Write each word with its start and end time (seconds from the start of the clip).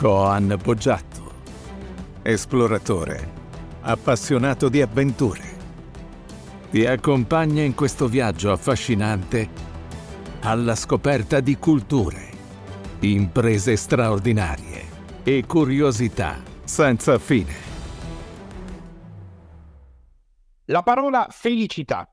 Coan 0.00 0.58
Poggiatto, 0.62 1.30
esploratore, 2.22 3.32
appassionato 3.82 4.70
di 4.70 4.80
avventure. 4.80 5.42
Ti 6.70 6.86
accompagna 6.86 7.62
in 7.62 7.74
questo 7.74 8.08
viaggio 8.08 8.50
affascinante 8.50 9.50
alla 10.40 10.74
scoperta 10.74 11.40
di 11.40 11.58
culture, 11.58 12.30
imprese 13.00 13.76
straordinarie 13.76 14.84
e 15.22 15.44
curiosità 15.46 16.42
senza 16.64 17.18
fine. 17.18 17.52
La 20.64 20.82
parola 20.82 21.26
felicità, 21.28 22.10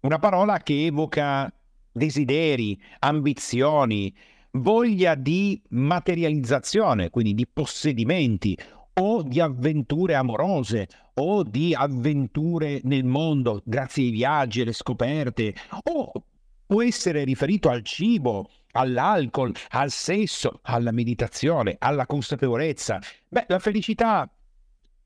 una 0.00 0.18
parola 0.18 0.58
che 0.58 0.86
evoca 0.86 1.48
desideri, 1.92 2.76
ambizioni, 2.98 4.12
voglia 4.52 5.14
di 5.14 5.60
materializzazione, 5.70 7.10
quindi 7.10 7.34
di 7.34 7.46
possedimenti 7.46 8.58
o 8.94 9.22
di 9.22 9.40
avventure 9.40 10.14
amorose 10.14 10.88
o 11.14 11.42
di 11.42 11.74
avventure 11.74 12.80
nel 12.84 13.04
mondo 13.04 13.62
grazie 13.64 14.04
ai 14.04 14.10
viaggi, 14.10 14.60
alle 14.60 14.72
scoperte 14.72 15.54
o 15.84 16.12
può 16.66 16.82
essere 16.82 17.24
riferito 17.24 17.68
al 17.68 17.82
cibo, 17.82 18.50
all'alcol, 18.72 19.54
al 19.70 19.90
sesso, 19.90 20.60
alla 20.62 20.90
meditazione, 20.90 21.76
alla 21.78 22.06
consapevolezza. 22.06 22.98
Beh, 23.28 23.44
la 23.48 23.58
felicità 23.58 24.30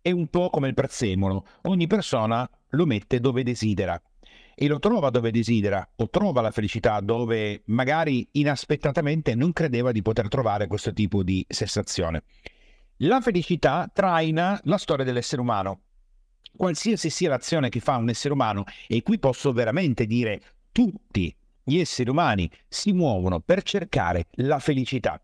è 0.00 0.10
un 0.10 0.28
po' 0.28 0.50
come 0.50 0.68
il 0.68 0.74
prezzemolo, 0.74 1.46
ogni 1.62 1.86
persona 1.88 2.48
lo 2.70 2.86
mette 2.86 3.18
dove 3.18 3.42
desidera 3.42 4.00
e 4.58 4.68
lo 4.68 4.78
trova 4.78 5.10
dove 5.10 5.30
desidera 5.30 5.86
o 5.96 6.08
trova 6.08 6.40
la 6.40 6.50
felicità 6.50 7.00
dove 7.00 7.60
magari 7.66 8.26
inaspettatamente 8.32 9.34
non 9.34 9.52
credeva 9.52 9.92
di 9.92 10.00
poter 10.00 10.28
trovare 10.28 10.66
questo 10.66 10.94
tipo 10.94 11.22
di 11.22 11.44
sensazione. 11.46 12.22
La 13.00 13.20
felicità 13.20 13.90
traina 13.92 14.58
la 14.64 14.78
storia 14.78 15.04
dell'essere 15.04 15.42
umano. 15.42 15.80
Qualsiasi 16.56 17.10
sia 17.10 17.28
l'azione 17.28 17.68
che 17.68 17.80
fa 17.80 17.96
un 17.96 18.08
essere 18.08 18.32
umano, 18.32 18.64
e 18.88 19.02
qui 19.02 19.18
posso 19.18 19.52
veramente 19.52 20.06
dire 20.06 20.40
tutti 20.72 21.36
gli 21.62 21.76
esseri 21.76 22.08
umani 22.08 22.50
si 22.66 22.92
muovono 22.92 23.40
per 23.40 23.62
cercare 23.62 24.28
la 24.36 24.58
felicità. 24.58 25.20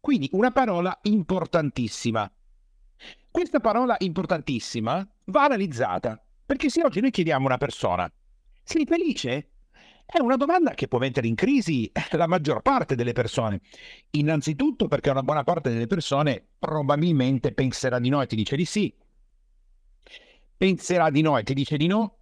Quindi 0.00 0.28
una 0.32 0.50
parola 0.50 0.98
importantissima. 1.02 2.28
Questa 3.30 3.60
parola 3.60 3.94
importantissima 4.00 5.08
va 5.26 5.44
analizzata 5.44 6.20
perché 6.48 6.70
se 6.70 6.82
oggi 6.82 7.02
noi 7.02 7.10
chiediamo 7.10 7.42
a 7.44 7.48
una 7.48 7.58
persona, 7.58 8.10
sei 8.62 8.86
felice? 8.86 9.50
È 10.06 10.18
una 10.18 10.36
domanda 10.36 10.72
che 10.72 10.88
può 10.88 10.98
mettere 10.98 11.26
in 11.26 11.34
crisi 11.34 11.92
la 12.12 12.26
maggior 12.26 12.62
parte 12.62 12.94
delle 12.94 13.12
persone. 13.12 13.60
Innanzitutto 14.12 14.88
perché 14.88 15.10
una 15.10 15.22
buona 15.22 15.44
parte 15.44 15.68
delle 15.68 15.86
persone 15.86 16.42
probabilmente 16.58 17.52
penserà 17.52 17.98
di 17.98 18.08
no 18.08 18.22
e 18.22 18.26
ti 18.26 18.34
dice 18.34 18.56
di 18.56 18.64
sì. 18.64 18.94
Penserà 20.56 21.10
di 21.10 21.20
no 21.20 21.36
e 21.36 21.42
ti 21.42 21.52
dice 21.52 21.76
di 21.76 21.86
no. 21.86 22.16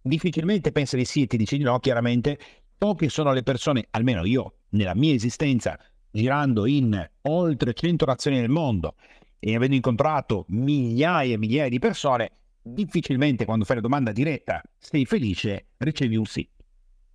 Difficilmente 0.00 0.72
pensa 0.72 0.96
di 0.96 1.04
sì 1.04 1.24
e 1.24 1.26
ti 1.26 1.36
dice 1.36 1.58
di 1.58 1.62
no, 1.62 1.78
chiaramente. 1.78 2.38
Poche 2.78 3.10
sono 3.10 3.34
le 3.34 3.42
persone, 3.42 3.88
almeno 3.90 4.24
io, 4.24 4.60
nella 4.70 4.94
mia 4.94 5.12
esistenza, 5.12 5.78
girando 6.10 6.64
in 6.64 7.06
oltre 7.24 7.74
100 7.74 8.06
nazioni 8.06 8.40
nel 8.40 8.48
mondo 8.48 8.94
e 9.38 9.54
avendo 9.54 9.74
incontrato 9.74 10.46
migliaia 10.48 11.34
e 11.34 11.38
migliaia 11.38 11.68
di 11.68 11.78
persone, 11.78 12.30
difficilmente 12.66 13.44
quando 13.44 13.64
fai 13.64 13.76
la 13.76 13.82
domanda 13.82 14.10
diretta 14.10 14.60
sei 14.76 15.06
felice, 15.06 15.68
ricevi 15.76 16.16
un 16.16 16.24
sì. 16.24 16.48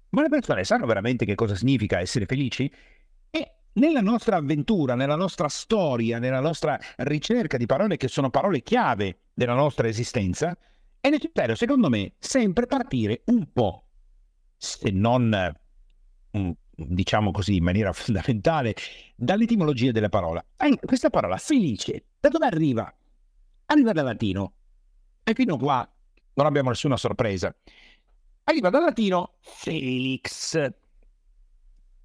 Ma 0.09 0.21
le 0.21 0.29
persone 0.29 0.63
sanno 0.63 0.85
veramente 0.85 1.25
che 1.25 1.35
cosa 1.35 1.55
significa 1.55 1.99
essere 1.99 2.25
felici? 2.25 2.71
E 3.29 3.51
nella 3.73 4.01
nostra 4.01 4.37
avventura, 4.37 4.95
nella 4.95 5.15
nostra 5.15 5.47
storia, 5.47 6.19
nella 6.19 6.39
nostra 6.39 6.79
ricerca 6.97 7.57
di 7.57 7.65
parole 7.65 7.97
che 7.97 8.07
sono 8.07 8.29
parole 8.29 8.61
chiave 8.61 9.19
della 9.33 9.53
nostra 9.53 9.87
esistenza, 9.87 10.57
è 10.99 11.09
necessario, 11.09 11.55
secondo 11.55 11.89
me, 11.89 12.13
sempre 12.19 12.65
partire 12.65 13.23
un 13.25 13.51
po', 13.51 13.85
se 14.57 14.89
non 14.91 15.53
mm, 16.37 16.51
diciamo 16.75 17.31
così 17.31 17.55
in 17.55 17.63
maniera 17.63 17.91
fondamentale, 17.93 18.75
dall'etimologia 19.15 19.91
della 19.91 20.09
parola. 20.09 20.43
Questa 20.79 21.09
parola 21.09 21.37
felice, 21.37 22.05
da 22.19 22.29
dove 22.29 22.45
arriva? 22.45 22.93
Arriva 23.65 23.93
dal 23.93 24.05
latino, 24.05 24.53
e 25.31 25.35
fino 25.35 25.57
qua 25.57 25.87
non 26.33 26.45
abbiamo 26.45 26.69
nessuna 26.69 26.97
sorpresa. 26.97 27.53
Arriva 28.43 28.69
dal 28.69 28.83
latino 28.83 29.35
Felix. 29.39 30.57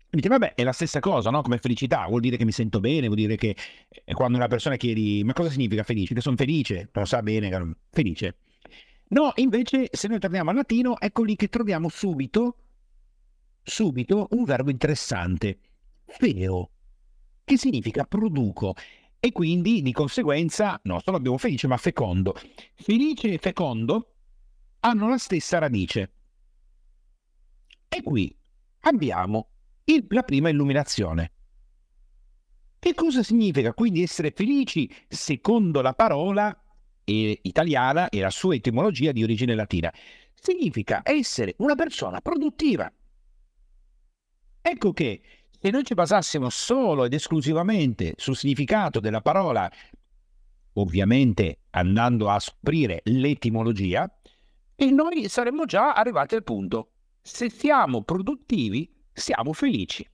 Dite, 0.08 0.28
vabbè, 0.28 0.54
è 0.54 0.62
la 0.62 0.72
stessa 0.72 1.00
cosa, 1.00 1.30
no? 1.30 1.42
Come 1.42 1.58
felicità, 1.58 2.06
vuol 2.06 2.20
dire 2.20 2.36
che 2.36 2.44
mi 2.44 2.52
sento 2.52 2.80
bene, 2.80 3.06
vuol 3.06 3.18
dire 3.18 3.36
che 3.36 3.54
eh, 3.88 4.14
quando 4.14 4.38
una 4.38 4.48
persona 4.48 4.76
chiedi, 4.76 5.22
ma 5.24 5.32
cosa 5.32 5.50
significa 5.50 5.82
felice? 5.82 6.14
Che 6.14 6.20
sono 6.20 6.36
felice, 6.36 6.88
lo 6.90 7.04
sa 7.04 7.22
bene, 7.22 7.76
felice. 7.90 8.36
No, 9.08 9.32
invece, 9.36 9.88
se 9.92 10.08
noi 10.08 10.18
torniamo 10.18 10.50
al 10.50 10.56
latino, 10.56 10.98
ecco 10.98 11.22
lì 11.22 11.36
che 11.36 11.48
troviamo 11.48 11.88
subito, 11.88 12.56
subito, 13.62 14.28
un 14.30 14.44
verbo 14.44 14.70
interessante, 14.70 15.58
feo, 16.06 16.70
che 17.44 17.58
significa 17.58 18.04
produco 18.04 18.74
e 19.18 19.32
quindi 19.32 19.82
di 19.82 19.92
conseguenza 19.92 20.80
non 20.84 21.00
solo 21.00 21.16
abbiamo 21.16 21.38
felice 21.38 21.66
ma 21.66 21.76
fecondo. 21.76 22.34
Felice 22.74 23.32
e 23.32 23.38
fecondo 23.38 24.14
hanno 24.80 25.08
la 25.08 25.18
stessa 25.18 25.58
radice. 25.58 26.12
E 27.88 28.02
qui 28.02 28.36
abbiamo 28.80 29.48
il, 29.84 30.06
la 30.08 30.22
prima 30.22 30.48
illuminazione. 30.48 31.32
Che 32.78 32.94
cosa 32.94 33.22
significa 33.22 33.72
quindi 33.72 34.02
essere 34.02 34.30
felici 34.30 34.88
secondo 35.08 35.80
la 35.80 35.94
parola 35.94 36.56
eh, 37.04 37.38
italiana 37.42 38.08
e 38.08 38.20
la 38.20 38.30
sua 38.30 38.54
etimologia 38.54 39.12
di 39.12 39.22
origine 39.22 39.54
latina? 39.54 39.92
Significa 40.34 41.00
essere 41.02 41.54
una 41.58 41.74
persona 41.74 42.20
produttiva. 42.20 42.92
Ecco 44.60 44.92
che 44.92 45.20
se 45.58 45.70
noi 45.70 45.84
ci 45.84 45.94
basassimo 45.94 46.48
solo 46.50 47.04
ed 47.04 47.12
esclusivamente 47.12 48.14
sul 48.16 48.36
significato 48.36 49.00
della 49.00 49.20
parola, 49.20 49.70
ovviamente 50.74 51.60
andando 51.70 52.28
a 52.28 52.38
scoprire 52.38 53.00
l'etimologia, 53.04 54.10
e 54.74 54.90
noi 54.90 55.28
saremmo 55.28 55.64
già 55.64 55.94
arrivati 55.94 56.34
al 56.34 56.44
punto. 56.44 56.90
Se 57.22 57.48
siamo 57.50 58.02
produttivi, 58.02 58.94
siamo 59.12 59.52
felici. 59.52 60.06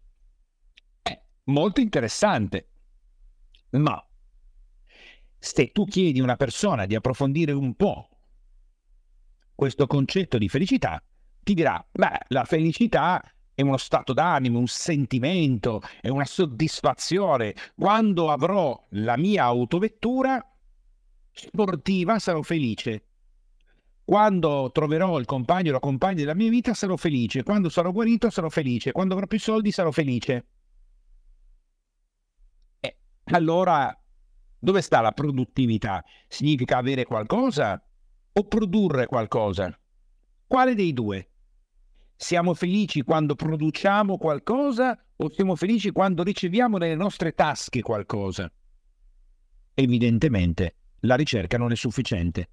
È 1.03 1.21
molto 1.45 1.81
interessante. 1.81 2.69
Ma 3.71 4.01
se 5.39 5.73
tu 5.73 5.85
chiedi 5.85 6.21
a 6.21 6.23
una 6.23 6.37
persona 6.37 6.87
di 6.87 6.95
approfondire 6.95 7.51
un 7.51 7.75
po' 7.75 8.09
questo 9.55 9.87
concetto 9.89 10.39
di 10.39 10.49
felicità, 10.49 11.03
ti 11.43 11.55
dirà, 11.55 11.85
beh, 11.91 12.27
la 12.29 12.45
felicità 12.45 13.21
è 13.55 13.63
uno 13.63 13.77
stato 13.77 14.13
d'animo, 14.13 14.59
un 14.59 14.67
sentimento, 14.67 15.83
è 16.01 16.09
una 16.09 16.25
soddisfazione. 16.25 17.55
Quando 17.77 18.31
avrò 18.31 18.87
la 18.91 19.17
mia 19.17 19.45
autovettura 19.45 20.45
sportiva 21.31 22.19
sarò 22.19 22.43
felice. 22.43 23.07
Quando 24.05 24.71
troverò 24.73 25.19
il 25.19 25.27
compagno 25.27 25.71
o 25.71 25.73
la 25.75 25.81
compagna 25.81 26.17
della 26.17 26.35
mia 26.35 26.51
vita 26.51 26.75
sarò 26.75 26.97
felice. 26.97 27.43
Quando 27.43 27.69
sarò 27.69 27.93
guarito 27.93 28.31
sarò 28.31 28.49
felice. 28.49 28.93
Quando 28.93 29.15
avrò 29.15 29.27
più 29.27 29.39
soldi 29.39 29.71
sarò 29.71 29.91
felice. 29.91 30.47
E 32.81 32.97
allora, 33.25 33.97
dove 34.59 34.81
sta 34.81 35.01
la 35.01 35.13
produttività? 35.13 36.05
Significa 36.27 36.79
avere 36.79 37.05
qualcosa 37.05 37.83
o 38.33 38.45
produrre 38.45 39.07
qualcosa? 39.07 39.79
Quale 40.47 40.75
dei 40.75 40.93
due? 40.93 41.32
Siamo 42.17 42.55
felici 42.55 43.03
quando 43.03 43.35
produciamo 43.35 44.17
qualcosa 44.17 44.99
o 45.17 45.31
siamo 45.31 45.57
felici 45.57 45.91
quando 45.91 46.23
riceviamo 46.23 46.79
nelle 46.79 46.95
nostre 46.95 47.33
tasche 47.33 47.81
qualcosa? 47.81 48.51
Evidentemente 49.75 50.77
la 51.01 51.17
ricerca 51.17 51.59
non 51.59 51.73
è 51.73 51.77
sufficiente. 51.77 52.51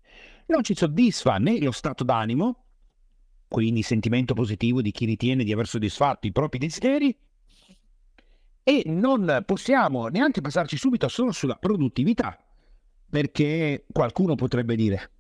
Non 0.48 0.64
ci 0.64 0.76
soddisfa 0.76 1.38
né 1.38 1.60
lo 1.60 1.72
stato 1.72 2.04
d'animo, 2.04 2.66
quindi 3.48 3.84
sentimento 3.84 4.34
positivo 4.34 4.82
di 4.82 4.92
chi 4.92 5.06
ritiene 5.06 5.44
di 5.44 5.52
aver 5.52 5.68
soddisfatto 5.68 6.26
i 6.26 6.32
propri 6.32 6.58
desideri, 6.58 7.16
e 8.64 8.84
non 8.86 9.44
possiamo 9.46 10.08
neanche 10.08 10.42
passarci 10.42 10.78
subito 10.78 11.08
solo 11.08 11.32
sulla 11.32 11.56
produttività, 11.56 12.38
perché 13.10 13.86
qualcuno 13.92 14.36
potrebbe 14.36 14.76
dire, 14.76 15.14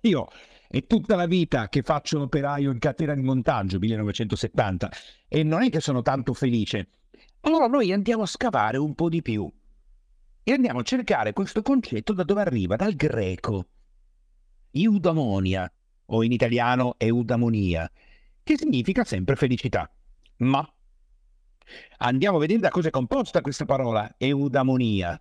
io 0.00 0.28
è 0.72 0.86
tutta 0.86 1.16
la 1.16 1.26
vita 1.26 1.68
che 1.68 1.82
faccio 1.82 2.16
l'operaio 2.16 2.70
in 2.70 2.78
catena 2.78 3.14
di 3.14 3.20
montaggio, 3.20 3.78
1970, 3.78 4.90
e 5.28 5.42
non 5.42 5.62
è 5.62 5.68
che 5.68 5.80
sono 5.80 6.00
tanto 6.00 6.32
felice. 6.32 6.88
Allora 7.40 7.66
noi 7.66 7.92
andiamo 7.92 8.22
a 8.22 8.26
scavare 8.26 8.78
un 8.78 8.94
po' 8.94 9.10
di 9.10 9.20
più 9.20 9.52
e 10.42 10.50
andiamo 10.50 10.78
a 10.78 10.82
cercare 10.82 11.34
questo 11.34 11.60
concetto 11.60 12.14
da 12.14 12.22
dove 12.22 12.40
arriva, 12.40 12.76
dal 12.76 12.94
greco. 12.94 13.66
Eudamonia, 14.70 15.70
o 16.06 16.22
in 16.22 16.32
italiano 16.32 16.94
eudamonia, 16.96 17.90
che 18.42 18.56
significa 18.56 19.04
sempre 19.04 19.36
felicità. 19.36 19.92
Ma 20.38 20.66
Andiamo 21.98 22.38
a 22.38 22.40
vedere 22.40 22.60
da 22.60 22.70
cosa 22.70 22.88
è 22.88 22.90
composta 22.90 23.42
questa 23.42 23.66
parola, 23.66 24.14
eudamonia. 24.16 25.20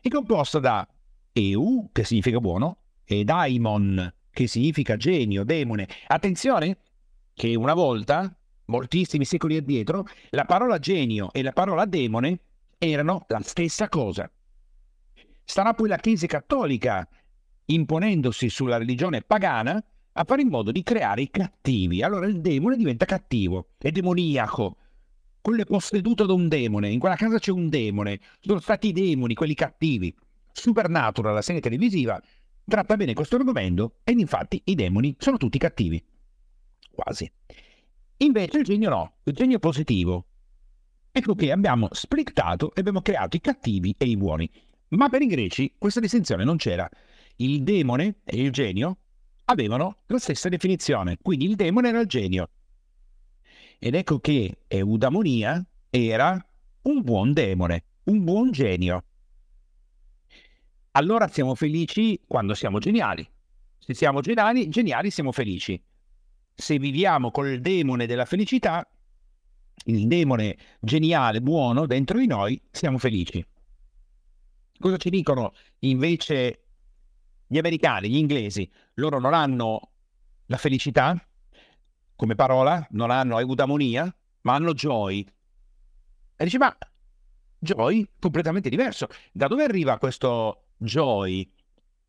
È 0.00 0.08
composta 0.08 0.58
da 0.58 0.86
eu, 1.32 1.90
che 1.92 2.02
significa 2.02 2.40
buono, 2.40 2.78
e 3.04 3.22
daimon, 3.22 4.12
che 4.34 4.46
significa 4.46 4.98
genio, 4.98 5.44
demone. 5.44 5.88
Attenzione 6.08 6.76
che 7.32 7.54
una 7.54 7.72
volta, 7.72 8.36
moltissimi 8.66 9.24
secoli 9.24 9.56
addietro, 9.56 10.04
la 10.30 10.44
parola 10.44 10.78
genio 10.78 11.32
e 11.32 11.42
la 11.42 11.52
parola 11.52 11.86
demone 11.86 12.40
erano 12.76 13.24
la 13.28 13.40
stessa 13.40 13.88
cosa. 13.88 14.30
Starà 15.42 15.72
poi 15.72 15.88
la 15.88 15.96
Chiesa 15.96 16.26
cattolica, 16.26 17.08
imponendosi 17.66 18.50
sulla 18.50 18.76
religione 18.76 19.22
pagana, 19.22 19.82
a 20.16 20.24
fare 20.24 20.42
in 20.42 20.48
modo 20.48 20.70
di 20.70 20.82
creare 20.82 21.22
i 21.22 21.30
cattivi. 21.30 22.02
Allora 22.02 22.26
il 22.26 22.40
demone 22.40 22.76
diventa 22.76 23.04
cattivo, 23.04 23.70
è 23.78 23.90
demoniaco. 23.90 24.76
Quello 25.40 25.62
è 25.62 25.66
posseduto 25.66 26.24
da 26.24 26.32
un 26.32 26.48
demone, 26.48 26.90
in 26.90 26.98
quella 26.98 27.16
casa 27.16 27.38
c'è 27.38 27.50
un 27.50 27.68
demone, 27.68 28.18
sono 28.40 28.60
stati 28.60 28.88
i 28.88 28.92
demoni, 28.92 29.34
quelli 29.34 29.54
cattivi. 29.54 30.14
Supernatural, 30.52 31.34
la 31.34 31.42
serie 31.42 31.60
televisiva, 31.60 32.20
tratta 32.66 32.96
bene 32.96 33.14
questo 33.14 33.36
argomento 33.36 33.96
ed 34.04 34.18
infatti 34.18 34.60
i 34.66 34.74
demoni 34.74 35.14
sono 35.18 35.36
tutti 35.36 35.58
cattivi. 35.58 36.02
Quasi. 36.90 37.30
Invece 38.18 38.58
il 38.58 38.64
genio 38.64 38.90
no, 38.90 39.14
il 39.24 39.34
genio 39.34 39.58
positivo. 39.58 40.26
Ecco 41.10 41.34
che 41.34 41.52
abbiamo 41.52 41.88
splittato 41.92 42.74
e 42.74 42.80
abbiamo 42.80 43.02
creato 43.02 43.36
i 43.36 43.40
cattivi 43.40 43.94
e 43.98 44.06
i 44.06 44.16
buoni. 44.16 44.50
Ma 44.88 45.08
per 45.08 45.22
i 45.22 45.26
greci 45.26 45.74
questa 45.78 46.00
distinzione 46.00 46.44
non 46.44 46.56
c'era. 46.56 46.88
Il 47.36 47.62
demone 47.62 48.20
e 48.24 48.40
il 48.40 48.50
genio 48.50 48.98
avevano 49.46 49.98
la 50.06 50.18
stessa 50.18 50.48
definizione, 50.48 51.18
quindi 51.20 51.46
il 51.46 51.56
demone 51.56 51.88
era 51.88 52.00
il 52.00 52.06
genio. 52.06 52.48
Ed 53.78 53.94
ecco 53.94 54.20
che 54.20 54.58
eudamonia 54.68 55.64
era 55.90 56.44
un 56.82 57.02
buon 57.02 57.32
demone, 57.32 57.84
un 58.04 58.24
buon 58.24 58.50
genio. 58.50 59.04
Allora 60.96 61.26
siamo 61.26 61.56
felici 61.56 62.20
quando 62.24 62.54
siamo 62.54 62.78
geniali. 62.78 63.28
Se 63.78 63.94
siamo 63.94 64.20
geniali, 64.20 64.68
geniali 64.68 65.10
siamo 65.10 65.32
felici. 65.32 65.82
Se 66.54 66.78
viviamo 66.78 67.32
col 67.32 67.60
demone 67.60 68.06
della 68.06 68.24
felicità, 68.24 68.88
il 69.86 70.06
demone 70.06 70.56
geniale, 70.78 71.40
buono 71.40 71.86
dentro 71.86 72.16
di 72.16 72.28
noi, 72.28 72.62
siamo 72.70 72.98
felici. 72.98 73.44
Cosa 74.78 74.96
ci 74.96 75.10
dicono 75.10 75.52
invece 75.80 76.62
gli 77.48 77.58
americani, 77.58 78.08
gli 78.08 78.16
inglesi? 78.16 78.70
Loro 78.94 79.18
non 79.18 79.34
hanno 79.34 79.90
la 80.46 80.56
felicità 80.56 81.20
come 82.14 82.36
parola, 82.36 82.86
non 82.90 83.10
hanno 83.10 83.40
eudamonia, 83.40 84.14
ma 84.42 84.54
hanno 84.54 84.72
joy. 84.72 85.26
E 86.36 86.44
dice, 86.44 86.58
ma 86.58 86.76
joy 87.58 88.08
completamente 88.20 88.68
diverso. 88.68 89.08
Da 89.32 89.48
dove 89.48 89.64
arriva 89.64 89.98
questo 89.98 90.63
joy? 90.84 91.50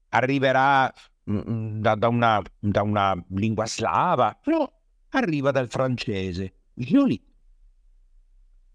Arriverà 0.10 0.94
mm, 1.30 1.40
mm, 1.50 1.82
da, 1.82 1.96
da, 1.96 2.08
una, 2.08 2.42
da 2.60 2.82
una 2.84 3.26
lingua 3.30 3.66
slava? 3.66 4.40
No, 4.46 4.72
arriva 5.10 5.52
dal 5.52 5.70
francese. 5.70 6.54
Jolie. 6.74 7.22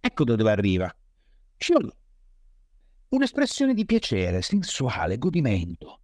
Ecco 0.01 0.25
da 0.25 0.35
dove 0.35 0.51
arriva. 0.51 0.95
Jolie 1.57 1.99
un'espressione 3.11 3.75
di 3.75 3.85
piacere, 3.85 4.43
sensuale, 4.43 5.19
godimento. 5.19 6.01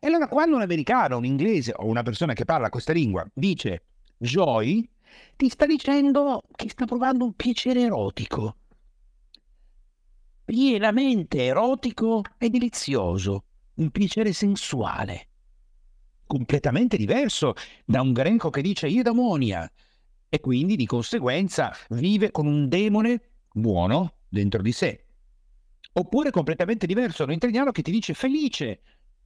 E 0.00 0.06
allora 0.06 0.28
quando 0.28 0.56
un 0.56 0.62
americano, 0.62 1.16
un 1.16 1.24
inglese 1.24 1.72
o 1.76 1.86
una 1.86 2.02
persona 2.02 2.32
che 2.32 2.44
parla 2.44 2.68
questa 2.68 2.92
lingua 2.92 3.26
dice 3.32 3.82
joy, 4.16 4.88
ti 5.36 5.48
sta 5.48 5.66
dicendo 5.66 6.42
che 6.54 6.68
sta 6.68 6.84
provando 6.84 7.24
un 7.24 7.34
piacere 7.34 7.82
erotico. 7.82 8.56
Pienamente 10.48 11.44
erotico 11.44 12.22
e 12.38 12.48
delizioso, 12.48 13.44
un 13.74 13.90
piacere 13.90 14.32
sensuale. 14.32 15.28
Completamente 16.24 16.96
diverso 16.96 17.52
da 17.84 18.00
un 18.00 18.14
greco 18.14 18.48
che 18.48 18.62
dice 18.62 18.86
eudamonia 18.86 19.70
e 20.26 20.40
quindi 20.40 20.76
di 20.76 20.86
conseguenza 20.86 21.70
vive 21.90 22.30
con 22.30 22.46
un 22.46 22.66
demone 22.66 23.20
buono 23.52 24.20
dentro 24.26 24.62
di 24.62 24.72
sé. 24.72 25.04
Oppure 25.92 26.30
completamente 26.30 26.86
diverso, 26.86 27.24
un 27.24 27.32
italiano 27.32 27.70
che 27.70 27.82
ti 27.82 27.90
dice 27.90 28.14
felice, 28.14 28.80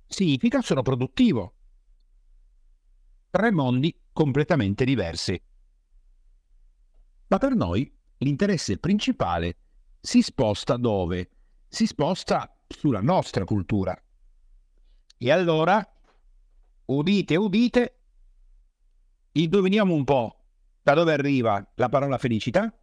significa 0.09 0.61
sono 0.61 0.83
produttivo. 0.83 1.55
Tre 3.31 3.53
mondi 3.53 3.97
completamente 4.13 4.85
diversi. 4.85 5.41
Ma 7.29 7.39
per 7.39 7.55
noi 7.55 7.97
l'interesse 8.19 8.79
principale 8.79 9.59
si 10.05 10.21
sposta 10.21 10.77
dove? 10.77 11.31
Si 11.69 11.87
sposta 11.87 12.53
sulla 12.67 13.01
nostra 13.01 13.45
cultura. 13.45 13.97
E 15.17 15.31
allora, 15.31 15.81
udite, 16.87 17.37
udite, 17.37 17.99
indoviniamo 19.31 19.95
un 19.95 20.03
po' 20.03 20.37
da 20.83 20.95
dove 20.95 21.13
arriva 21.13 21.65
la 21.77 21.89
parola 21.89 22.19
felicità, 22.19 22.77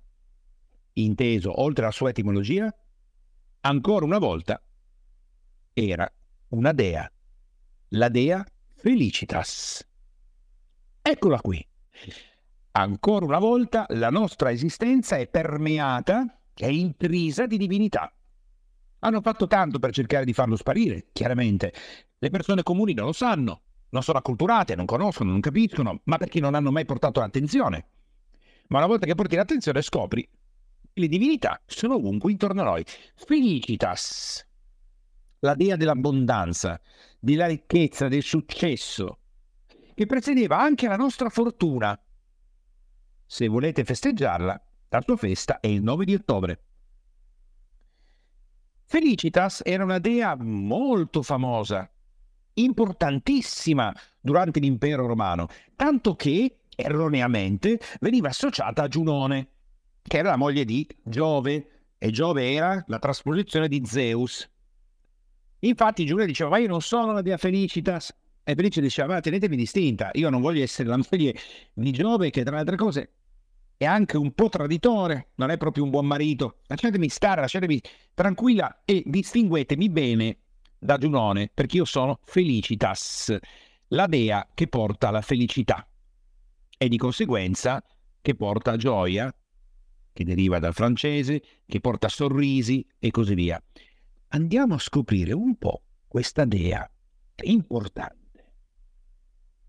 inteso 0.93 1.61
oltre 1.61 1.83
alla 1.83 1.93
sua 1.93 2.11
etimologia, 2.11 2.73
ancora 3.61 4.05
una 4.05 4.17
volta 4.17 4.63
era 5.73 6.09
una 6.49 6.71
dea, 6.71 7.11
la 7.89 8.07
dea 8.07 8.45
Felicitas. 8.75 9.85
Eccola 11.01 11.41
qui. 11.41 11.67
Ancora 12.71 13.25
una 13.25 13.39
volta 13.39 13.85
la 13.89 14.09
nostra 14.09 14.51
esistenza 14.51 15.17
è 15.17 15.27
permeata, 15.27 16.38
è 16.65 16.69
intrisa 16.69 17.45
di 17.45 17.57
divinità. 17.57 18.13
Hanno 18.99 19.21
fatto 19.21 19.47
tanto 19.47 19.79
per 19.79 19.93
cercare 19.93 20.25
di 20.25 20.33
farlo 20.33 20.55
sparire, 20.55 21.07
chiaramente. 21.13 21.73
Le 22.17 22.29
persone 22.29 22.63
comuni 22.63 22.93
non 22.93 23.05
lo 23.05 23.13
sanno, 23.13 23.61
non 23.89 24.03
sono 24.03 24.17
acculturate, 24.17 24.75
non 24.75 24.85
conoscono, 24.85 25.31
non 25.31 25.39
capiscono, 25.39 26.01
ma 26.03 26.17
perché 26.17 26.39
non 26.39 26.55
hanno 26.55 26.71
mai 26.71 26.85
portato 26.85 27.21
l'attenzione. 27.21 27.87
Ma 28.67 28.79
una 28.79 28.87
volta 28.87 29.05
che 29.05 29.15
porti 29.15 29.35
l'attenzione 29.35 29.81
scopri 29.81 30.27
le 30.93 31.07
divinità 31.07 31.61
sono 31.65 31.95
ovunque 31.95 32.31
intorno 32.31 32.61
a 32.61 32.65
noi. 32.65 32.85
Felicitas, 33.15 34.45
la 35.39 35.55
dea 35.55 35.77
dell'abbondanza, 35.77 36.79
della 37.19 37.47
ricchezza, 37.47 38.09
del 38.09 38.23
successo, 38.23 39.19
che 39.93 40.05
precedeva 40.05 40.59
anche 40.59 40.87
la 40.87 40.97
nostra 40.97 41.29
fortuna. 41.29 41.97
Se 43.25 43.47
volete 43.47 43.85
festeggiarla, 43.85 44.61
la 44.89 45.03
sua 45.05 45.17
festa 45.17 45.59
è 45.59 45.67
il 45.67 45.83
9 45.83 46.05
di 46.05 46.13
ottobre. 46.13 46.63
Felicitas 48.85 49.61
era 49.63 49.83
una 49.83 49.99
dea 49.99 50.35
molto 50.35 51.21
famosa, 51.21 51.89
importantissima 52.55 53.93
durante 54.19 54.59
l'impero 54.59 55.05
romano, 55.05 55.47
tanto 55.75 56.15
che 56.15 56.61
erroneamente 56.75 57.79
veniva 57.99 58.29
associata 58.29 58.83
a 58.83 58.87
Giunone 58.87 59.49
che 60.01 60.17
era 60.17 60.31
la 60.31 60.37
moglie 60.37 60.65
di 60.65 60.87
Giove, 61.03 61.69
e 61.97 62.09
Giove 62.11 62.51
era 62.51 62.83
la 62.87 62.97
trasposizione 62.97 63.67
di 63.67 63.81
Zeus. 63.85 64.49
Infatti 65.59 66.05
Giulia 66.05 66.25
diceva, 66.25 66.49
ma 66.49 66.57
io 66.57 66.67
non 66.67 66.81
sono 66.81 67.11
la 67.11 67.21
dea 67.21 67.37
Felicitas, 67.37 68.15
e 68.43 68.55
Felice 68.55 68.81
diceva, 68.81 69.13
ma 69.13 69.19
tenetemi 69.19 69.55
distinta, 69.55 70.09
io 70.13 70.29
non 70.29 70.41
voglio 70.41 70.63
essere 70.63 70.89
la 70.89 70.97
moglie 70.97 71.35
di 71.73 71.91
Giove, 71.91 72.31
che 72.31 72.41
tra 72.43 72.53
le 72.53 72.59
altre 72.61 72.75
cose 72.75 73.11
è 73.79 73.85
anche 73.85 74.17
un 74.17 74.33
po' 74.33 74.49
traditore, 74.49 75.29
non 75.35 75.51
è 75.51 75.57
proprio 75.57 75.85
un 75.85 75.89
buon 75.89 76.05
marito. 76.05 76.57
Lasciatemi 76.65 77.07
stare, 77.07 77.39
lasciatemi 77.39 77.81
tranquilla 78.13 78.81
e 78.83 79.03
distinguetemi 79.05 79.89
bene 79.89 80.37
da 80.77 80.97
Giunone, 80.97 81.49
perché 81.53 81.77
io 81.77 81.85
sono 81.85 82.19
Felicitas, 82.25 83.37
la 83.87 84.05
dea 84.05 84.45
che 84.53 84.67
porta 84.67 85.11
la 85.11 85.21
felicità 85.21 85.87
e 86.77 86.89
di 86.89 86.97
conseguenza 86.97 87.81
che 88.19 88.35
porta 88.35 88.75
gioia 88.75 89.33
che 90.11 90.23
deriva 90.25 90.59
dal 90.59 90.73
francese, 90.73 91.41
che 91.65 91.79
porta 91.79 92.09
sorrisi 92.09 92.85
e 92.99 93.11
così 93.11 93.33
via. 93.33 93.63
Andiamo 94.29 94.73
a 94.73 94.79
scoprire 94.79 95.31
un 95.31 95.55
po' 95.55 95.83
questa 96.05 96.43
dea 96.43 96.85
importante. 97.43 98.17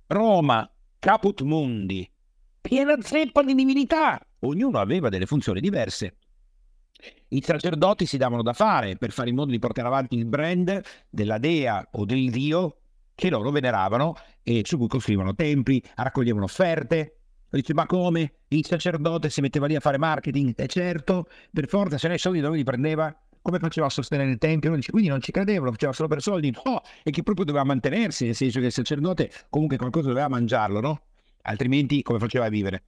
Roma, 0.08 0.68
caput 0.98 1.42
mundi, 1.42 2.10
piena 2.60 2.96
zeppa 3.00 3.42
di 3.42 3.54
divinità. 3.54 4.20
Ognuno 4.40 4.78
aveva 4.78 5.08
delle 5.08 5.26
funzioni 5.26 5.60
diverse. 5.60 6.16
I 7.28 7.42
sacerdoti 7.42 8.06
si 8.06 8.16
davano 8.16 8.42
da 8.42 8.52
fare 8.52 8.96
per 8.96 9.10
fare 9.10 9.30
in 9.30 9.36
modo 9.36 9.50
di 9.50 9.58
portare 9.58 9.88
avanti 9.88 10.16
il 10.16 10.26
brand 10.26 10.80
della 11.08 11.38
dea 11.38 11.86
o 11.92 12.04
del 12.04 12.30
dio 12.30 12.76
che 13.14 13.30
loro 13.30 13.50
veneravano 13.50 14.14
e 14.42 14.62
su 14.64 14.76
cui 14.76 14.88
costruivano 14.88 15.34
templi, 15.34 15.82
raccoglievano 15.94 16.44
offerte, 16.44 17.20
Dice, 17.50 17.74
ma 17.74 17.84
come? 17.84 18.34
Il 18.48 18.64
sacerdote 18.64 19.28
si 19.28 19.40
metteva 19.40 19.66
lì 19.66 19.74
a 19.74 19.80
fare 19.80 19.98
marketing? 19.98 20.52
E 20.56 20.68
certo, 20.68 21.26
per 21.52 21.66
forza, 21.66 21.98
se 21.98 22.06
ne 22.06 22.16
soldi 22.16 22.38
dove 22.38 22.56
li 22.56 22.62
prendeva? 22.62 23.12
Come 23.42 23.58
faceva 23.58 23.86
a 23.86 23.90
sostenere 23.90 24.30
il 24.30 24.38
tempio? 24.38 24.70
Quindi 24.70 25.08
non 25.08 25.20
ci 25.20 25.32
credeva, 25.32 25.64
lo 25.64 25.72
faceva 25.72 25.92
solo 25.92 26.06
per 26.06 26.22
soldi? 26.22 26.54
No, 26.64 26.80
e 27.02 27.10
che 27.10 27.24
proprio 27.24 27.44
doveva 27.44 27.64
mantenersi, 27.64 28.26
nel 28.26 28.36
senso 28.36 28.60
che 28.60 28.66
il 28.66 28.72
sacerdote 28.72 29.32
comunque 29.48 29.78
qualcosa 29.78 30.08
doveva 30.08 30.28
mangiarlo, 30.28 30.80
no? 30.80 31.00
Altrimenti 31.42 32.02
come 32.02 32.18
faceva 32.18 32.47
a 32.47 32.49
vivere? 32.49 32.85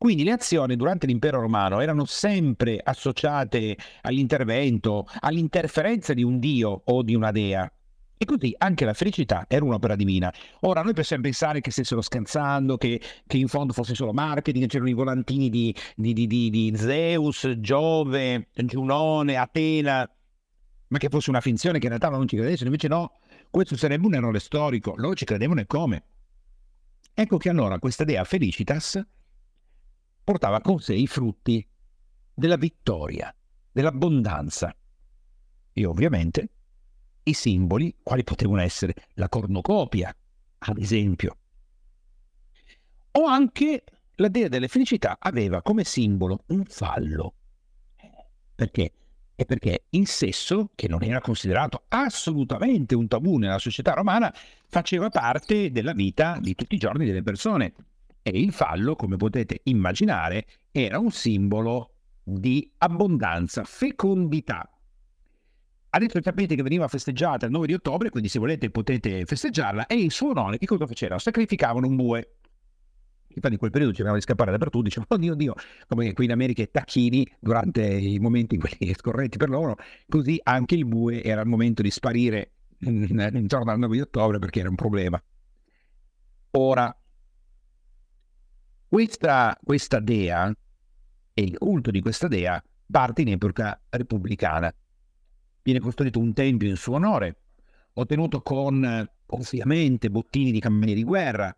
Quindi 0.00 0.24
le 0.24 0.32
azioni 0.32 0.76
durante 0.76 1.06
l'impero 1.06 1.42
romano 1.42 1.80
erano 1.80 2.06
sempre 2.06 2.80
associate 2.82 3.76
all'intervento, 4.00 5.06
all'interferenza 5.18 6.14
di 6.14 6.22
un 6.22 6.38
dio 6.38 6.82
o 6.86 7.02
di 7.02 7.14
una 7.14 7.30
dea. 7.30 7.70
E 8.16 8.24
così 8.24 8.54
anche 8.56 8.86
la 8.86 8.94
felicità 8.94 9.44
era 9.46 9.62
un'opera 9.62 9.96
divina. 9.96 10.32
Ora, 10.60 10.82
noi 10.82 10.94
possiamo 10.94 11.22
pensare 11.22 11.60
che 11.60 11.70
stessero 11.70 12.00
scherzando, 12.00 12.78
che, 12.78 12.98
che 13.26 13.36
in 13.36 13.48
fondo 13.48 13.74
fosse 13.74 13.94
solo 13.94 14.14
marketing, 14.14 14.66
c'erano 14.68 14.88
i 14.88 14.94
volantini 14.94 15.50
di, 15.50 15.74
di, 15.96 16.12
di, 16.12 16.26
di, 16.26 16.72
Zeus, 16.76 17.54
Giove, 17.58 18.48
Giunone, 18.54 19.36
Atena, 19.36 20.10
ma 20.88 20.98
che 20.98 21.08
fosse 21.10 21.28
una 21.28 21.42
finzione 21.42 21.78
che 21.78 21.84
in 21.84 21.98
realtà 21.98 22.08
non 22.08 22.26
ci 22.26 22.36
credessero. 22.36 22.66
Invece 22.66 22.88
no, 22.88 23.20
questo 23.50 23.76
sarebbe 23.76 24.06
un 24.06 24.14
errore 24.14 24.38
storico. 24.38 24.94
Loro 24.96 25.14
ci 25.14 25.26
credevano 25.26 25.60
e 25.60 25.66
come? 25.66 26.04
Ecco 27.14 27.36
che 27.36 27.48
allora 27.48 27.78
questa 27.78 28.04
dea 28.04 28.24
Felicitas 28.24 29.00
portava 30.24 30.60
con 30.60 30.80
sé 30.80 30.94
i 30.94 31.06
frutti 31.06 31.66
della 32.32 32.56
vittoria, 32.56 33.34
dell'abbondanza. 33.70 34.74
E 35.72 35.84
ovviamente 35.84 36.50
i 37.24 37.34
simboli, 37.34 37.96
quali 38.02 38.24
potevano 38.24 38.60
essere 38.60 38.94
la 39.14 39.28
cornucopia, 39.28 40.14
ad 40.58 40.78
esempio. 40.78 41.36
O 43.12 43.24
anche 43.24 43.84
la 44.16 44.28
dea 44.28 44.48
delle 44.48 44.68
felicità 44.68 45.16
aveva 45.18 45.62
come 45.62 45.84
simbolo 45.84 46.44
un 46.48 46.64
fallo. 46.64 47.34
Perché? 48.54 48.92
E 49.40 49.46
perché 49.46 49.84
il 49.88 50.06
sesso, 50.06 50.68
che 50.74 50.86
non 50.86 51.02
era 51.02 51.22
considerato 51.22 51.84
assolutamente 51.88 52.94
un 52.94 53.08
tabù 53.08 53.38
nella 53.38 53.56
società 53.56 53.94
romana, 53.94 54.30
faceva 54.66 55.08
parte 55.08 55.70
della 55.70 55.94
vita 55.94 56.36
di 56.38 56.54
tutti 56.54 56.74
i 56.74 56.78
giorni 56.78 57.06
delle 57.06 57.22
persone. 57.22 57.72
E 58.20 58.38
il 58.38 58.52
fallo, 58.52 58.96
come 58.96 59.16
potete 59.16 59.62
immaginare, 59.62 60.44
era 60.70 60.98
un 60.98 61.10
simbolo 61.10 61.94
di 62.22 62.70
abbondanza, 62.76 63.64
fecondità. 63.64 64.70
Adesso 65.88 66.20
sapete 66.20 66.54
che 66.54 66.62
veniva 66.62 66.86
festeggiata 66.86 67.46
il 67.46 67.52
9 67.52 67.66
di 67.66 67.72
ottobre, 67.72 68.10
quindi 68.10 68.28
se 68.28 68.38
volete 68.38 68.68
potete 68.68 69.24
festeggiarla, 69.24 69.86
e 69.86 69.94
in 69.94 70.10
suo 70.10 70.32
onore 70.32 70.58
che 70.58 70.66
cosa 70.66 70.86
facevano? 70.86 71.18
Sacrificavano 71.18 71.86
un 71.86 71.96
bue. 71.96 72.39
Infatti 73.32 73.52
in 73.52 73.58
quel 73.58 73.70
periodo 73.70 73.92
cercavano 73.92 74.18
di 74.18 74.24
scappare 74.24 74.50
dappertto, 74.50 74.82
dicevano, 74.82 75.14
oddio, 75.14 75.32
oddio, 75.32 75.54
come 75.86 76.12
qui 76.12 76.24
in 76.24 76.32
America 76.32 76.62
i 76.62 76.70
tacchini 76.70 77.26
durante 77.38 77.82
i 77.86 78.18
momenti 78.18 78.58
quelli 78.58 78.92
scorretti 78.96 79.36
per 79.38 79.48
loro, 79.48 79.76
così 80.08 80.40
anche 80.42 80.74
il 80.74 80.84
bue 80.84 81.22
era 81.22 81.40
il 81.42 81.48
momento 81.48 81.82
di 81.82 81.90
sparire 81.90 82.52
intorno 82.80 83.70
al 83.70 83.78
9 83.78 83.94
di 83.94 84.00
ottobre 84.00 84.38
perché 84.38 84.60
era 84.60 84.68
un 84.68 84.74
problema. 84.74 85.22
Ora, 86.52 86.94
questa, 88.88 89.56
questa 89.62 90.00
dea 90.00 90.52
e 91.32 91.42
il 91.42 91.58
culto 91.58 91.90
di 91.90 92.00
questa 92.00 92.26
dea 92.26 92.62
parte 92.90 93.22
in 93.22 93.28
epoca 93.28 93.80
repubblicana 93.88 94.74
viene 95.62 95.78
costruito 95.78 96.18
un 96.18 96.32
tempio 96.32 96.68
in 96.68 96.76
suo 96.76 96.94
onore, 96.94 97.42
ottenuto 97.92 98.42
con 98.42 99.08
ovviamente 99.26 100.10
bottini 100.10 100.50
di 100.50 100.58
cammelli 100.58 100.94
di 100.94 101.04
guerra, 101.04 101.54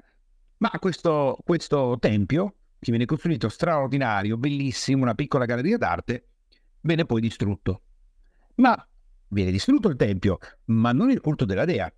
ma 0.63 0.71
questo, 0.79 1.39
questo 1.45 1.97
tempio, 1.99 2.55
che 2.79 2.93
viene 2.93 3.05
costruito 3.05 3.49
straordinario, 3.49 4.37
bellissimo, 4.37 5.03
una 5.03 5.17
piccola 5.17 5.45
galleria 5.45 5.77
d'arte, 5.77 6.29
viene 6.83 7.05
poi 7.05 7.21
distrutto. 7.21 7.83
Ma 8.57 8.89
viene 9.29 9.51
distrutto 9.51 9.89
il 9.89 9.97
tempio, 9.97 10.39
ma 10.67 10.93
non 10.93 11.11
il 11.11 11.21
culto 11.21 11.45
della 11.45 11.65
dea. 11.65 11.93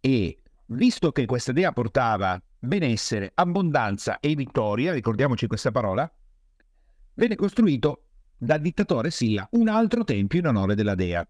E 0.00 0.40
visto 0.66 1.12
che 1.12 1.24
questa 1.24 1.52
dea 1.52 1.70
portava 1.70 2.42
benessere, 2.58 3.30
abbondanza 3.32 4.18
e 4.18 4.34
vittoria, 4.34 4.92
ricordiamoci 4.92 5.46
questa 5.46 5.70
parola, 5.70 6.12
venne 7.14 7.36
costruito 7.36 8.06
dal 8.36 8.60
dittatore 8.60 9.12
Silla 9.12 9.46
un 9.52 9.68
altro 9.68 10.02
tempio 10.02 10.40
in 10.40 10.46
onore 10.48 10.74
della 10.74 10.96
dea. 10.96 11.24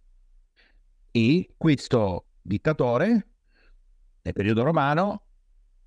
E 1.11 1.55
questo 1.59 2.25
dittatore, 2.41 3.27
nel 4.23 4.33
periodo 4.33 4.63
romano, 4.63 5.27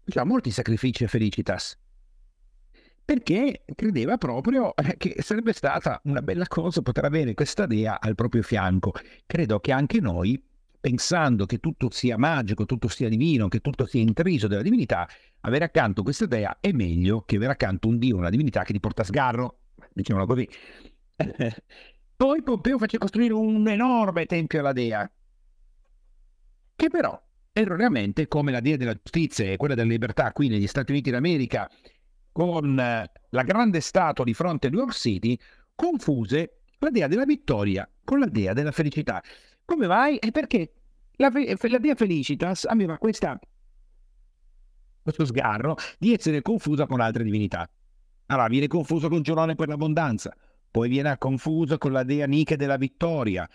faceva 0.06 0.26
molti 0.26 0.52
sacrifici 0.52 1.04
a 1.04 1.08
Felicitas, 1.08 1.78
perché 3.04 3.64
credeva 3.76 4.18
proprio 4.18 4.76
eh, 4.76 4.96
che 4.98 5.16
sarebbe 5.22 5.52
stata 5.54 6.00
una 6.06 6.22
bella 6.22 6.48
cosa 6.48 6.82
poter 6.82 7.06
avere 7.06 7.34
questa 7.34 7.66
dea 7.66 8.00
al 8.00 8.16
proprio 8.16 8.44
fianco. 8.44 8.94
Credo 9.26 9.60
che 9.60 9.72
anche 9.72 10.00
noi, 10.00 10.42
pensando 10.80 11.46
che 11.46 11.60
tutto 11.60 11.90
sia 11.92 12.18
magico, 12.18 12.66
tutto 12.66 12.88
sia 12.88 13.10
divino, 13.10 13.48
che 13.48 13.60
tutto 13.60 13.86
sia 13.86 14.02
intriso 14.02 14.48
della 14.48 14.62
divinità, 14.62 15.08
avere 15.42 15.66
accanto 15.66 16.04
questa 16.04 16.28
dea 16.28 16.58
è 16.60 16.72
meglio 16.72 17.22
che 17.22 17.36
avere 17.36 17.54
accanto 17.54 17.88
un 17.88 17.98
dio, 17.98 18.16
una 18.16 18.30
divinità 18.30 18.64
che 18.64 18.74
ti 18.74 18.80
porta 18.80 19.02
a 19.02 19.06
sgarro, 19.06 19.60
diciamolo 19.92 20.26
così. 20.28 20.48
Poi 22.18 22.42
Pompeo 22.44 22.78
fece 22.78 22.98
costruire 22.98 23.34
un 23.34 23.68
enorme 23.68 24.26
tempio 24.26 24.60
alla 24.60 24.72
dea, 24.72 25.12
che 26.76 26.90
però 26.90 27.22
erroneamente, 27.58 28.28
come 28.28 28.52
la 28.52 28.60
dea 28.60 28.76
della 28.76 28.94
giustizia 29.02 29.50
e 29.50 29.56
quella 29.56 29.76
della 29.76 29.88
libertà 29.88 30.34
qui 30.34 30.50
negli 30.50 30.68
Stati 30.68 30.92
Uniti 30.92 31.10
d'America, 31.10 31.70
con 32.34 32.78
eh, 32.78 33.12
la 33.30 33.44
grande 33.44 33.80
statua 33.80 34.26
di 34.26 34.34
fronte 34.34 34.68
a 34.68 34.70
New 34.70 34.80
York 34.80 34.94
City, 34.94 35.40
confuse 35.74 36.64
la 36.80 36.90
dea 36.90 37.08
della 37.08 37.24
vittoria 37.24 37.90
con 38.04 38.20
la 38.20 38.26
dea 38.26 38.52
della 38.52 38.74
felicità. 38.74 39.24
Come 39.64 39.88
mai? 39.88 40.18
È 40.18 40.32
perché 40.32 40.74
la, 41.14 41.32
la 41.34 41.78
dea 41.78 41.96
Felicitas 41.96 42.66
aveva 42.66 42.98
questa, 42.98 43.40
questo 45.02 45.24
sgarro 45.24 45.78
di 45.98 46.14
essere 46.14 46.42
confusa 46.42 46.86
con 46.86 47.00
altre 47.00 47.24
divinità. 47.24 47.70
Allora 48.26 48.48
viene 48.48 48.68
confuso 48.68 49.08
con 49.08 49.22
Giurone 49.22 49.56
per 49.56 49.70
l'abbondanza, 49.70 50.36
poi 50.70 50.90
viene 50.90 51.18
confuso 51.18 51.78
con 51.78 51.94
la 51.94 52.04
dea 52.04 52.28
Nike 52.28 52.58
della 52.58 52.76
vittoria. 52.76 53.50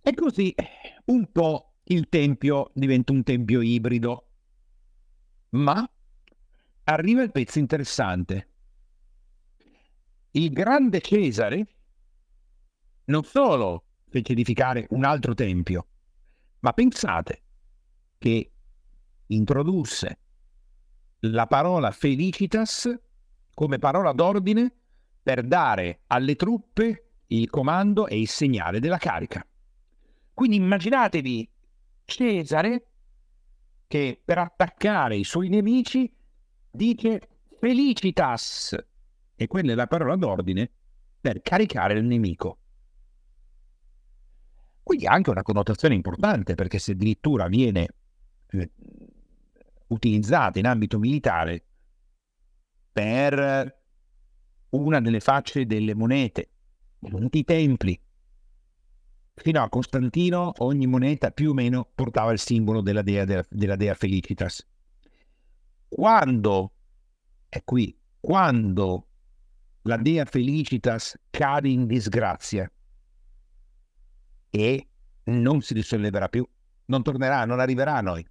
E 0.00 0.14
così 0.14 0.54
un 1.06 1.30
po' 1.30 1.73
il 1.84 2.08
tempio 2.08 2.70
diventa 2.74 3.12
un 3.12 3.22
tempio 3.22 3.60
ibrido. 3.60 4.26
Ma 5.50 5.88
arriva 6.84 7.22
il 7.22 7.30
pezzo 7.30 7.58
interessante. 7.58 8.48
Il 10.32 10.50
grande 10.50 11.00
Cesare 11.00 11.66
non 13.06 13.22
solo 13.22 13.84
fece 14.08 14.32
edificare 14.32 14.86
un 14.90 15.04
altro 15.04 15.34
tempio, 15.34 15.86
ma 16.60 16.72
pensate 16.72 17.42
che 18.18 18.50
introdusse 19.26 20.18
la 21.20 21.46
parola 21.46 21.90
felicitas 21.90 22.92
come 23.52 23.78
parola 23.78 24.12
d'ordine 24.12 24.72
per 25.22 25.42
dare 25.46 26.00
alle 26.08 26.36
truppe 26.36 27.10
il 27.28 27.48
comando 27.48 28.06
e 28.06 28.18
il 28.20 28.28
segnale 28.28 28.80
della 28.80 28.98
carica. 28.98 29.46
Quindi 30.32 30.56
immaginatevi 30.56 31.50
Cesare 32.04 32.86
che 33.86 34.20
per 34.24 34.38
attaccare 34.38 35.16
i 35.16 35.24
suoi 35.24 35.48
nemici 35.48 36.12
dice 36.70 37.28
felicitas 37.58 38.76
e 39.36 39.46
quella 39.46 39.72
è 39.72 39.74
la 39.74 39.86
parola 39.86 40.16
d'ordine 40.16 40.70
per 41.20 41.40
caricare 41.40 41.94
il 41.94 42.04
nemico. 42.04 42.58
Quindi 44.82 45.06
ha 45.06 45.12
anche 45.12 45.30
una 45.30 45.42
connotazione 45.42 45.94
importante 45.94 46.54
perché 46.54 46.78
se 46.78 46.92
addirittura 46.92 47.48
viene 47.48 47.88
eh, 48.48 48.70
utilizzata 49.88 50.58
in 50.58 50.66
ambito 50.66 50.98
militare 50.98 51.64
per 52.92 53.82
una 54.70 55.00
delle 55.00 55.20
facce 55.20 55.66
delle 55.66 55.94
monete, 55.94 56.50
i 57.30 57.44
templi. 57.44 58.00
Fino 59.36 59.62
a 59.62 59.68
Costantino 59.68 60.52
ogni 60.58 60.86
moneta 60.86 61.32
più 61.32 61.50
o 61.50 61.54
meno 61.54 61.90
portava 61.92 62.30
il 62.30 62.38
simbolo 62.38 62.80
della 62.80 63.02
dea, 63.02 63.24
della, 63.24 63.76
dea 63.76 63.94
Felicitas. 63.94 64.64
Quando, 65.88 66.72
è 67.48 67.62
qui, 67.64 67.96
quando 68.20 69.08
la 69.82 69.96
dea 69.96 70.24
Felicitas 70.24 71.18
cade 71.30 71.68
in 71.68 71.86
disgrazia 71.86 72.70
e 74.50 74.88
non 75.24 75.60
si 75.62 75.74
risolleverà 75.74 76.28
più, 76.28 76.48
non 76.86 77.02
tornerà, 77.02 77.44
non 77.44 77.58
arriverà 77.58 77.96
a 77.96 78.02
noi. 78.02 78.24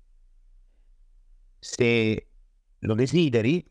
Se 1.60 2.28
lo 2.80 2.94
desideri, 2.96 3.64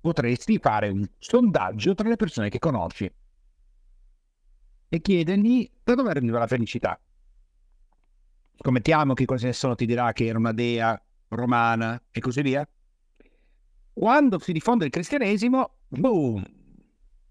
potresti 0.00 0.58
fare 0.58 0.88
un 0.88 1.08
sondaggio 1.16 1.94
tra 1.94 2.08
le 2.08 2.16
persone 2.16 2.48
che 2.48 2.58
conosci 2.58 3.10
e 4.94 5.00
chiedergli 5.00 5.68
da 5.82 5.96
dove 5.96 6.10
arriva 6.10 6.38
la 6.38 6.46
felicità. 6.46 7.00
Scommettiamo 8.56 9.14
che 9.14 9.24
qualsiasi 9.24 9.52
nessuno 9.52 9.74
ti 9.74 9.86
dirà 9.86 10.12
che 10.12 10.26
era 10.26 10.38
una 10.38 10.52
dea 10.52 11.00
romana 11.30 12.00
e 12.12 12.20
così 12.20 12.42
via. 12.42 12.68
Quando 13.92 14.38
si 14.38 14.52
diffonde 14.52 14.84
il 14.84 14.92
cristianesimo, 14.92 15.78
boom, 15.88 16.44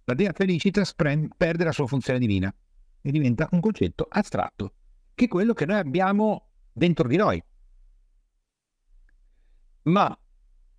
la 0.03 0.13
dea 0.13 0.33
felicitas 0.33 0.93
perde 0.93 1.63
la 1.63 1.71
sua 1.71 1.87
funzione 1.87 2.19
divina 2.19 2.53
e 3.01 3.11
diventa 3.11 3.47
un 3.51 3.61
concetto 3.61 4.07
astratto, 4.09 4.73
che 5.15 5.25
è 5.25 5.27
quello 5.29 5.53
che 5.53 5.65
noi 5.65 5.77
abbiamo 5.77 6.49
dentro 6.73 7.07
di 7.07 7.15
noi. 7.15 7.41
Ma 9.83 10.17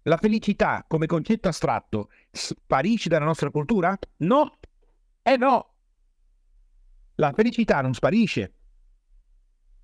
La 0.06 0.18
felicità 0.18 0.84
come 0.86 1.06
concetto 1.06 1.48
astratto 1.48 2.10
sparisce 2.30 3.08
dalla 3.08 3.24
nostra 3.24 3.50
cultura? 3.50 3.98
No, 4.18 4.58
eh 5.22 5.36
no. 5.38 5.73
La 7.16 7.32
felicità 7.32 7.80
non 7.80 7.94
sparisce. 7.94 8.54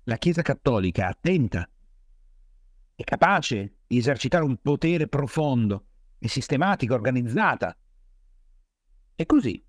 La 0.03 0.17
Chiesa 0.17 0.41
Cattolica 0.41 1.07
attenta, 1.07 1.69
è 2.95 3.03
capace 3.03 3.77
di 3.87 3.97
esercitare 3.97 4.43
un 4.43 4.57
potere 4.57 5.07
profondo, 5.07 5.85
è 6.17 6.27
sistematica, 6.27 6.93
organizzata. 6.93 7.75
E 9.15 9.25
così 9.25 9.63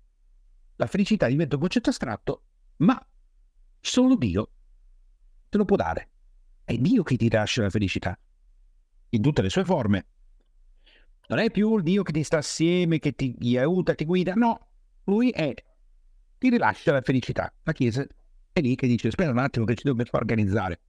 la 0.75 0.87
felicità 0.87 1.27
diventa 1.27 1.55
un 1.55 1.61
concetto 1.61 1.89
astratto, 1.89 2.43
ma 2.77 3.01
solo 3.79 4.15
Dio 4.15 4.51
te 5.49 5.57
lo 5.57 5.65
può 5.65 5.77
dare. 5.77 6.09
È 6.65 6.75
Dio 6.75 7.03
che 7.03 7.15
ti 7.15 7.29
lascia 7.29 7.61
la 7.61 7.69
felicità, 7.69 8.17
in 9.09 9.21
tutte 9.21 9.41
le 9.41 9.49
sue 9.49 9.63
forme. 9.63 10.07
Non 11.27 11.39
è 11.39 11.49
più 11.49 11.77
il 11.77 11.83
Dio 11.83 12.03
che 12.03 12.11
ti 12.11 12.23
sta 12.23 12.39
assieme, 12.39 12.99
che 12.99 13.13
ti 13.13 13.35
aiuta, 13.57 13.95
ti 13.95 14.03
guida, 14.03 14.33
no, 14.33 14.67
lui 15.05 15.29
è, 15.29 15.53
ti 16.43 16.49
rilascia 16.49 16.91
la 16.91 17.01
felicità. 17.01 17.53
La 17.63 17.71
Chiesa 17.71 18.05
è 18.51 18.59
lì 18.59 18.75
che 18.75 18.85
dice, 18.85 19.07
aspetta 19.07 19.31
un 19.31 19.37
attimo 19.37 19.63
che 19.63 19.75
ci 19.75 19.85
dobbiamo 19.85 20.09
organizzare. 20.11 20.81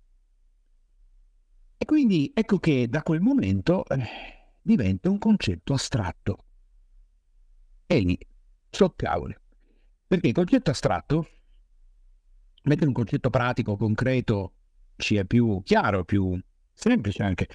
E 1.78 1.84
quindi 1.84 2.32
ecco 2.34 2.58
che 2.58 2.88
da 2.88 3.04
quel 3.04 3.20
momento 3.20 3.86
eh, 3.86 4.04
diventa 4.60 5.10
un 5.10 5.18
concetto 5.18 5.72
astratto. 5.72 6.44
E 7.86 8.00
lì, 8.00 8.18
so 8.68 8.94
cavoli. 8.96 9.36
Perché 10.08 10.26
il 10.26 10.34
concetto 10.34 10.72
astratto, 10.72 11.28
mentre 12.64 12.88
un 12.88 12.92
concetto 12.92 13.30
pratico, 13.30 13.76
concreto, 13.76 14.54
ci 14.96 15.14
è 15.14 15.24
più 15.24 15.62
chiaro, 15.62 16.04
più 16.04 16.36
semplice 16.72 17.22
anche 17.22 17.48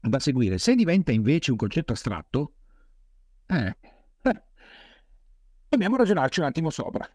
da 0.00 0.18
seguire. 0.18 0.58
Se 0.58 0.74
diventa 0.74 1.12
invece 1.12 1.50
un 1.50 1.56
concetto 1.56 1.94
astratto, 1.94 2.52
eh, 3.46 3.74
dobbiamo 5.74 5.96
ragionarci 5.96 6.40
un 6.40 6.46
attimo 6.46 6.70
sopra. 6.70 7.06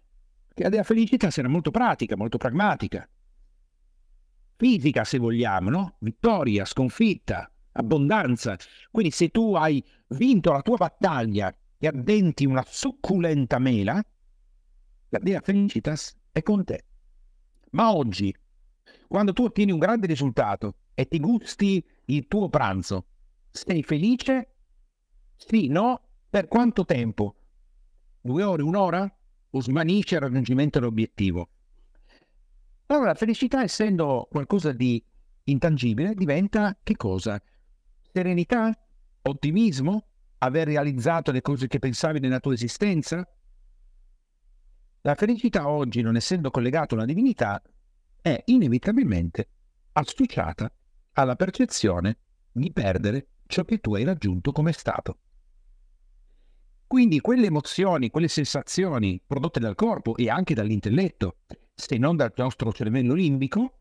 Che 0.54 0.64
la 0.64 0.70
dea 0.70 0.84
felicità 0.84 1.32
sarà 1.32 1.48
molto 1.48 1.72
pratica, 1.72 2.18
molto 2.18 2.38
pragmatica, 2.38 3.08
fisica 4.58 5.06
se 5.06 5.18
vogliamo, 5.18 5.70
no? 5.70 5.96
Vittoria, 6.00 6.66
sconfitta, 6.66 7.50
abbondanza. 7.72 8.58
Quindi 8.92 9.12
se 9.12 9.30
tu 9.30 9.56
hai 9.56 9.84
vinto 10.10 10.52
la 10.52 10.62
tua 10.62 10.76
battaglia 10.76 11.56
e 11.78 11.88
addenti 11.88 12.46
una 12.46 12.64
succulenta 12.68 13.58
mela, 13.58 14.04
la 15.10 15.20
dea 15.20 15.40
felicitas 15.40 16.18
è 16.32 16.44
con 16.44 16.66
te. 16.66 16.84
Ma 17.72 17.96
oggi, 17.96 18.36
quando 19.08 19.32
tu 19.32 19.44
ottieni 19.44 19.72
un 19.72 19.80
grande 19.80 20.08
risultato 20.08 20.76
e 20.94 21.08
ti 21.08 21.20
gusti 21.20 21.84
il 22.06 22.28
tuo 22.28 22.50
pranzo, 22.50 23.06
sei 23.50 23.82
felice? 23.84 24.56
Sì, 25.38 25.68
no? 25.68 26.02
Per 26.30 26.50
quanto 26.50 26.84
tempo? 26.84 27.39
Due 28.30 28.44
ore, 28.44 28.62
un'ora? 28.62 29.12
O 29.50 29.60
svanisce 29.60 30.14
il 30.14 30.22
raggiungimento 30.22 30.78
dell'obiettivo? 30.78 31.50
Allora, 32.86 33.08
la 33.08 33.16
felicità, 33.16 33.64
essendo 33.64 34.28
qualcosa 34.30 34.72
di 34.72 35.04
intangibile, 35.46 36.14
diventa 36.14 36.78
che 36.84 36.96
cosa? 36.96 37.42
Serenità? 38.14 38.72
Ottimismo? 39.24 40.06
Aver 40.38 40.68
realizzato 40.68 41.32
le 41.32 41.42
cose 41.42 41.66
che 41.66 41.80
pensavi 41.80 42.20
nella 42.20 42.40
tua 42.40 42.54
esistenza? 42.54 43.28
La 45.02 45.16
felicità 45.16 45.68
oggi, 45.68 46.04
non 46.04 46.16
essendo 46.16 46.52
collegata 46.52 46.94
alla 46.94 47.06
divinità, 47.06 47.60
è 48.22 48.44
inevitabilmente 48.46 49.50
associata 49.94 50.72
alla 51.14 51.36
percezione 51.36 52.20
di 52.52 52.72
perdere 52.72 53.26
ciò 53.48 53.66
che 53.66 53.80
tu 53.80 53.96
hai 53.96 54.04
raggiunto 54.04 54.52
come 54.52 54.72
stato. 54.72 55.18
Quindi 56.90 57.20
quelle 57.20 57.46
emozioni, 57.46 58.10
quelle 58.10 58.28
sensazioni 58.28 59.22
prodotte 59.24 59.60
dal 59.60 59.76
corpo 59.76 60.18
e 60.18 60.28
anche 60.28 60.56
dall'intelletto, 60.56 61.36
se 61.76 62.00
non 62.00 62.16
dal 62.16 62.34
nostro 62.36 62.74
cervello 62.74 63.14
limbico, 63.14 63.78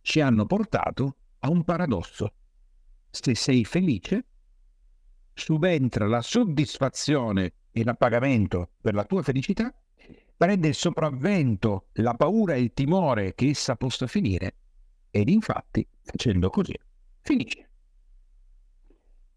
ci 0.00 0.18
hanno 0.18 0.46
portato 0.46 1.16
a 1.38 1.50
un 1.50 1.62
paradosso. 1.62 2.32
Se 3.08 3.36
sei 3.36 3.64
felice, 3.64 4.26
subentra 5.32 6.08
la 6.08 6.22
soddisfazione 6.22 7.52
e 7.70 7.84
l'appagamento 7.84 8.70
per 8.80 8.94
la 8.94 9.04
tua 9.04 9.22
felicità, 9.22 9.72
prende 10.36 10.66
il 10.66 10.74
sopravvento 10.74 11.86
la 11.92 12.14
paura 12.14 12.54
e 12.54 12.62
il 12.62 12.72
timore 12.74 13.32
che 13.36 13.50
essa 13.50 13.76
possa 13.76 14.08
finire 14.08 14.56
ed 15.08 15.28
infatti, 15.28 15.86
facendo 16.02 16.50
così, 16.50 16.74
finisce. 17.20 17.68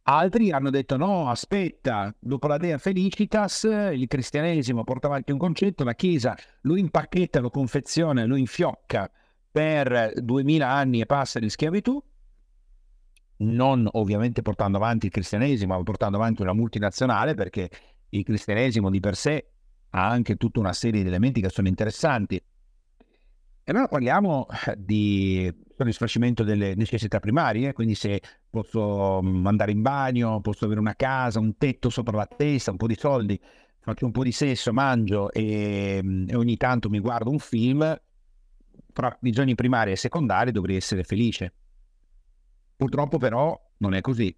Altri 0.09 0.51
hanno 0.51 0.69
detto 0.69 0.95
no, 0.95 1.29
aspetta, 1.29 2.15
dopo 2.17 2.47
la 2.47 2.55
Dea 2.55 2.77
Felicitas 2.77 3.63
il 3.91 4.07
cristianesimo 4.07 4.85
porta 4.85 5.07
avanti 5.07 5.33
un 5.33 5.37
concetto, 5.37 5.83
la 5.83 5.95
Chiesa 5.95 6.33
lo 6.61 6.77
impacchetta, 6.77 7.41
lo 7.41 7.49
confeziona, 7.49 8.23
lo 8.23 8.37
infiocca 8.37 9.11
per 9.51 10.13
duemila 10.15 10.69
anni 10.69 11.01
e 11.01 11.05
passa 11.05 11.39
di 11.39 11.49
schiavitù, 11.49 12.01
non 13.39 13.85
ovviamente 13.91 14.41
portando 14.41 14.77
avanti 14.77 15.07
il 15.07 15.11
cristianesimo, 15.11 15.75
ma 15.75 15.83
portando 15.83 16.15
avanti 16.15 16.41
una 16.41 16.53
multinazionale, 16.53 17.33
perché 17.33 17.69
il 18.07 18.23
cristianesimo 18.23 18.89
di 18.89 19.01
per 19.01 19.17
sé 19.17 19.49
ha 19.89 20.07
anche 20.07 20.37
tutta 20.37 20.61
una 20.61 20.71
serie 20.71 21.01
di 21.01 21.09
elementi 21.09 21.41
che 21.41 21.49
sono 21.49 21.67
interessanti. 21.67 22.41
E 23.69 23.71
allora 23.71 23.89
parliamo 23.89 24.45
di 24.77 25.53
soddisfacimento 25.75 26.45
delle 26.45 26.73
necessità 26.75 27.19
primarie, 27.19 27.73
quindi 27.73 27.95
se 27.95 28.21
posso 28.49 29.19
mm, 29.21 29.45
andare 29.45 29.73
in 29.73 29.81
bagno, 29.81 30.39
posso 30.39 30.63
avere 30.63 30.79
una 30.79 30.95
casa, 30.95 31.41
un 31.41 31.57
tetto 31.57 31.89
sopra 31.89 32.15
la 32.15 32.27
testa, 32.27 32.71
un 32.71 32.77
po' 32.77 32.87
di 32.87 32.95
soldi, 32.97 33.37
faccio 33.81 34.05
un 34.05 34.13
po' 34.13 34.23
di 34.23 34.31
sesso, 34.31 34.71
mangio 34.71 35.33
e, 35.33 35.99
mm, 36.01 36.29
e 36.29 36.35
ogni 36.37 36.55
tanto 36.55 36.89
mi 36.89 36.99
guardo 36.99 37.29
un 37.29 37.39
film, 37.39 37.93
fra 38.93 39.17
bisogni 39.19 39.53
primari 39.53 39.91
e 39.91 39.97
secondari 39.97 40.51
dovrei 40.51 40.77
essere 40.77 41.03
felice. 41.03 41.53
Purtroppo 42.77 43.17
però 43.17 43.53
non 43.79 43.95
è 43.95 43.99
così. 43.99 44.33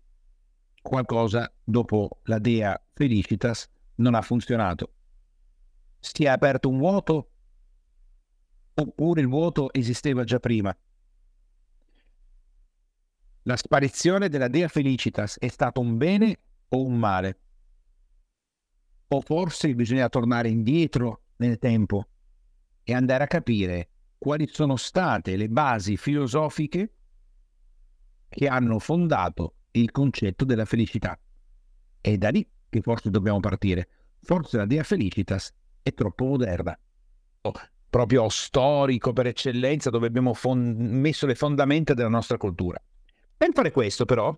Qualcosa 0.81 1.53
dopo 1.63 2.21
la 2.23 2.39
Dea 2.39 2.81
Felicitas 2.93 3.69
non 3.97 4.15
ha 4.15 4.23
funzionato. 4.23 4.93
Si 5.99 6.23
è 6.23 6.29
aperto 6.29 6.67
un 6.67 6.79
vuoto 6.79 7.29
oppure 8.73 9.21
il 9.21 9.27
vuoto 9.27 9.71
esisteva 9.73 10.23
già 10.23 10.39
prima. 10.39 10.75
La 13.43 13.55
sparizione 13.55 14.29
della 14.29 14.47
Dea 14.47 14.67
Felicitas 14.67 15.37
è 15.39 15.47
stato 15.47 15.79
un 15.79 15.97
bene 15.97 16.39
o 16.69 16.83
un 16.83 16.97
male? 16.97 17.39
O 19.07 19.21
forse 19.21 19.73
bisogna 19.73 20.07
tornare 20.09 20.49
indietro 20.49 21.23
nel 21.37 21.57
tempo 21.57 22.07
e 22.83 22.93
andare 22.93 23.23
a 23.23 23.27
capire 23.27 23.89
quali 24.17 24.47
sono 24.51 24.75
state 24.75 25.35
le 25.35 25.47
basi 25.47 25.97
filosofiche 25.97 26.93
che 28.27 28.47
hanno 28.47 28.77
fondato 28.77 29.55
il 29.71 29.91
concetto 29.91 30.45
della 30.45 30.65
felicità. 30.65 31.19
È 32.01 32.17
da 32.17 32.29
lì 32.29 32.47
che 32.69 32.81
forse 32.81 33.09
dobbiamo 33.09 33.39
partire. 33.39 33.87
Forse 34.21 34.57
la 34.57 34.65
Dea 34.65 34.83
Felicitas 34.83 35.51
è 35.81 35.93
troppo 35.93 36.25
moderna. 36.25 36.77
Oh, 37.41 37.53
proprio 37.89 38.29
storico 38.29 39.13
per 39.13 39.27
eccellenza, 39.27 39.89
dove 39.89 40.07
abbiamo 40.07 40.33
fon- 40.33 40.75
messo 40.77 41.25
le 41.25 41.35
fondamenta 41.35 41.93
della 41.93 42.09
nostra 42.09 42.37
cultura. 42.37 42.81
Per 43.37 43.49
fare 43.53 43.71
questo, 43.71 44.05
però, 44.05 44.37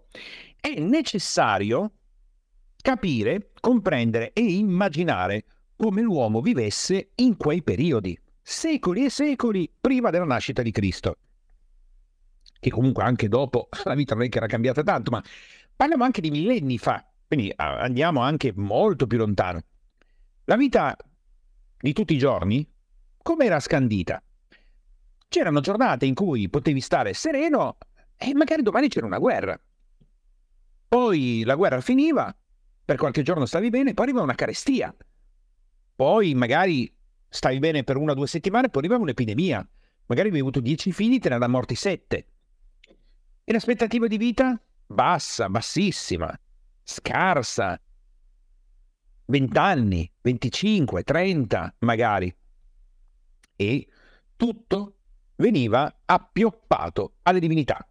è 0.60 0.80
necessario 0.80 1.92
capire, 2.82 3.52
comprendere 3.60 4.32
e 4.34 4.42
immaginare 4.42 5.46
come 5.76 6.02
l'uomo 6.02 6.42
vivesse 6.42 7.12
in 7.16 7.38
quei 7.38 7.64
periodi, 7.64 8.18
secoli 8.42 9.06
e 9.06 9.10
secoli 9.10 9.72
prima 9.80 10.10
della 10.12 10.26
nascita 10.26 10.62
di 10.62 10.72
Cristo. 10.72 11.18
Che 12.60 12.70
comunque 12.70 13.04
anche 13.04 13.28
dopo 13.28 13.70
la 13.86 13.96
vita 13.96 14.14
non 14.14 14.26
è 14.26 14.30
che 14.30 14.38
era 14.38 14.48
cambiata 14.48 14.84
tanto, 14.84 15.12
ma 15.12 15.24
parliamo 15.76 16.04
anche 16.04 16.22
di 16.22 16.30
millenni 16.30 16.78
fa, 16.78 17.04
quindi 17.28 17.52
andiamo 17.56 18.22
anche 18.22 18.54
molto 18.56 19.08
più 19.08 19.18
lontano. 19.18 19.64
La 20.46 20.56
vita 20.56 20.96
di 21.80 21.94
tutti 21.94 22.14
i 22.14 22.18
giorni, 22.18 22.68
come 23.22 23.46
era 23.46 23.60
scandita? 23.60 24.22
C'erano 25.28 25.60
giornate 25.62 26.06
in 26.06 26.14
cui 26.14 26.50
potevi 26.50 26.82
stare 26.82 27.14
sereno 27.14 27.78
e 28.18 28.34
magari 28.34 28.62
domani 28.62 28.90
c'era 28.90 29.06
una 29.06 29.20
guerra. 29.20 29.60
Poi 30.88 31.44
la 31.46 31.56
guerra 31.56 31.80
finiva, 31.82 32.36
per 32.84 32.98
qualche 32.98 33.22
giorno 33.22 33.46
stavi 33.46 33.70
bene, 33.70 33.94
poi 33.94 34.06
arriva 34.06 34.22
una 34.22 34.36
carestia. 34.36 34.94
Poi 35.96 36.34
magari 36.34 36.94
stavi 37.30 37.60
bene 37.60 37.84
per 37.84 37.96
una 37.96 38.12
o 38.12 38.16
due 38.16 38.28
settimane, 38.28 38.70
poi 38.70 38.84
arriva 38.84 39.00
un'epidemia. 39.00 39.68
Magari 40.08 40.28
avevi 40.28 40.42
avuto 40.42 40.60
dieci 40.60 40.92
figli, 40.92 41.20
te 41.20 41.30
ne 41.30 41.36
erano 41.36 41.52
morti 41.54 41.76
sette. 41.76 42.28
E 43.44 43.54
l'aspettativa 43.54 44.08
di 44.08 44.18
vita? 44.18 44.62
Bassa, 44.86 45.48
bassissima, 45.48 46.38
scarsa. 46.84 47.80
Vent'anni, 49.26 50.12
venticinque, 50.22 51.04
trenta 51.04 51.74
magari. 51.80 52.36
E 53.62 53.86
tutto 54.36 54.96
veniva 55.36 56.02
appioppato 56.06 57.18
alle 57.22 57.40
divinità. 57.40 57.88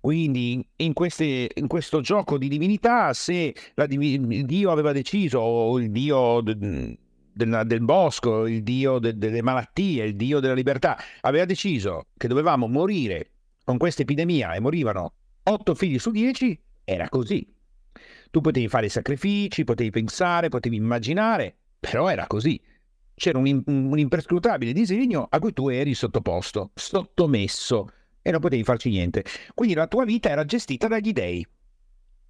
Quindi 0.00 0.66
in, 0.76 0.92
queste, 0.94 1.48
in 1.54 1.68
questo 1.68 2.00
gioco 2.00 2.38
di 2.38 2.48
divinità, 2.48 3.12
se 3.12 3.54
il 3.74 4.44
Dio 4.46 4.70
aveva 4.72 4.90
deciso, 4.90 5.38
o 5.38 5.78
il 5.78 5.92
Dio 5.92 6.40
del, 6.40 6.98
del, 7.32 7.62
del 7.66 7.80
bosco, 7.82 8.48
il 8.48 8.64
Dio 8.64 8.98
de, 8.98 9.16
delle 9.16 9.42
malattie, 9.42 10.06
il 10.06 10.16
Dio 10.16 10.40
della 10.40 10.54
libertà, 10.54 10.98
aveva 11.20 11.44
deciso 11.44 12.06
che 12.16 12.26
dovevamo 12.26 12.66
morire 12.66 13.30
con 13.62 13.78
questa 13.78 14.02
epidemia 14.02 14.54
e 14.54 14.60
morivano 14.60 15.12
otto 15.44 15.74
figli 15.76 16.00
su 16.00 16.10
dieci, 16.10 16.58
era 16.82 17.08
così. 17.08 17.46
Tu 18.30 18.40
potevi 18.40 18.66
fare 18.66 18.88
sacrifici, 18.88 19.62
potevi 19.62 19.90
pensare, 19.90 20.48
potevi 20.48 20.74
immaginare, 20.74 21.54
però 21.78 22.08
era 22.08 22.26
così. 22.26 22.60
C'era 23.20 23.36
un, 23.36 23.62
un 23.66 23.98
imprescrutabile 23.98 24.72
disegno 24.72 25.26
a 25.28 25.38
cui 25.38 25.52
tu 25.52 25.68
eri 25.68 25.92
sottoposto, 25.92 26.70
sottomesso 26.72 27.90
e 28.22 28.30
non 28.30 28.40
potevi 28.40 28.64
farci 28.64 28.88
niente. 28.88 29.22
Quindi 29.52 29.74
la 29.74 29.86
tua 29.88 30.06
vita 30.06 30.30
era 30.30 30.46
gestita 30.46 30.88
dagli 30.88 31.12
dei. 31.12 31.46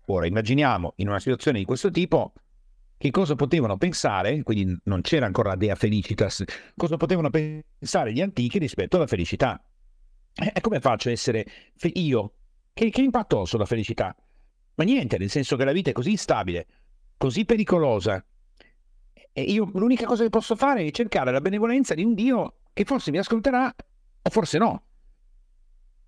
Ora 0.07 0.27
immaginiamo 0.27 0.95
in 0.97 1.07
una 1.07 1.21
situazione 1.21 1.61
di 1.61 1.65
questo 1.65 1.93
tipo 1.93 2.33
che 2.99 3.13
cosa 3.13 3.37
potevano 3.37 3.77
pensare, 3.77 4.43
quindi 4.43 4.77
non 4.87 5.01
c'era 5.03 5.27
ancora 5.27 5.51
la 5.51 5.55
Dea 5.55 5.77
Felicitas, 5.77 6.43
cosa 6.75 6.97
potevano 6.97 7.31
pensare 7.31 8.13
gli 8.13 8.21
antichi 8.21 8.59
rispetto 8.59 8.97
alla 8.97 9.07
felicità. 9.07 9.63
E 10.35 10.61
come 10.61 10.81
faccio 10.81 11.09
a 11.09 11.13
essere 11.13 11.47
fe- 11.77 11.93
io? 11.95 12.33
Che, 12.73 12.91
che 12.91 13.01
impatto 13.01 13.37
ho 13.37 13.45
sulla 13.45 13.65
felicità? 13.65 14.13
Ma 14.75 14.83
niente, 14.83 15.19
nel 15.19 15.31
senso 15.31 15.55
che 15.55 15.65
la 15.65 15.71
vita 15.71 15.91
è 15.91 15.93
così 15.93 16.11
instabile, 16.11 16.67
così 17.17 17.45
pericolosa. 17.45 18.25
E 19.33 19.43
io 19.43 19.71
l'unica 19.75 20.07
cosa 20.07 20.23
che 20.23 20.31
posso 20.31 20.57
fare 20.57 20.85
è 20.85 20.91
cercare 20.91 21.31
la 21.31 21.41
benevolenza 21.41 21.95
di 21.95 22.05
un 22.05 22.15
Dio 22.15 22.57
che 22.73 22.85
forse 22.85 23.11
mi 23.11 23.19
ascolterà 23.19 23.75
o 24.23 24.31
forse 24.31 24.59
no 24.59 24.85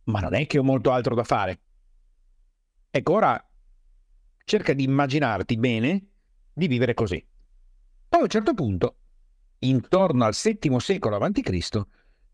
ma 0.05 0.21
non 0.21 0.35
è 0.35 0.47
che 0.47 0.59
ho 0.59 0.65
molto 0.65 0.91
altro 0.91 1.15
da 1.15 1.25
fare. 1.25 1.61
Ecco, 2.91 3.13
ora 3.13 3.49
cerca 4.45 4.73
di 4.73 4.85
immaginarti 4.85 5.57
bene 5.57 6.07
di 6.53 6.67
vivere 6.67 6.95
così. 6.95 7.25
Poi 8.09 8.21
a 8.21 8.25
un 8.25 8.29
certo 8.29 8.55
punto, 8.55 8.97
intorno 9.61 10.25
al 10.25 10.35
VII 10.35 10.81
secolo 10.81 11.17
a.C., 11.17 11.81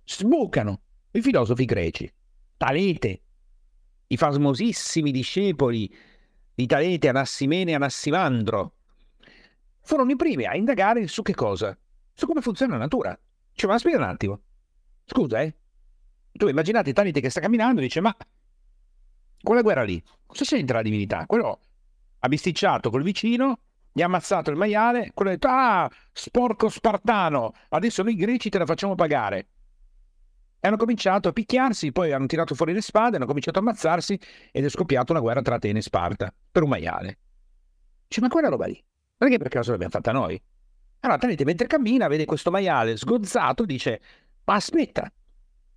sbucano 0.04 0.80
i 1.12 1.20
filosofi 1.20 1.64
greci, 1.64 2.12
Talete, 2.56 3.22
i 4.08 4.16
famosissimi 4.16 5.10
discepoli 5.10 5.94
di 6.54 6.66
Talete, 6.66 7.08
Anassimene 7.08 7.72
e 7.72 7.74
Anassimandro, 7.74 8.77
furono 9.88 10.10
i 10.10 10.16
primi 10.16 10.44
a 10.44 10.54
indagare 10.54 11.06
su 11.06 11.22
che 11.22 11.34
cosa? 11.34 11.76
Su 12.12 12.26
come 12.26 12.42
funziona 12.42 12.74
la 12.74 12.80
natura. 12.80 13.18
Cioè, 13.54 13.70
ma 13.70 13.78
spiega 13.78 13.96
un 13.96 14.02
attimo. 14.02 14.40
Scusa, 15.06 15.40
eh? 15.40 15.56
Tu 16.30 16.46
immaginate 16.46 16.92
Talite 16.92 17.22
che 17.22 17.30
sta 17.30 17.40
camminando 17.40 17.80
e 17.80 17.84
dice, 17.84 18.02
ma 18.02 18.14
quella 19.40 19.62
guerra 19.62 19.84
lì, 19.84 20.00
cosa 20.26 20.44
c'entra 20.44 20.76
la 20.76 20.82
divinità? 20.82 21.24
Quello 21.24 21.60
ha 22.18 22.28
bisticciato 22.28 22.90
col 22.90 23.02
vicino, 23.02 23.60
gli 23.90 24.02
ha 24.02 24.04
ammazzato 24.04 24.50
il 24.50 24.56
maiale, 24.56 25.10
quello 25.14 25.30
ha 25.30 25.34
detto, 25.34 25.48
ah, 25.48 25.90
sporco 26.12 26.68
spartano, 26.68 27.54
adesso 27.70 28.02
noi 28.02 28.14
greci 28.14 28.50
te 28.50 28.58
la 28.58 28.66
facciamo 28.66 28.94
pagare. 28.94 29.48
E 30.60 30.68
hanno 30.68 30.76
cominciato 30.76 31.28
a 31.28 31.32
picchiarsi, 31.32 31.92
poi 31.92 32.12
hanno 32.12 32.26
tirato 32.26 32.54
fuori 32.54 32.74
le 32.74 32.82
spade, 32.82 33.16
hanno 33.16 33.26
cominciato 33.26 33.58
a 33.58 33.62
ammazzarsi 33.62 34.20
ed 34.52 34.66
è 34.66 34.68
scoppiata 34.68 35.12
una 35.12 35.22
guerra 35.22 35.40
tra 35.40 35.54
Atene 35.54 35.78
e 35.78 35.82
Sparta 35.82 36.30
per 36.52 36.62
un 36.62 36.68
maiale. 36.68 37.18
Dice, 38.06 38.20
ma 38.20 38.28
quella 38.28 38.48
roba 38.48 38.66
lì, 38.66 38.84
che 39.26 39.38
per 39.38 39.48
caso 39.48 39.72
l'abbiamo 39.72 39.92
fatta 39.92 40.12
noi? 40.12 40.40
Allora 41.00 41.18
Talete 41.18 41.44
mentre 41.44 41.66
cammina 41.66 42.08
vede 42.08 42.24
questo 42.24 42.50
maiale 42.50 42.96
sgozzato 42.96 43.64
dice, 43.64 44.00
ma 44.44 44.54
aspetta, 44.54 45.10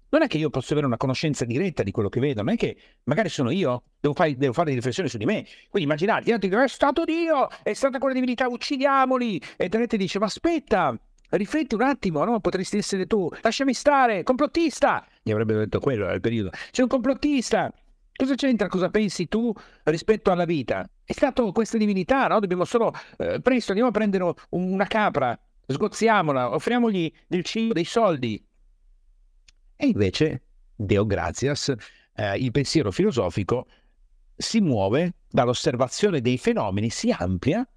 non 0.10 0.24
è 0.24 0.28
che 0.28 0.38
io 0.38 0.50
posso 0.50 0.74
avere 0.74 0.88
una 0.88 0.98
conoscenza 0.98 1.46
diretta 1.46 1.84
di 1.84 1.92
quello 1.92 2.10
che 2.10 2.20
vedo, 2.20 2.44
non 2.44 2.54
è 2.54 2.58
che 2.58 2.76
magari 3.04 3.30
sono 3.30 3.50
io, 3.50 3.84
devo 4.00 4.14
fare, 4.14 4.36
devo 4.36 4.52
fare 4.52 4.74
riflessioni 4.74 5.08
su 5.08 5.18
di 5.18 5.26
me. 5.26 5.46
Quindi 5.70 5.90
immaginate, 5.90 6.34
è 6.34 6.68
stato 6.68 7.06
Dio, 7.06 7.48
è 7.64 7.74
stata 7.74 7.98
quella 7.98 8.14
divinità, 8.14 8.48
uccidiamoli. 8.48 9.42
E 9.56 9.70
Tenete 9.70 9.96
dice, 9.96 10.20
ma 10.20 10.26
aspetta, 10.26 11.00
rifletti 11.30 11.76
un 11.76 11.82
attimo, 11.84 12.24
no? 12.26 12.42
Potresti 12.42 12.78
essere 12.78 13.06
tu, 13.06 13.30
lasciami 13.42 13.74
stare, 13.74 14.24
complottista. 14.24 15.06
Gli 15.24 15.32
avrebbero 15.32 15.60
detto 15.60 15.80
quello 15.80 16.04
era 16.04 16.14
il 16.14 16.22
periodo. 16.22 16.50
C'è 16.72 16.82
un 16.82 16.90
complottista. 16.90 17.72
Cosa 18.14 18.36
c'entra? 18.36 18.68
Cosa 18.68 18.90
pensi 18.90 19.28
tu 19.30 19.54
rispetto 19.84 20.30
alla 20.30 20.46
vita? 20.46 20.88
È 21.12 21.14
stato 21.14 21.52
questa 21.52 21.78
divinità, 21.78 22.28
no? 22.28 22.40
Dobbiamo 22.40 22.64
solo, 22.64 22.94
eh, 23.18 23.42
presto, 23.42 23.72
andiamo 23.72 23.90
a 23.90 23.94
prendere 23.94 24.34
una 24.52 24.86
capra, 24.86 25.38
sgozziamola, 25.68 26.54
offriamogli 26.54 27.12
del 27.28 27.44
cibo, 27.44 27.74
dei 27.74 27.84
soldi. 27.84 28.42
E 29.76 29.88
invece, 29.88 30.44
Deo 30.74 31.06
Gratias, 31.06 31.76
eh, 32.16 32.38
il 32.38 32.52
pensiero 32.52 32.92
filosofico 32.92 33.68
si 34.38 34.62
muove 34.62 35.16
dall'osservazione 35.30 36.22
dei 36.22 36.38
fenomeni, 36.38 36.90
si 36.90 37.12
amplia 37.12 37.68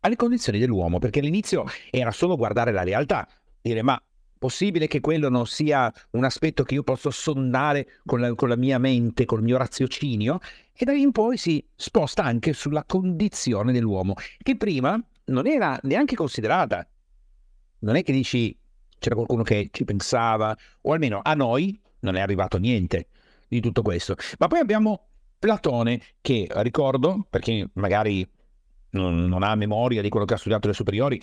alle 0.00 0.16
condizioni 0.16 0.58
dell'uomo, 0.58 0.98
perché 0.98 1.20
all'inizio 1.20 1.64
era 1.88 2.10
solo 2.10 2.34
guardare 2.34 2.72
la 2.72 2.82
realtà, 2.82 3.28
dire 3.60 3.82
ma 3.82 4.02
possibile 4.42 4.88
che 4.88 5.00
quello 5.00 5.28
non 5.28 5.46
sia 5.46 5.92
un 6.10 6.24
aspetto 6.24 6.64
che 6.64 6.74
io 6.74 6.82
posso 6.82 7.10
sondare 7.10 8.00
con 8.04 8.18
la, 8.18 8.34
con 8.34 8.48
la 8.48 8.56
mia 8.56 8.78
mente, 8.78 9.24
col 9.24 9.40
mio 9.40 9.56
raziocinio, 9.56 10.40
e 10.72 10.84
da 10.84 10.90
lì 10.90 11.00
in 11.00 11.12
poi 11.12 11.36
si 11.36 11.64
sposta 11.76 12.24
anche 12.24 12.52
sulla 12.52 12.82
condizione 12.84 13.70
dell'uomo, 13.70 14.14
che 14.42 14.56
prima 14.56 15.00
non 15.26 15.46
era 15.46 15.78
neanche 15.84 16.16
considerata. 16.16 16.84
Non 17.78 17.94
è 17.94 18.02
che 18.02 18.10
dici 18.10 18.58
c'era 18.98 19.14
qualcuno 19.14 19.44
che 19.44 19.68
ci 19.70 19.84
pensava, 19.84 20.56
o 20.80 20.92
almeno 20.92 21.20
a 21.22 21.34
noi 21.34 21.80
non 22.00 22.16
è 22.16 22.20
arrivato 22.20 22.58
niente 22.58 23.06
di 23.46 23.60
tutto 23.60 23.82
questo. 23.82 24.16
Ma 24.38 24.48
poi 24.48 24.58
abbiamo 24.58 25.06
Platone, 25.38 26.00
che 26.20 26.48
ricordo, 26.50 27.26
perché 27.30 27.68
magari 27.74 28.28
non, 28.90 29.24
non 29.26 29.44
ha 29.44 29.54
memoria 29.54 30.02
di 30.02 30.08
quello 30.08 30.24
che 30.24 30.34
ha 30.34 30.36
studiato 30.36 30.66
alle 30.66 30.74
superiori, 30.74 31.20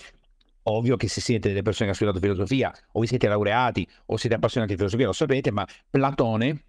ovvio 0.64 0.98
che 0.98 1.08
se 1.08 1.22
siete 1.22 1.50
delle 1.50 1.62
persone 1.62 1.92
che 1.92 1.98
hanno 1.98 2.12
studiato 2.12 2.20
filosofia, 2.20 2.74
o 2.94 3.00
vi 3.00 3.08
siete 3.08 3.28
laureati, 3.28 3.88
o 4.08 4.18
siete 4.18 4.36
appassionati 4.36 4.72
di 4.74 4.78
filosofia, 4.78 5.08
lo 5.08 5.14
sapete, 5.14 5.52
ma 5.52 5.66
Platone 5.90 6.64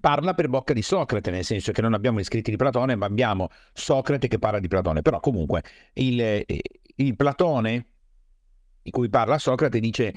parla 0.00 0.34
per 0.34 0.48
bocca 0.48 0.72
di 0.72 0.82
Socrate, 0.82 1.30
nel 1.30 1.44
senso 1.44 1.72
che 1.72 1.82
non 1.82 1.94
abbiamo 1.94 2.18
gli 2.18 2.24
scritti 2.24 2.50
di 2.50 2.56
Platone, 2.56 2.96
ma 2.96 3.06
abbiamo 3.06 3.48
Socrate 3.72 4.28
che 4.28 4.38
parla 4.38 4.58
di 4.58 4.68
Platone. 4.68 5.02
Però 5.02 5.20
comunque 5.20 5.62
il, 5.94 6.44
il 6.96 7.16
Platone 7.16 7.86
di 8.82 8.90
cui 8.90 9.08
parla 9.08 9.38
Socrate 9.38 9.78
dice 9.78 10.14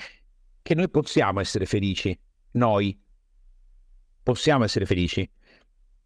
che 0.61 0.75
noi 0.75 0.89
possiamo 0.89 1.41
essere 1.41 1.65
felici, 1.65 2.17
noi 2.51 2.97
possiamo 4.23 4.63
essere 4.63 4.85
felici, 4.85 5.29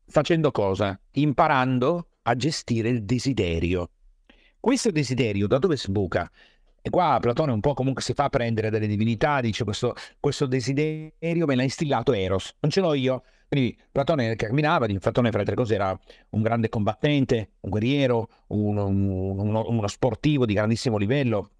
facendo 0.07 0.51
cosa? 0.51 0.99
Imparando 1.11 2.09
a 2.23 2.35
gestire 2.35 2.89
il 2.89 3.03
desiderio. 3.03 3.91
Questo 4.59 4.91
desiderio 4.91 5.47
da 5.47 5.59
dove 5.59 5.77
sbuca? 5.77 6.29
E 6.81 6.89
qua 6.89 7.17
Platone 7.19 7.51
un 7.51 7.59
po' 7.59 7.73
comunque 7.73 8.01
si 8.01 8.13
fa 8.13 8.29
prendere 8.29 8.69
dalle 8.69 8.87
divinità, 8.87 9.41
dice 9.41 9.63
questo, 9.63 9.93
questo 10.19 10.45
desiderio 10.45 11.45
me 11.45 11.55
l'ha 11.55 11.63
instillato 11.63 12.13
Eros, 12.13 12.55
non 12.59 12.71
ce 12.71 12.81
l'ho 12.81 12.93
io. 12.93 13.23
Quindi 13.47 13.77
Platone 13.91 14.35
camminava, 14.35 14.85
Platone 14.85 15.29
fra 15.29 15.37
le 15.37 15.43
altre 15.43 15.55
cose 15.55 15.75
era 15.75 15.97
un 16.29 16.41
grande 16.41 16.69
combattente, 16.69 17.51
un 17.61 17.69
guerriero, 17.69 18.29
un, 18.47 18.77
un, 18.77 19.39
uno, 19.39 19.65
uno 19.67 19.87
sportivo 19.87 20.45
di 20.45 20.53
grandissimo 20.53 20.97
livello, 20.97 21.51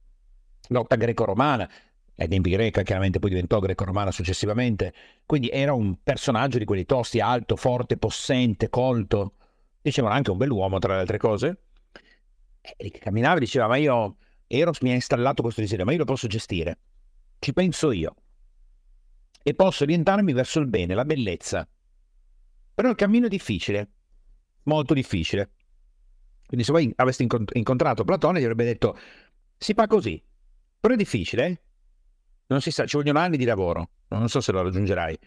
lotta 0.69 0.95
greco-romana, 0.95 1.69
ai 2.17 2.27
tempi 2.27 2.49
greca 2.49 2.81
chiaramente 2.81 3.19
poi 3.19 3.29
diventò 3.29 3.59
greco-romana 3.59 4.11
successivamente, 4.11 4.93
quindi 5.25 5.49
era 5.49 5.73
un 5.73 5.97
personaggio 6.03 6.57
di 6.57 6.65
quelli 6.65 6.85
tosti, 6.85 7.19
alto, 7.19 7.55
forte, 7.55 7.97
possente, 7.97 8.69
colto, 8.69 9.33
dicevano 9.81 10.13
anche 10.13 10.31
un 10.31 10.37
bell'uomo 10.37 10.79
tra 10.79 10.95
le 10.95 11.01
altre 11.01 11.17
cose, 11.17 11.57
e 12.75 12.91
camminava 12.91 13.37
e 13.37 13.39
diceva 13.39 13.67
ma 13.67 13.77
io, 13.77 14.17
Eros 14.47 14.79
mi 14.79 14.91
ha 14.91 14.95
installato 14.95 15.41
questo 15.41 15.61
desiderio, 15.61 15.85
ma 15.85 15.93
io 15.93 15.99
lo 15.99 16.05
posso 16.05 16.27
gestire, 16.27 16.79
ci 17.39 17.53
penso 17.53 17.91
io, 17.91 18.15
e 19.43 19.53
posso 19.53 19.83
orientarmi 19.83 20.33
verso 20.33 20.59
il 20.59 20.67
bene, 20.67 20.93
la 20.93 21.05
bellezza, 21.05 21.67
però 22.73 22.89
il 22.89 22.95
cammino 22.95 23.27
è 23.27 23.29
difficile, 23.29 23.89
molto 24.63 24.93
difficile. 24.93 25.51
Quindi 26.45 26.65
se 26.65 26.71
voi 26.71 26.91
aveste 26.95 27.25
incontrato 27.53 28.05
Platone 28.05 28.39
gli 28.39 28.43
avrebbe 28.43 28.63
detto 28.63 28.97
si 29.57 29.73
fa 29.73 29.87
così, 29.87 30.21
però 30.79 30.93
è 30.93 30.97
difficile, 30.97 31.45
eh? 31.45 31.61
Non 32.47 32.61
si 32.61 32.71
sa, 32.71 32.85
ci 32.85 32.95
vogliono 32.95 33.19
anni 33.19 33.35
di 33.35 33.43
lavoro, 33.43 33.89
non 34.09 34.29
so 34.29 34.39
se 34.39 34.51
lo 34.51 34.61
raggiungerai. 34.61 35.17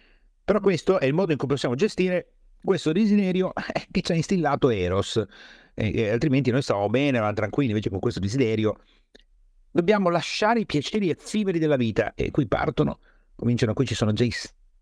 Però 0.44 0.60
questo 0.60 0.98
è 0.98 1.04
il 1.04 1.12
modo 1.12 1.32
in 1.32 1.38
cui 1.38 1.48
possiamo 1.48 1.74
gestire 1.74 2.32
questo 2.62 2.92
desiderio 2.92 3.52
eh, 3.74 3.86
che 3.90 4.00
ci 4.00 4.12
ha 4.12 4.14
instillato 4.14 4.70
Eros. 4.70 5.22
E, 5.80 5.92
e 5.94 6.10
altrimenti 6.10 6.50
noi 6.50 6.62
stavamo 6.62 6.88
bene, 6.88 7.16
eravamo 7.16 7.34
tranquilli, 7.34 7.70
invece 7.70 7.90
con 7.90 7.98
questo 8.00 8.20
desiderio 8.20 8.80
dobbiamo 9.70 10.10
lasciare 10.10 10.60
i 10.60 10.66
piaceri 10.66 11.10
effimeri 11.10 11.58
della 11.58 11.76
vita. 11.76 12.12
E 12.14 12.30
qui 12.30 12.46
partono, 12.46 12.98
cominciano, 13.34 13.72
qui 13.72 13.86
ci 13.86 13.94
sono 13.94 14.12
già 14.12 14.24
i 14.24 14.32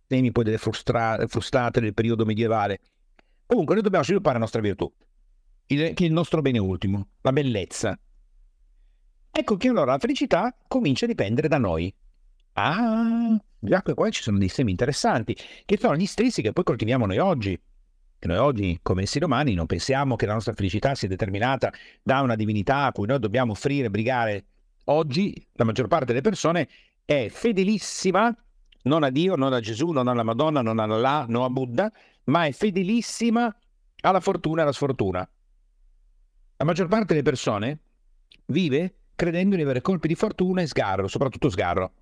semi 0.07 0.33
poi 0.33 0.45
delle 0.45 0.59
frustra- 0.59 1.25
frustate 1.27 1.81
del 1.81 1.95
periodo 1.95 2.25
medievale. 2.25 2.81
Comunque 3.47 3.75
noi 3.75 3.83
dobbiamo 3.83 4.05
sviluppare 4.05 4.35
la 4.35 4.41
nostra 4.41 4.61
virtù, 4.61 4.93
il, 5.67 5.95
il 5.97 6.13
nostro 6.13 6.43
bene 6.43 6.59
ultimo, 6.59 7.09
la 7.23 7.33
bellezza, 7.33 7.99
Ecco 9.31 9.57
che 9.57 9.69
allora 9.69 9.93
la 9.93 9.99
felicità 9.99 10.53
comincia 10.67 11.05
a 11.05 11.09
dipendere 11.09 11.47
da 11.47 11.59
noi. 11.59 11.95
Ah, 12.55 13.41
già 13.61 13.83
qua 13.83 14.11
ci 14.11 14.21
sono 14.21 14.37
dei 14.37 14.49
semi 14.49 14.73
interessanti, 14.73 15.37
che 15.65 15.79
sono 15.79 15.95
gli 15.95 16.07
stessi 16.07 16.43
che 16.43 16.53
poi 16.53 16.65
coltiviamo 16.65 17.07
noi 17.07 17.19
oggi. 17.19 17.57
Che 18.19 18.27
noi 18.27 18.39
oggi, 18.39 18.79
come 18.83 19.03
esseri 19.03 19.25
umani, 19.25 19.55
non 19.55 19.67
pensiamo 19.67 20.17
che 20.17 20.27
la 20.27 20.33
nostra 20.33 20.53
felicità 20.53 20.95
sia 20.95 21.09
determinata 21.09 21.73
da 22.03 22.21
una 22.21 22.35
divinità 22.35 22.85
a 22.85 22.93
cui 22.93 23.07
noi 23.07 23.19
dobbiamo 23.19 23.53
offrire, 23.53 23.91
brigare. 23.91 24.45
Oggi 24.85 25.47
la 25.53 25.65
maggior 25.65 25.87
parte 25.87 26.07
delle 26.07 26.21
persone 26.21 26.69
è 27.05 27.29
fedelissima 27.31 28.35
non 28.83 29.03
a 29.03 29.11
Dio, 29.11 29.37
non 29.37 29.53
a 29.53 29.61
Gesù, 29.61 29.91
non 29.91 30.09
alla 30.09 30.23
Madonna, 30.23 30.63
non 30.63 30.79
Allah, 30.79 31.27
non 31.29 31.45
a 31.45 31.51
Buddha, 31.51 31.93
ma 32.25 32.47
è 32.47 32.53
fedelissima 32.53 33.55
alla 34.01 34.21
fortuna 34.21 34.61
e 34.61 34.63
alla 34.63 34.73
sfortuna. 34.73 35.29
La 36.57 36.65
maggior 36.65 36.89
parte 36.89 37.09
delle 37.09 37.23
persone 37.23 37.81
vive 38.47 38.95
credendo 39.15 39.57
di 39.57 39.63
avere 39.63 39.81
colpi 39.81 40.09
di 40.09 40.15
fortuna 40.15 40.63
e 40.63 40.67
sgarro, 40.67 41.07
soprattutto 41.07 41.51
sgarro. 41.51 41.93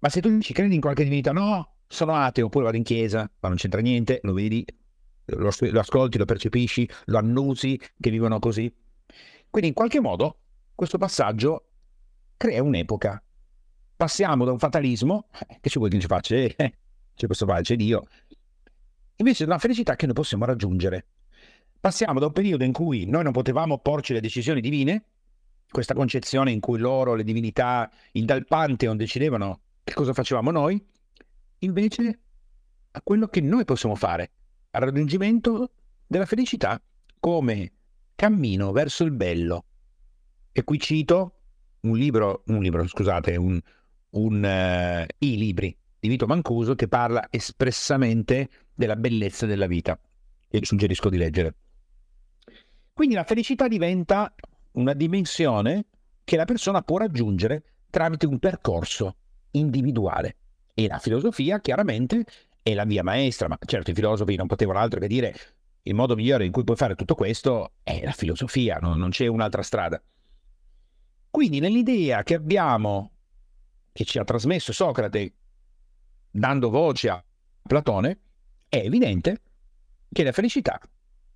Ma 0.00 0.08
se 0.08 0.20
tu 0.20 0.40
ci 0.40 0.52
credi 0.52 0.74
in 0.74 0.80
qualche 0.80 1.02
divinità, 1.02 1.32
no, 1.32 1.74
sono 1.92 2.14
ateo, 2.14 2.46
oppure 2.46 2.66
vado 2.66 2.76
in 2.76 2.84
chiesa, 2.84 3.28
ma 3.40 3.48
non 3.48 3.56
c'entra 3.56 3.80
niente, 3.80 4.20
lo 4.22 4.32
vedi, 4.32 4.64
lo, 5.24 5.50
lo 5.58 5.80
ascolti, 5.80 6.18
lo 6.18 6.24
percepisci, 6.24 6.88
lo 7.06 7.18
annusi 7.18 7.78
che 7.98 8.10
vivono 8.10 8.38
così. 8.38 8.72
Quindi 9.50 9.70
in 9.70 9.74
qualche 9.74 9.98
modo 10.00 10.38
questo 10.76 10.98
passaggio 10.98 11.64
crea 12.36 12.62
un'epoca. 12.62 13.20
Passiamo 13.96 14.44
da 14.44 14.52
un 14.52 14.60
fatalismo, 14.60 15.26
eh, 15.48 15.58
che 15.60 15.68
ci 15.68 15.80
che 15.80 15.98
ci 15.98 16.06
faccia? 16.06 16.36
Eh, 16.36 16.54
c'è 17.16 17.26
questo 17.26 17.44
fare, 17.44 17.62
c'è 17.62 17.74
Dio. 17.74 18.06
Invece 19.16 19.44
da 19.44 19.50
una 19.50 19.60
felicità 19.60 19.96
che 19.96 20.06
noi 20.06 20.14
possiamo 20.14 20.44
raggiungere. 20.44 21.06
Passiamo 21.80 22.20
da 22.20 22.26
un 22.26 22.32
periodo 22.32 22.62
in 22.62 22.72
cui 22.72 23.04
noi 23.04 23.24
non 23.24 23.32
potevamo 23.32 23.78
porci 23.78 24.12
le 24.12 24.20
decisioni 24.20 24.60
divine, 24.60 25.04
questa 25.68 25.94
concezione 25.94 26.52
in 26.52 26.60
cui 26.60 26.78
loro, 26.78 27.14
le 27.14 27.24
divinità, 27.24 27.90
il 28.12 28.24
dal 28.26 28.46
Pantheon 28.46 28.96
decidevano 28.96 29.62
che 29.82 29.92
cosa 29.92 30.12
facevamo 30.12 30.52
noi, 30.52 30.82
invece 31.60 32.20
a 32.92 33.00
quello 33.02 33.28
che 33.28 33.40
noi 33.40 33.64
possiamo 33.64 33.94
fare, 33.94 34.30
al 34.70 34.82
raggiungimento 34.82 35.72
della 36.06 36.26
felicità 36.26 36.80
come 37.18 37.72
cammino 38.14 38.72
verso 38.72 39.04
il 39.04 39.12
bello. 39.12 39.64
E 40.52 40.64
qui 40.64 40.78
cito 40.78 41.34
un 41.80 41.96
libro, 41.96 42.42
un 42.46 42.60
libro, 42.60 42.86
scusate, 42.86 43.36
un, 43.36 43.60
un, 44.10 44.42
uh, 44.42 45.06
i 45.18 45.36
libri 45.36 45.76
di 45.98 46.08
Vito 46.08 46.26
Mancuso 46.26 46.74
che 46.74 46.88
parla 46.88 47.26
espressamente 47.30 48.48
della 48.74 48.96
bellezza 48.96 49.46
della 49.46 49.66
vita 49.66 49.98
e 50.48 50.60
suggerisco 50.62 51.08
di 51.08 51.16
leggere. 51.16 51.54
Quindi 52.92 53.14
la 53.14 53.24
felicità 53.24 53.68
diventa 53.68 54.34
una 54.72 54.92
dimensione 54.94 55.86
che 56.24 56.36
la 56.36 56.44
persona 56.44 56.82
può 56.82 56.98
raggiungere 56.98 57.64
tramite 57.90 58.26
un 58.26 58.38
percorso 58.38 59.16
individuale. 59.52 60.36
E 60.80 60.88
la 60.88 60.98
filosofia 60.98 61.60
chiaramente 61.60 62.24
è 62.62 62.72
la 62.72 62.84
via 62.84 63.02
maestra, 63.02 63.48
ma 63.48 63.58
certo 63.66 63.90
i 63.90 63.94
filosofi 63.94 64.34
non 64.36 64.46
potevano 64.46 64.78
altro 64.78 64.98
che 64.98 65.08
dire 65.08 65.34
il 65.82 65.94
modo 65.94 66.16
migliore 66.16 66.46
in 66.46 66.52
cui 66.52 66.64
puoi 66.64 66.78
fare 66.78 66.94
tutto 66.94 67.14
questo 67.14 67.72
è 67.82 68.02
la 68.02 68.12
filosofia, 68.12 68.78
no? 68.78 68.94
non 68.94 69.10
c'è 69.10 69.26
un'altra 69.26 69.60
strada. 69.60 70.02
Quindi 71.28 71.60
nell'idea 71.60 72.22
che 72.22 72.32
abbiamo, 72.32 73.10
che 73.92 74.04
ci 74.04 74.18
ha 74.18 74.24
trasmesso 74.24 74.72
Socrate, 74.72 75.34
dando 76.30 76.70
voce 76.70 77.10
a 77.10 77.22
Platone, 77.60 78.20
è 78.66 78.78
evidente 78.78 79.42
che 80.10 80.24
la 80.24 80.32
felicità 80.32 80.80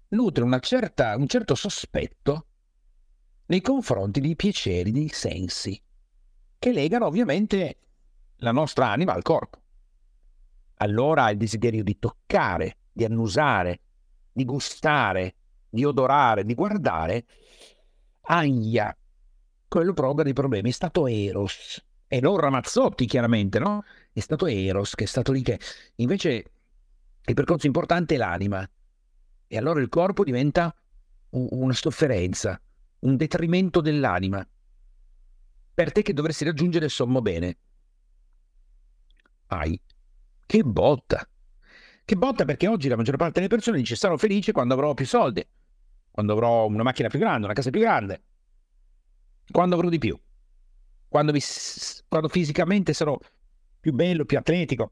nutre 0.08 0.58
certa, 0.60 1.16
un 1.18 1.26
certo 1.26 1.54
sospetto 1.54 2.46
nei 3.44 3.60
confronti 3.60 4.20
dei 4.20 4.36
piaceri 4.36 4.90
dei 4.90 5.08
sensi, 5.08 5.78
che 6.58 6.72
legano 6.72 7.04
ovviamente 7.04 7.76
la 8.44 8.52
nostra 8.52 8.90
anima 8.90 9.12
al 9.12 9.22
corpo. 9.22 9.60
Allora 10.76 11.30
il 11.30 11.36
desiderio 11.38 11.82
di 11.82 11.98
toccare, 11.98 12.76
di 12.92 13.04
annusare, 13.04 13.80
di 14.32 14.44
gustare, 14.44 15.34
di 15.68 15.84
odorare, 15.84 16.44
di 16.44 16.54
guardare, 16.54 17.24
aia, 18.22 18.96
quello 19.66 19.92
provoca 19.92 20.22
dei 20.22 20.32
problemi. 20.32 20.68
È 20.68 20.72
stato 20.72 21.06
Eros, 21.06 21.82
e 22.06 22.20
non 22.20 22.36
Ramazzotti 22.36 23.06
chiaramente, 23.06 23.58
no? 23.58 23.82
È 24.12 24.20
stato 24.20 24.46
Eros 24.46 24.94
che 24.94 25.04
è 25.04 25.06
stato 25.06 25.32
lì 25.32 25.42
che... 25.42 25.58
Invece 25.96 26.44
il 27.24 27.34
percorso 27.34 27.66
importante 27.66 28.14
è 28.14 28.18
l'anima. 28.18 28.68
E 29.46 29.56
allora 29.56 29.80
il 29.80 29.88
corpo 29.88 30.22
diventa 30.22 30.74
una 31.30 31.72
sofferenza, 31.72 32.60
un 33.00 33.16
detrimento 33.16 33.80
dell'anima. 33.80 34.46
Per 35.74 35.92
te 35.92 36.02
che 36.02 36.12
dovresti 36.12 36.44
raggiungere 36.44 36.84
il 36.84 36.90
sommo 36.90 37.20
bene. 37.20 37.56
Ai, 39.46 39.80
che 40.46 40.62
botta! 40.62 41.28
Che 42.04 42.16
botta 42.16 42.44
perché 42.44 42.66
oggi 42.68 42.88
la 42.88 42.96
maggior 42.96 43.16
parte 43.16 43.34
delle 43.34 43.48
persone 43.48 43.78
dice 43.78 43.96
sarò 43.96 44.16
felice 44.16 44.52
quando 44.52 44.74
avrò 44.74 44.92
più 44.92 45.06
soldi, 45.06 45.46
quando 46.10 46.32
avrò 46.34 46.66
una 46.66 46.82
macchina 46.82 47.08
più 47.08 47.18
grande, 47.18 47.46
una 47.46 47.54
casa 47.54 47.70
più 47.70 47.80
grande, 47.80 48.22
quando 49.50 49.74
avrò 49.74 49.88
di 49.88 49.98
più, 49.98 50.18
quando, 51.08 51.32
vi, 51.32 51.40
quando 52.08 52.28
fisicamente 52.28 52.92
sarò 52.92 53.18
più 53.80 53.92
bello, 53.92 54.24
più 54.24 54.36
atletico. 54.36 54.90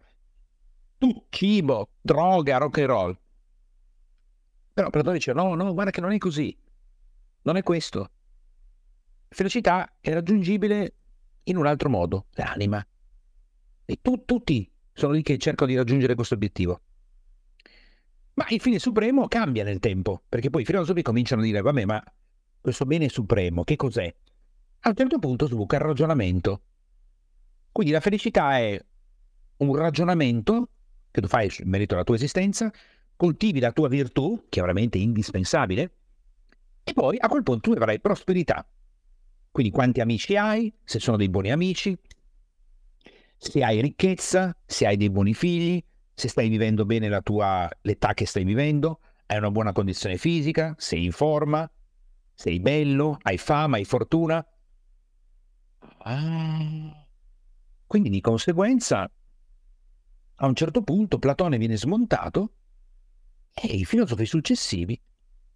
Tu, 0.98 1.26
cibo, 1.30 1.90
droga, 2.00 2.58
rock 2.58 2.78
and 2.78 2.86
roll. 2.86 3.18
Però 4.72 4.88
Platone 4.88 5.16
dice 5.16 5.32
no, 5.32 5.54
no, 5.54 5.72
guarda 5.74 5.90
che 5.90 6.00
non 6.00 6.12
è 6.12 6.18
così. 6.18 6.56
Non 7.42 7.56
è 7.56 7.62
questo. 7.62 8.10
Felicità 9.28 9.96
è 10.00 10.12
raggiungibile 10.12 10.94
in 11.44 11.56
un 11.56 11.66
altro 11.66 11.88
modo, 11.88 12.26
l'anima. 12.32 12.86
E 13.84 13.98
tu, 14.00 14.24
tutti 14.24 14.70
sono 14.92 15.12
lì 15.12 15.22
che 15.22 15.38
cercano 15.38 15.70
di 15.70 15.76
raggiungere 15.76 16.14
questo 16.14 16.34
obiettivo. 16.34 16.80
Ma 18.34 18.46
il 18.48 18.60
fine 18.60 18.78
supremo 18.78 19.28
cambia 19.28 19.64
nel 19.64 19.78
tempo, 19.78 20.22
perché 20.28 20.50
poi 20.50 20.62
i 20.62 20.64
filosofi 20.64 21.02
cominciano 21.02 21.42
a 21.42 21.44
dire, 21.44 21.60
vabbè, 21.60 21.84
ma 21.84 22.02
questo 22.60 22.86
bene 22.86 23.08
supremo, 23.08 23.64
che 23.64 23.76
cos'è? 23.76 24.14
A 24.80 24.88
un 24.88 24.94
certo 24.96 25.18
punto 25.18 25.46
sbuca 25.46 25.76
il 25.76 25.82
ragionamento. 25.82 26.62
Quindi 27.70 27.92
la 27.92 28.00
felicità 28.00 28.58
è 28.58 28.82
un 29.58 29.76
ragionamento 29.76 30.68
che 31.10 31.20
tu 31.20 31.28
fai 31.28 31.50
in 31.58 31.68
merito 31.68 31.94
alla 31.94 32.04
tua 32.04 32.14
esistenza, 32.14 32.72
coltivi 33.16 33.60
la 33.60 33.72
tua 33.72 33.88
virtù, 33.88 34.46
che 34.48 34.58
è 34.58 34.62
veramente 34.62 34.98
indispensabile, 34.98 35.92
e 36.82 36.92
poi 36.92 37.16
a 37.18 37.28
quel 37.28 37.42
punto 37.42 37.70
tu 37.70 37.76
avrai 37.76 38.00
prosperità. 38.00 38.66
Quindi 39.50 39.70
quanti 39.70 40.00
amici 40.00 40.36
hai, 40.36 40.72
se 40.82 40.98
sono 40.98 41.16
dei 41.16 41.28
buoni 41.28 41.52
amici, 41.52 41.96
se 43.42 43.64
hai 43.64 43.80
ricchezza, 43.80 44.56
se 44.64 44.86
hai 44.86 44.96
dei 44.96 45.10
buoni 45.10 45.34
figli, 45.34 45.82
se 46.14 46.28
stai 46.28 46.48
vivendo 46.48 46.84
bene 46.84 47.08
la 47.08 47.22
tua, 47.22 47.68
l'età 47.80 48.14
che 48.14 48.24
stai 48.24 48.44
vivendo, 48.44 49.00
hai 49.26 49.38
una 49.38 49.50
buona 49.50 49.72
condizione 49.72 50.16
fisica, 50.16 50.76
sei 50.78 51.06
in 51.06 51.10
forma, 51.10 51.68
sei 52.32 52.60
bello, 52.60 53.18
hai 53.22 53.38
fama, 53.38 53.78
hai 53.78 53.84
fortuna. 53.84 54.46
Ah. 56.04 57.04
Quindi 57.84 58.10
di 58.10 58.20
conseguenza, 58.20 59.10
a 60.36 60.46
un 60.46 60.54
certo 60.54 60.82
punto 60.82 61.18
Platone 61.18 61.58
viene 61.58 61.76
smontato 61.76 62.52
e 63.52 63.66
i 63.66 63.84
filosofi 63.84 64.24
successivi 64.24 64.98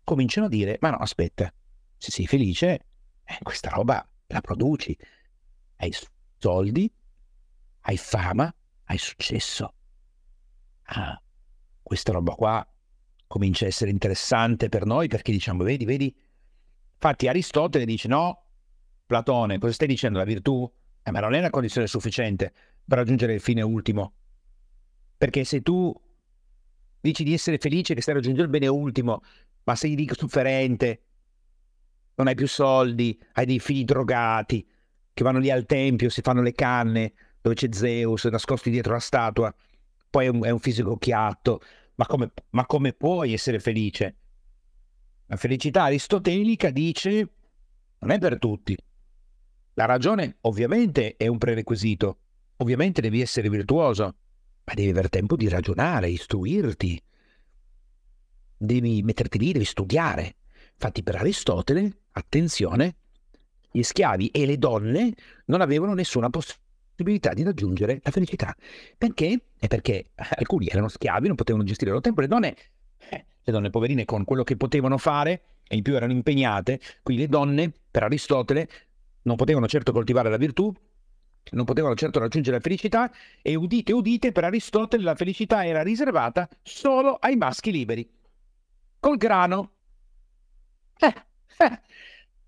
cominciano 0.02 0.46
a 0.46 0.50
dire, 0.50 0.78
ma 0.80 0.90
no, 0.90 0.96
aspetta, 0.96 1.52
se 1.96 2.10
sei 2.10 2.26
felice, 2.26 2.86
eh, 3.22 3.38
questa 3.42 3.70
roba 3.70 4.04
la 4.26 4.40
produci, 4.40 4.96
hai 5.76 5.94
soldi, 6.36 6.92
hai 7.88 7.96
fama, 7.96 8.52
hai 8.84 8.98
successo. 8.98 9.74
Ah, 10.82 11.20
questa 11.82 12.12
roba 12.12 12.34
qua 12.34 12.66
comincia 13.26 13.64
a 13.64 13.68
essere 13.68 13.90
interessante 13.90 14.68
per 14.68 14.84
noi 14.84 15.08
perché 15.08 15.32
diciamo, 15.32 15.62
vedi, 15.62 15.84
vedi, 15.84 16.14
infatti 16.94 17.28
Aristotele 17.28 17.84
dice 17.84 18.08
no, 18.08 18.42
Platone, 19.06 19.58
cosa 19.58 19.72
stai 19.72 19.86
dicendo? 19.86 20.18
La 20.18 20.24
virtù? 20.24 20.70
Eh, 21.02 21.10
ma 21.12 21.20
non 21.20 21.34
è 21.34 21.38
una 21.38 21.50
condizione 21.50 21.86
sufficiente 21.86 22.52
per 22.84 22.98
raggiungere 22.98 23.34
il 23.34 23.40
fine 23.40 23.62
ultimo. 23.62 24.14
Perché 25.16 25.44
se 25.44 25.62
tu 25.62 25.94
dici 27.00 27.22
di 27.22 27.32
essere 27.32 27.58
felice 27.58 27.94
che 27.94 28.00
stai 28.00 28.14
raggiungendo 28.14 28.50
il 28.52 28.58
bene 28.58 28.66
ultimo, 28.66 29.22
ma 29.62 29.76
sei 29.76 29.94
di 29.94 30.10
sofferente, 30.12 31.02
non 32.16 32.26
hai 32.26 32.34
più 32.34 32.48
soldi, 32.48 33.16
hai 33.34 33.46
dei 33.46 33.60
figli 33.60 33.84
drogati 33.84 34.68
che 35.12 35.22
vanno 35.22 35.38
lì 35.38 35.50
al 35.50 35.66
tempio, 35.66 36.08
si 36.08 36.20
fanno 36.20 36.42
le 36.42 36.52
canne, 36.52 37.14
dove 37.46 37.54
c'è 37.54 37.68
Zeus 37.70 38.24
nascosti 38.24 38.70
dietro 38.70 38.94
la 38.94 38.98
statua, 38.98 39.54
poi 40.10 40.26
è 40.26 40.28
un, 40.28 40.42
è 40.42 40.50
un 40.50 40.58
fisico 40.58 40.96
chiatto, 40.96 41.60
ma 41.94 42.04
come, 42.04 42.32
ma 42.50 42.66
come 42.66 42.92
puoi 42.92 43.34
essere 43.34 43.60
felice? 43.60 44.16
La 45.26 45.36
felicità 45.36 45.84
aristotelica 45.84 46.70
dice 46.70 47.30
non 48.00 48.10
è 48.10 48.18
per 48.18 48.40
tutti. 48.40 48.76
La 49.74 49.84
ragione 49.84 50.38
ovviamente 50.42 51.14
è 51.16 51.28
un 51.28 51.38
prerequisito, 51.38 52.18
ovviamente 52.56 53.00
devi 53.00 53.20
essere 53.20 53.48
virtuoso, 53.48 54.04
ma 54.64 54.74
devi 54.74 54.90
avere 54.90 55.08
tempo 55.08 55.36
di 55.36 55.48
ragionare, 55.48 56.10
istruirti, 56.10 57.00
devi 58.56 59.02
metterti 59.02 59.38
lì, 59.38 59.52
devi 59.52 59.64
studiare. 59.64 60.34
Infatti 60.72 61.04
per 61.04 61.14
Aristotele, 61.14 62.06
attenzione, 62.10 62.96
gli 63.70 63.82
schiavi 63.82 64.30
e 64.30 64.46
le 64.46 64.58
donne 64.58 65.14
non 65.44 65.60
avevano 65.60 65.94
nessuna 65.94 66.28
possibilità 66.28 66.64
di 66.96 67.42
raggiungere 67.42 68.00
la 68.02 68.10
felicità. 68.10 68.54
Perché? 68.96 69.40
È 69.58 69.66
perché 69.66 70.10
alcuni 70.14 70.66
erano 70.68 70.88
schiavi, 70.88 71.26
non 71.26 71.36
potevano 71.36 71.64
gestire 71.64 71.90
il 71.90 71.96
loro 71.96 72.02
tempo, 72.02 72.20
le 72.20 72.28
donne 72.28 72.56
Eh, 73.08 73.24
le 73.42 73.52
donne 73.52 73.70
poverine 73.70 74.04
con 74.04 74.24
quello 74.24 74.42
che 74.42 74.56
potevano 74.56 74.98
fare 74.98 75.42
e 75.68 75.76
in 75.76 75.82
più 75.82 75.94
erano 75.94 76.12
impegnate, 76.12 76.80
quindi 77.02 77.22
le 77.22 77.28
donne, 77.28 77.72
per 77.90 78.04
Aristotele, 78.04 78.68
non 79.22 79.36
potevano 79.36 79.68
certo 79.68 79.92
coltivare 79.92 80.30
la 80.30 80.36
virtù, 80.36 80.72
non 81.52 81.64
potevano 81.64 81.94
certo 81.94 82.18
raggiungere 82.18 82.56
la 82.56 82.62
felicità 82.62 83.12
e 83.42 83.54
udite 83.54 83.92
udite, 83.92 84.32
per 84.32 84.44
Aristotele 84.44 85.02
la 85.02 85.14
felicità 85.14 85.64
era 85.64 85.82
riservata 85.82 86.48
solo 86.62 87.14
ai 87.14 87.36
maschi 87.36 87.70
liberi. 87.70 88.08
Col 88.98 89.16
grano. 89.16 89.72
Eh, 90.98 91.14
eh, 91.58 91.80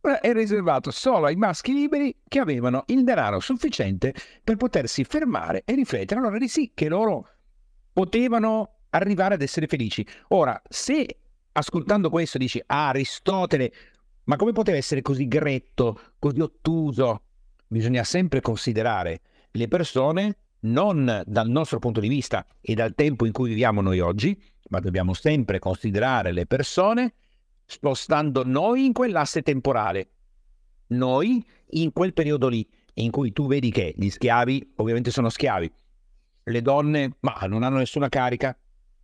è 0.01 0.33
riservato 0.33 0.91
solo 0.91 1.27
ai 1.27 1.37
maschi 1.37 1.73
liberi 1.73 2.15
che 2.27 2.39
avevano 2.39 2.85
il 2.87 3.05
denaro 3.05 3.41
sufficiente 3.41 4.15
per 4.43 4.57
potersi 4.57 5.05
fermare 5.05 5.63
e 5.65 5.75
riflettere. 5.75 6.21
Allora 6.21 6.39
di 6.39 6.49
sì 6.49 6.71
che 6.75 6.89
loro 6.89 7.29
potevano 7.93 8.77
arrivare 8.91 9.35
ad 9.35 9.43
essere 9.43 9.67
felici. 9.67 10.07
Ora, 10.29 10.61
se 10.69 11.19
ascoltando 11.53 12.11
questo 12.11 12.39
dici, 12.39 12.63
ah, 12.67 12.89
Aristotele, 12.89 13.73
ma 14.25 14.37
come 14.37 14.53
poteva 14.53 14.77
essere 14.77 15.03
così 15.03 15.27
gretto, 15.27 16.01
così 16.19 16.41
ottuso? 16.41 17.23
Bisogna 17.67 18.05
sempre 18.05 18.41
considerare 18.41 19.21
le 19.51 19.69
persone 19.69 20.37
non 20.61 21.23
dal 21.27 21.49
nostro 21.49 21.79
punto 21.79 22.01
di 22.01 22.09
vista 22.09 22.45
e 22.61 22.75
dal 22.75 22.95
tempo 22.95 23.27
in 23.27 23.33
cui 23.33 23.49
viviamo 23.49 23.81
noi 23.81 24.01
oggi, 24.01 24.41
ma 24.69 24.81
dobbiamo 24.81 25.15
sempre 25.15 25.59
considerare 25.59 26.33
le 26.33 26.47
persone 26.47 27.15
spostando 27.71 28.45
noi 28.47 28.87
in 28.87 28.95
quell'asse 28.95 29.43
temporale, 29.43 30.09
noi 30.89 31.47
in 31.73 31.93
quel 31.93 32.15
periodo 32.15 32.49
lì, 32.49 32.67
in 32.95 33.11
cui 33.11 33.31
tu 33.33 33.47
vedi 33.47 33.71
che 33.71 33.93
gli 33.95 34.09
schiavi 34.09 34.73
ovviamente 34.77 35.11
sono 35.11 35.29
schiavi, 35.29 35.71
le 36.45 36.63
donne 36.63 37.17
ma 37.21 37.39
non 37.47 37.63
hanno 37.63 37.77
nessuna 37.77 38.09
carica, 38.09 38.57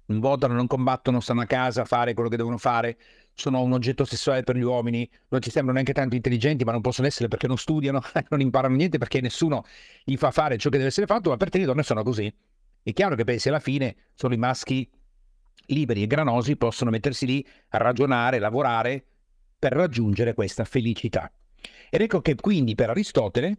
non 0.07 0.19
votano, 0.19 0.55
non 0.55 0.67
combattono, 0.67 1.21
stanno 1.21 1.43
a 1.43 1.47
casa 1.47 1.83
a 1.83 1.85
fare 1.85 2.15
quello 2.15 2.31
che 2.31 2.39
devono 2.39 2.57
fare, 2.57 2.97
sono 3.35 3.61
un 3.61 3.73
oggetto 3.73 4.07
sessuale 4.07 4.43
per 4.45 4.57
gli 4.57 4.63
uomini, 4.63 5.09
non 5.29 5.43
ci 5.43 5.51
sembrano 5.51 5.75
neanche 5.75 5.93
tanto 5.93 6.15
intelligenti, 6.15 6.65
ma 6.65 6.73
non 6.73 6.81
possono 6.81 7.07
essere 7.07 7.29
perché 7.29 7.47
non 7.47 7.59
studiano, 7.59 8.01
non 8.31 8.41
imparano 8.41 8.77
niente 8.77 8.97
perché 8.97 9.21
nessuno 9.21 9.63
gli 10.05 10.17
fa 10.17 10.31
fare 10.31 10.57
ciò 10.57 10.71
che 10.71 10.79
deve 10.79 10.89
essere 10.89 11.07
fatto, 11.07 11.29
ma 11.29 11.37
per 11.37 11.51
te 11.51 11.59
le 11.59 11.67
donne 11.67 11.83
sono 11.83 12.03
così. 12.03 12.35
È 12.83 12.93
chiaro 12.95 13.15
che 13.15 13.25
pensi 13.25 13.49
alla 13.49 13.61
fine 13.61 13.95
sono 14.15 14.33
i 14.33 14.39
maschi 14.39 14.91
liberi 15.67 16.03
e 16.03 16.07
granosi 16.07 16.57
possono 16.57 16.91
mettersi 16.91 17.27
lì 17.27 17.47
a 17.69 17.79
ragionare, 17.79 18.39
lavorare 18.39 19.05
per 19.59 19.73
raggiungere 19.73 20.35
questa 20.35 20.65
felicità. 20.65 21.31
Ed 21.91 22.01
ecco 22.01 22.21
che 22.21 22.35
quindi 22.35 22.75
per 22.75 22.91
Aristotele 22.91 23.57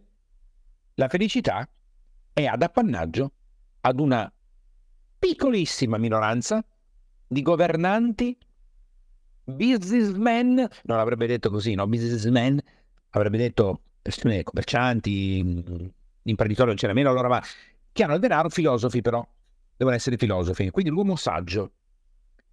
la 0.94 1.08
felicità 1.08 1.68
è 2.32 2.44
ad 2.44 2.62
appannaggio 2.62 3.32
ad 3.80 3.98
una 4.00 4.30
piccolissima 5.18 5.96
minoranza 5.98 6.64
di 7.26 7.42
governanti, 7.42 8.36
businessmen, 9.44 10.68
non 10.84 10.98
avrebbe 10.98 11.26
detto 11.26 11.50
così, 11.50 11.74
no? 11.74 11.86
Businessmen, 11.86 12.60
avrebbe 13.10 13.38
detto 13.38 13.80
persone 14.02 14.42
commercianti, 14.42 15.42
mm, 15.42 15.86
imprenditori 16.24 16.68
non 16.68 16.76
c'era 16.76 16.92
meno, 16.92 17.10
allora 17.10 17.28
ma 17.28 17.42
che 17.92 18.02
hanno 18.04 18.14
il 18.14 18.20
denaro, 18.20 18.48
filosofi 18.48 19.00
però, 19.00 19.26
devono 19.76 19.96
essere 19.96 20.16
filosofi, 20.16 20.70
quindi 20.70 20.90
l'uomo 20.90 21.16
saggio, 21.16 21.72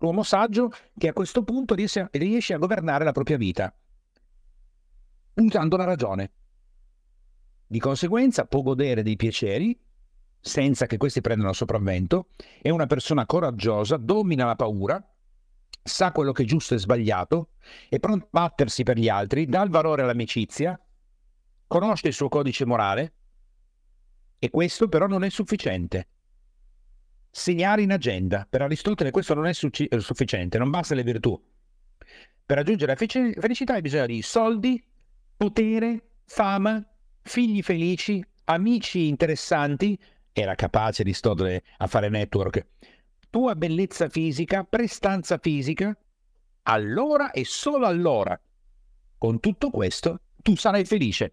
l'uomo 0.03 0.23
saggio 0.23 0.69
che 0.97 1.07
a 1.07 1.13
questo 1.13 1.43
punto 1.43 1.73
riesce, 1.73 2.09
riesce 2.11 2.53
a 2.53 2.57
governare 2.57 3.05
la 3.05 3.13
propria 3.13 3.37
vita, 3.37 3.73
usando 5.35 5.77
la 5.77 5.85
ragione. 5.85 6.31
Di 7.65 7.79
conseguenza 7.79 8.45
può 8.45 8.61
godere 8.61 9.01
dei 9.01 9.15
piaceri 9.15 9.79
senza 10.41 10.87
che 10.87 10.97
questi 10.97 11.21
prendano 11.21 11.53
sopravvento, 11.53 12.27
è 12.61 12.69
una 12.69 12.85
persona 12.85 13.25
coraggiosa, 13.25 13.95
domina 13.95 14.45
la 14.45 14.57
paura, 14.57 15.01
sa 15.81 16.11
quello 16.11 16.33
che 16.33 16.43
è 16.43 16.45
giusto 16.45 16.73
e 16.73 16.79
sbagliato, 16.79 17.51
è 17.87 17.97
pronto 17.99 18.25
a 18.25 18.29
battersi 18.29 18.83
per 18.83 18.97
gli 18.97 19.07
altri, 19.07 19.45
dà 19.45 19.61
il 19.61 19.69
valore 19.69 20.01
all'amicizia, 20.01 20.77
conosce 21.65 22.09
il 22.09 22.13
suo 22.13 22.27
codice 22.27 22.65
morale 22.65 23.13
e 24.37 24.49
questo 24.49 24.89
però 24.89 25.07
non 25.07 25.23
è 25.23 25.29
sufficiente. 25.29 26.09
Segnare 27.35 27.81
in 27.81 27.91
agenda. 27.91 28.45
Per 28.47 28.61
Aristotele 28.61 29.09
questo 29.09 29.33
non 29.33 29.47
è 29.47 29.53
succi- 29.53 29.87
eh, 29.87 29.99
sufficiente, 29.99 30.59
non 30.59 30.69
basta 30.69 30.93
le 30.93 31.01
virtù. 31.01 31.41
Per 32.45 32.57
raggiungere 32.57 32.91
la 32.91 33.41
felicità 33.41 33.73
hai 33.73 33.81
bisogno 33.81 34.05
di 34.05 34.21
soldi, 34.21 34.83
potere, 35.35 36.09
fama, 36.25 36.85
figli 37.23 37.63
felici, 37.63 38.23
amici 38.43 39.07
interessanti, 39.07 39.99
era 40.31 40.53
capace 40.53 41.01
Aristotele 41.01 41.63
a 41.77 41.87
fare 41.87 42.09
network, 42.09 42.67
tua 43.31 43.55
bellezza 43.55 44.09
fisica, 44.09 44.63
prestanza 44.63 45.39
fisica, 45.39 45.97
allora 46.63 47.31
e 47.31 47.45
solo 47.45 47.87
allora, 47.87 48.39
con 49.17 49.39
tutto 49.39 49.71
questo, 49.71 50.19
tu 50.35 50.55
sarai 50.55 50.85
felice. 50.85 51.31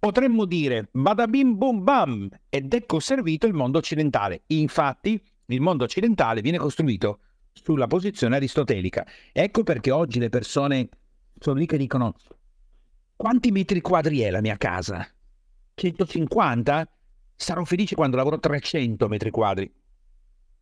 Potremmo 0.00 0.46
dire 0.46 0.88
badabim 0.92 1.58
bum 1.58 1.84
bam 1.84 2.28
ed 2.48 2.72
ecco 2.72 3.00
servito 3.00 3.46
il 3.46 3.52
mondo 3.52 3.76
occidentale. 3.76 4.44
Infatti, 4.46 5.22
il 5.44 5.60
mondo 5.60 5.84
occidentale 5.84 6.40
viene 6.40 6.56
costruito 6.56 7.18
sulla 7.52 7.86
posizione 7.86 8.36
aristotelica. 8.36 9.06
Ecco 9.30 9.62
perché 9.62 9.90
oggi 9.90 10.18
le 10.18 10.30
persone 10.30 10.88
sono 11.38 11.58
lì 11.58 11.66
che 11.66 11.76
dicono 11.76 12.14
quanti 13.14 13.50
metri 13.50 13.82
quadri 13.82 14.20
è 14.20 14.30
la 14.30 14.40
mia 14.40 14.56
casa? 14.56 15.06
150? 15.74 16.90
Sarò 17.36 17.64
felice 17.64 17.94
quando 17.94 18.16
lavoro 18.16 18.40
300 18.40 19.06
metri 19.06 19.30
quadri. 19.30 19.70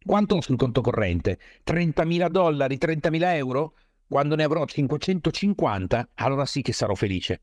Quanto 0.05 0.35
ho 0.35 0.40
sul 0.40 0.57
conto 0.57 0.81
corrente? 0.81 1.38
30.000 1.64 2.29
dollari, 2.29 2.77
30.000 2.77 3.35
euro? 3.37 3.74
Quando 4.09 4.35
ne 4.35 4.42
avrò 4.42 4.64
550, 4.64 6.09
allora 6.14 6.44
sì 6.44 6.61
che 6.61 6.72
sarò 6.72 6.96
felice. 6.96 7.42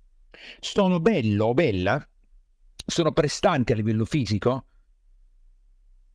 Sono 0.60 1.00
bello 1.00 1.46
o 1.48 1.54
bella? 1.54 2.08
Sono 2.86 3.12
prestante 3.12 3.74
a 3.74 3.76
livello 3.76 4.06
fisico? 4.06 4.66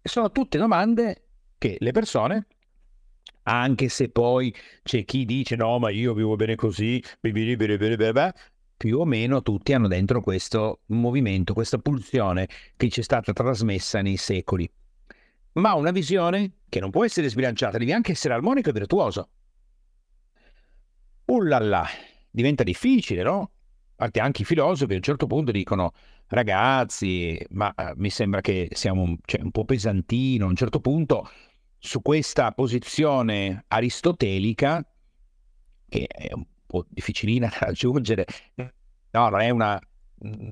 Sono 0.03 0.31
tutte 0.31 0.59
domande 0.59 1.25
che 1.59 1.77
le 1.79 1.93
persone, 1.93 2.47
anche 3.45 3.89
se 3.89 4.09
poi 4.09 4.55
c'è 4.83 5.05
chi 5.05 5.25
dice 5.25 5.57
no, 5.57 5.79
ma 5.79 5.91
io 5.91 6.15
vivo 6.15 6.37
bene 6.37 6.55
così, 6.55 7.03
più 8.81 8.99
o 8.99 9.05
meno 9.05 9.43
tutti 9.43 9.75
hanno 9.75 9.89
dentro 9.89 10.23
questo 10.23 10.81
movimento, 10.87 11.53
questa 11.53 11.77
pulsione 11.77 12.49
che 12.77 12.89
ci 12.89 13.01
è 13.01 13.03
stata 13.03 13.35
trasmessa 13.35 14.01
nei 14.01 14.17
secoli. 14.17 14.71
Ma 15.53 15.75
una 15.75 15.91
visione 15.91 16.61
che 16.69 16.81
non 16.81 16.91
può 16.91 17.05
essere 17.05 17.29
sbilanciata, 17.29 17.77
devi 17.77 17.93
anche 17.93 18.13
essere 18.13 18.33
armonico 18.33 18.71
e 18.71 18.73
virtuoso. 18.73 19.29
Ullala, 21.27 21.87
diventa 22.31 22.63
difficile, 22.63 23.23
no? 23.23 23.51
Anche 24.01 24.43
i 24.43 24.45
filosofi 24.47 24.93
a 24.95 24.97
un 24.97 25.03
certo 25.03 25.27
punto 25.27 25.51
dicono 25.51 25.93
ragazzi, 26.29 27.39
ma 27.51 27.73
uh, 27.77 27.93
mi 27.97 28.09
sembra 28.09 28.41
che 28.41 28.69
siamo 28.73 29.03
un, 29.03 29.17
cioè, 29.25 29.43
un 29.43 29.51
po' 29.51 29.65
pesantino, 29.65 30.47
a 30.47 30.49
un 30.49 30.57
certo 30.57 30.81
punto 30.81 31.29
su 31.79 32.01
questa 32.01 32.53
posizione 32.53 33.65
aristotelica, 33.69 34.83
che 35.89 36.07
è 36.07 36.33
un 36.33 36.45
po' 36.67 36.87
difficilina 36.89 37.49
da 37.49 37.67
raggiungere. 37.67 38.25
No, 39.11 39.29
non 39.29 39.41
è, 39.41 39.51
una, 39.51 39.79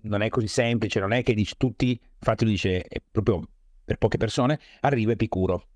non 0.03 0.21
è 0.23 0.29
così 0.29 0.49
semplice, 0.49 1.01
non 1.01 1.13
è 1.13 1.23
che 1.23 1.33
dici 1.33 1.55
tutti, 1.57 1.99
infatti 2.19 2.45
lui 2.45 2.55
dice, 2.55 2.85
proprio 3.11 3.49
per 3.85 3.97
poche 3.97 4.19
persone, 4.19 4.59
arriva 4.81 5.13
Epicuro. 5.13 5.69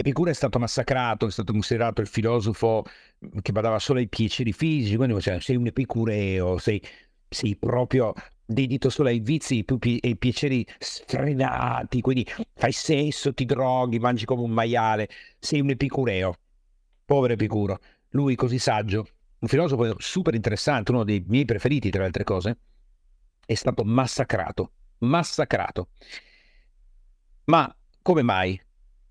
Epicuro 0.00 0.30
è 0.30 0.32
stato 0.32 0.60
massacrato, 0.60 1.26
è 1.26 1.30
stato 1.32 1.50
considerato 1.50 2.00
il 2.00 2.06
filosofo 2.06 2.84
che 3.42 3.50
badava 3.50 3.80
solo 3.80 3.98
ai 3.98 4.06
piaceri 4.06 4.52
fisici, 4.52 4.94
quindi 4.94 5.20
cioè, 5.20 5.40
sei 5.40 5.56
un 5.56 5.66
epicureo, 5.66 6.56
sei, 6.58 6.80
sei 7.28 7.56
proprio 7.56 8.12
dedito 8.44 8.90
solo 8.90 9.08
ai 9.08 9.18
vizi 9.18 9.64
e 9.64 9.98
ai 10.02 10.16
piaceri 10.16 10.64
sfrenati, 10.78 12.00
quindi 12.00 12.24
fai 12.54 12.70
sesso, 12.70 13.34
ti 13.34 13.44
droghi, 13.44 13.98
mangi 13.98 14.24
come 14.24 14.42
un 14.42 14.52
maiale, 14.52 15.08
sei 15.36 15.60
un 15.60 15.70
epicureo. 15.70 16.32
Povero 17.04 17.32
Epicuro 17.32 17.80
lui 18.10 18.36
così 18.36 18.60
saggio, 18.60 19.04
un 19.40 19.48
filosofo 19.48 19.96
super 19.98 20.34
interessante, 20.34 20.92
uno 20.92 21.02
dei 21.02 21.24
miei 21.26 21.44
preferiti 21.44 21.90
tra 21.90 22.02
le 22.02 22.06
altre 22.06 22.22
cose, 22.22 22.58
è 23.44 23.54
stato 23.54 23.82
massacrato, 23.82 24.70
massacrato. 24.98 25.88
Ma 27.46 27.74
come 28.00 28.22
mai 28.22 28.60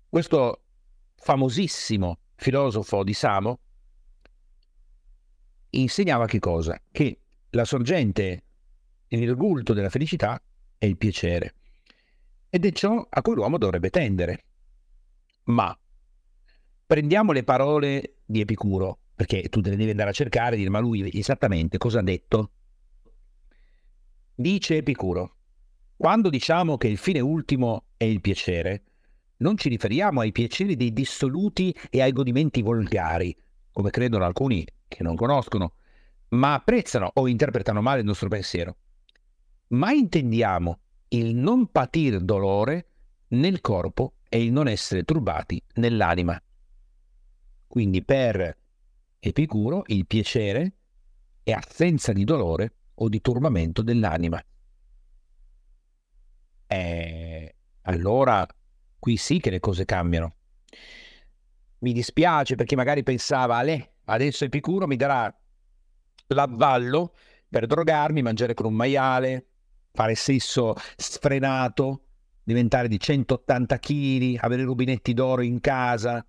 questo 0.08 0.62
famosissimo 1.18 2.18
filosofo 2.36 3.02
di 3.02 3.12
Samo 3.12 3.60
insegnava 5.70 6.26
che 6.26 6.38
cosa? 6.38 6.80
Che 6.90 7.20
la 7.50 7.64
sorgente 7.64 8.44
nel 9.08 9.34
gulto 9.34 9.72
della 9.72 9.90
felicità 9.90 10.40
è 10.76 10.86
il 10.86 10.96
piacere. 10.96 11.54
Ed 12.48 12.64
è 12.64 12.72
ciò 12.72 13.06
a 13.08 13.22
cui 13.22 13.34
l'uomo 13.34 13.58
dovrebbe 13.58 13.90
tendere. 13.90 14.44
Ma 15.44 15.76
prendiamo 16.86 17.32
le 17.32 17.44
parole 17.44 18.16
di 18.24 18.40
Epicuro, 18.40 19.00
perché 19.14 19.48
tu 19.48 19.60
te 19.60 19.70
le 19.70 19.76
devi 19.76 19.90
andare 19.90 20.10
a 20.10 20.14
cercare 20.14 20.54
e 20.54 20.58
dire 20.58 20.70
ma 20.70 20.78
lui 20.78 21.10
esattamente 21.18 21.78
cosa 21.78 21.98
ha 21.98 22.02
detto. 22.02 22.52
Dice 24.34 24.76
Epicuro, 24.76 25.36
quando 25.96 26.30
diciamo 26.30 26.76
che 26.76 26.88
il 26.88 26.96
fine 26.96 27.20
ultimo 27.20 27.86
è 27.96 28.04
il 28.04 28.20
piacere, 28.20 28.84
non 29.38 29.56
ci 29.56 29.68
riferiamo 29.68 30.20
ai 30.20 30.32
piaceri 30.32 30.76
dei 30.76 30.92
dissoluti 30.92 31.74
e 31.90 32.00
ai 32.02 32.12
godimenti 32.12 32.62
volgari, 32.62 33.36
come 33.72 33.90
credono 33.90 34.24
alcuni 34.24 34.66
che 34.86 35.02
non 35.02 35.16
conoscono, 35.16 35.74
ma 36.30 36.54
apprezzano 36.54 37.10
o 37.14 37.28
interpretano 37.28 37.80
male 37.80 38.00
il 38.00 38.06
nostro 38.06 38.28
pensiero. 38.28 38.76
Ma 39.68 39.92
intendiamo 39.92 40.78
il 41.08 41.34
non 41.34 41.70
patir 41.70 42.20
dolore 42.20 42.88
nel 43.28 43.60
corpo 43.60 44.14
e 44.28 44.42
il 44.42 44.52
non 44.52 44.68
essere 44.68 45.04
turbati 45.04 45.62
nell'anima. 45.74 46.40
Quindi 47.66 48.02
per 48.02 48.56
Epicuro 49.20 49.82
il 49.86 50.06
piacere 50.06 50.72
è 51.42 51.52
assenza 51.52 52.12
di 52.12 52.24
dolore 52.24 52.72
o 52.94 53.08
di 53.08 53.20
turbamento 53.20 53.82
dell'anima. 53.82 54.42
E 56.66 56.76
eh, 56.76 57.54
allora 57.82 58.46
qui 58.98 59.16
sì 59.16 59.40
che 59.40 59.50
le 59.50 59.60
cose 59.60 59.84
cambiano. 59.84 60.34
Mi 61.80 61.92
dispiace 61.92 62.56
perché 62.56 62.76
magari 62.76 63.02
pensava, 63.02 63.56
Ale, 63.56 63.94
adesso 64.04 64.44
Epicuro 64.44 64.86
mi 64.86 64.96
darà 64.96 65.32
l'avvallo 66.28 67.14
per 67.48 67.66
drogarmi, 67.66 68.22
mangiare 68.22 68.54
con 68.54 68.66
un 68.66 68.74
maiale, 68.74 69.46
fare 69.92 70.14
sesso 70.14 70.74
sfrenato, 70.96 72.02
diventare 72.42 72.88
di 72.88 72.98
180 72.98 73.78
kg, 73.78 74.36
avere 74.40 74.64
rubinetti 74.64 75.14
d'oro 75.14 75.42
in 75.42 75.60
casa 75.60 76.24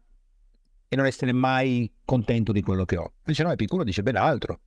e 0.87 0.95
non 0.95 1.05
essere 1.05 1.31
mai 1.31 1.91
contento 2.05 2.51
di 2.51 2.61
quello 2.61 2.85
che 2.85 2.97
ho. 2.97 3.13
Invece 3.19 3.43
no, 3.43 3.51
Epicuro 3.51 3.83
dice 3.83 4.03
ben 4.03 4.15
altro. 4.15 4.59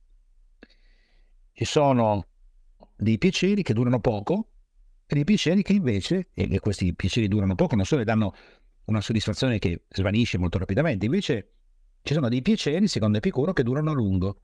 Ci 1.53 1.65
sono 1.65 2.27
dei 2.95 3.17
piaceri 3.17 3.63
che 3.63 3.73
durano 3.73 3.99
poco 3.99 4.47
e 5.05 5.13
dei 5.13 5.23
piaceri 5.23 5.61
che 5.61 5.73
invece, 5.73 6.29
e 6.33 6.59
questi 6.59 6.93
piaceri 6.93 7.27
durano 7.27 7.55
poco, 7.55 7.75
non 7.75 7.85
solo 7.85 8.03
danno 8.03 8.33
una 8.85 9.01
soddisfazione 9.01 9.59
che 9.59 9.83
svanisce 9.89 10.37
molto 10.37 10.57
rapidamente, 10.57 11.05
invece 11.05 11.51
ci 12.01 12.13
sono 12.13 12.29
dei 12.29 12.41
piaceri, 12.41 12.87
secondo 12.87 13.17
Epicuro, 13.17 13.53
che 13.53 13.63
durano 13.63 13.91
a 13.91 13.93
lungo 13.93 14.39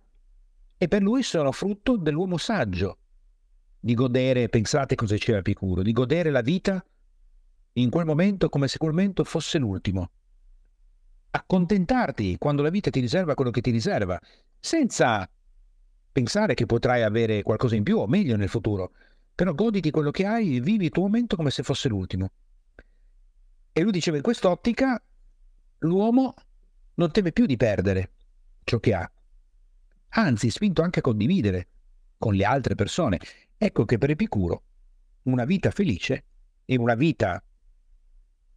e 0.78 0.88
per 0.88 1.02
lui 1.02 1.24
sono 1.24 1.52
frutto 1.52 1.98
dell'uomo 1.98 2.38
saggio, 2.38 3.00
di 3.82 3.94
godere, 3.94 4.50
pensate 4.50 4.96
cosa 4.96 5.14
diceva 5.14 5.40
Epicuro, 5.40 5.82
di 5.82 5.92
godere 5.92 6.32
la 6.32 6.42
vita 6.42 6.84
in 7.74 7.90
quel 7.90 8.06
momento 8.06 8.50
come 8.50 8.68
se 8.68 8.78
quel 8.78 8.92
momento 8.92 9.24
fosse 9.24 9.58
l'ultimo. 9.58 10.10
Accontentarti 11.32 12.38
quando 12.38 12.62
la 12.62 12.70
vita 12.70 12.90
ti 12.90 13.00
riserva 13.00 13.36
quello 13.36 13.52
che 13.52 13.62
ti 13.62 13.72
riserva, 13.72 14.20
senza 14.60 15.30
pensare 16.12 16.54
che 16.54 16.66
potrai 16.66 17.04
avere 17.04 17.44
qualcosa 17.44 17.76
in 17.76 17.84
più 17.84 18.00
o 18.00 18.08
meglio 18.08 18.36
nel 18.36 18.50
futuro, 18.50 18.92
però 19.40 19.54
goditi 19.54 19.90
quello 19.90 20.12
che 20.12 20.26
hai 20.26 20.58
e 20.58 20.60
vivi 20.60 20.84
il 20.84 20.92
tuo 20.92 21.04
momento 21.04 21.38
come 21.38 21.50
se 21.50 21.64
fosse 21.64 21.88
l'ultimo. 21.88 22.30
E 23.72 23.82
lui 23.82 23.94
diceva 23.94 24.18
in 24.18 24.22
quest'ottica 24.22 25.02
l'uomo 25.78 26.34
non 26.96 27.10
teme 27.10 27.32
più 27.32 27.46
di 27.46 27.56
perdere 27.56 28.12
ciò 28.66 28.80
che 28.80 28.94
ha, 28.94 29.10
anzi 30.10 30.50
spinto 30.50 30.82
anche 30.82 31.00
a 31.00 31.02
condividere 31.02 31.68
con 32.18 32.34
le 32.34 32.44
altre 32.44 32.76
persone. 32.76 33.18
Ecco 33.58 33.86
che 33.86 33.98
per 33.98 34.10
Epicuro 34.10 34.64
una 35.24 35.46
vita 35.46 35.72
felice 35.72 36.26
e 36.66 36.78
una 36.78 36.96
vita 36.96 37.42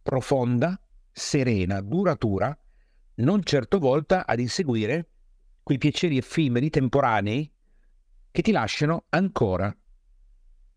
profonda, 0.01 0.77
serena, 1.13 1.79
duratura, 1.79 2.53
non 3.15 3.41
certo 3.43 3.79
volta 3.79 4.25
ad 4.25 4.41
inseguire 4.41 5.11
quei 5.63 5.77
piaceri 5.77 6.17
effimeri, 6.17 6.69
temporanei, 6.69 7.49
che 8.31 8.41
ti 8.41 8.51
lasciano 8.51 9.05
ancora 9.07 9.73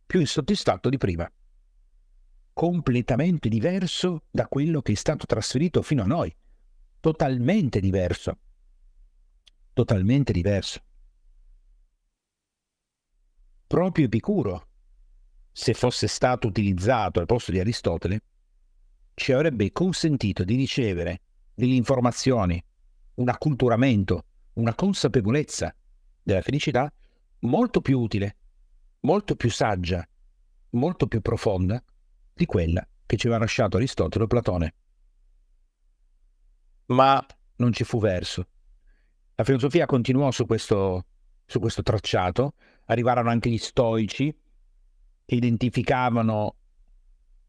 più 0.06 0.20
insoddisfatto 0.20 0.88
di 0.88 0.96
prima. 0.98 1.30
Completamente 2.52 3.48
diverso 3.48 4.22
da 4.30 4.46
quello 4.46 4.80
che 4.80 4.92
è 4.92 4.94
stato 4.94 5.26
trasferito 5.26 5.82
fino 5.82 6.02
a 6.02 6.06
noi. 6.06 6.34
Totalmente 7.00 7.80
diverso. 7.80 8.38
Totalmente 9.72 10.32
diverso. 10.32 10.80
Proprio 13.66 14.06
Epicuro, 14.06 14.68
se 15.50 15.74
fosse 15.74 16.06
stato 16.06 16.46
utilizzato 16.46 17.18
al 17.18 17.26
posto 17.26 17.50
di 17.50 17.58
Aristotele, 17.58 18.22
ci 19.14 19.32
avrebbe 19.32 19.72
consentito 19.72 20.44
di 20.44 20.54
ricevere 20.54 21.20
delle 21.52 21.74
informazioni, 21.74 22.62
un 23.14 23.28
acculturamento, 23.28 24.24
una 24.54 24.74
consapevolezza 24.74 25.74
della 26.22 26.42
felicità 26.42 26.92
molto 27.40 27.80
più 27.80 27.98
utile, 27.98 28.36
molto 29.06 29.36
più 29.36 29.50
saggia, 29.50 30.06
molto 30.70 31.06
più 31.06 31.20
profonda 31.20 31.82
di 32.34 32.44
quella 32.44 32.86
che 33.06 33.16
ci 33.16 33.28
aveva 33.28 33.42
lasciato 33.42 33.76
Aristotele 33.76 34.24
o 34.24 34.26
Platone. 34.26 34.74
Ma 36.86 37.24
non 37.56 37.72
ci 37.72 37.84
fu 37.84 38.00
verso. 38.00 38.48
La 39.36 39.44
filosofia 39.44 39.86
continuò 39.86 40.32
su 40.32 40.44
questo, 40.44 41.06
su 41.44 41.60
questo 41.60 41.82
tracciato, 41.82 42.54
arrivarono 42.86 43.30
anche 43.30 43.48
gli 43.48 43.58
stoici 43.58 44.36
che 45.24 45.34
identificavano 45.34 46.56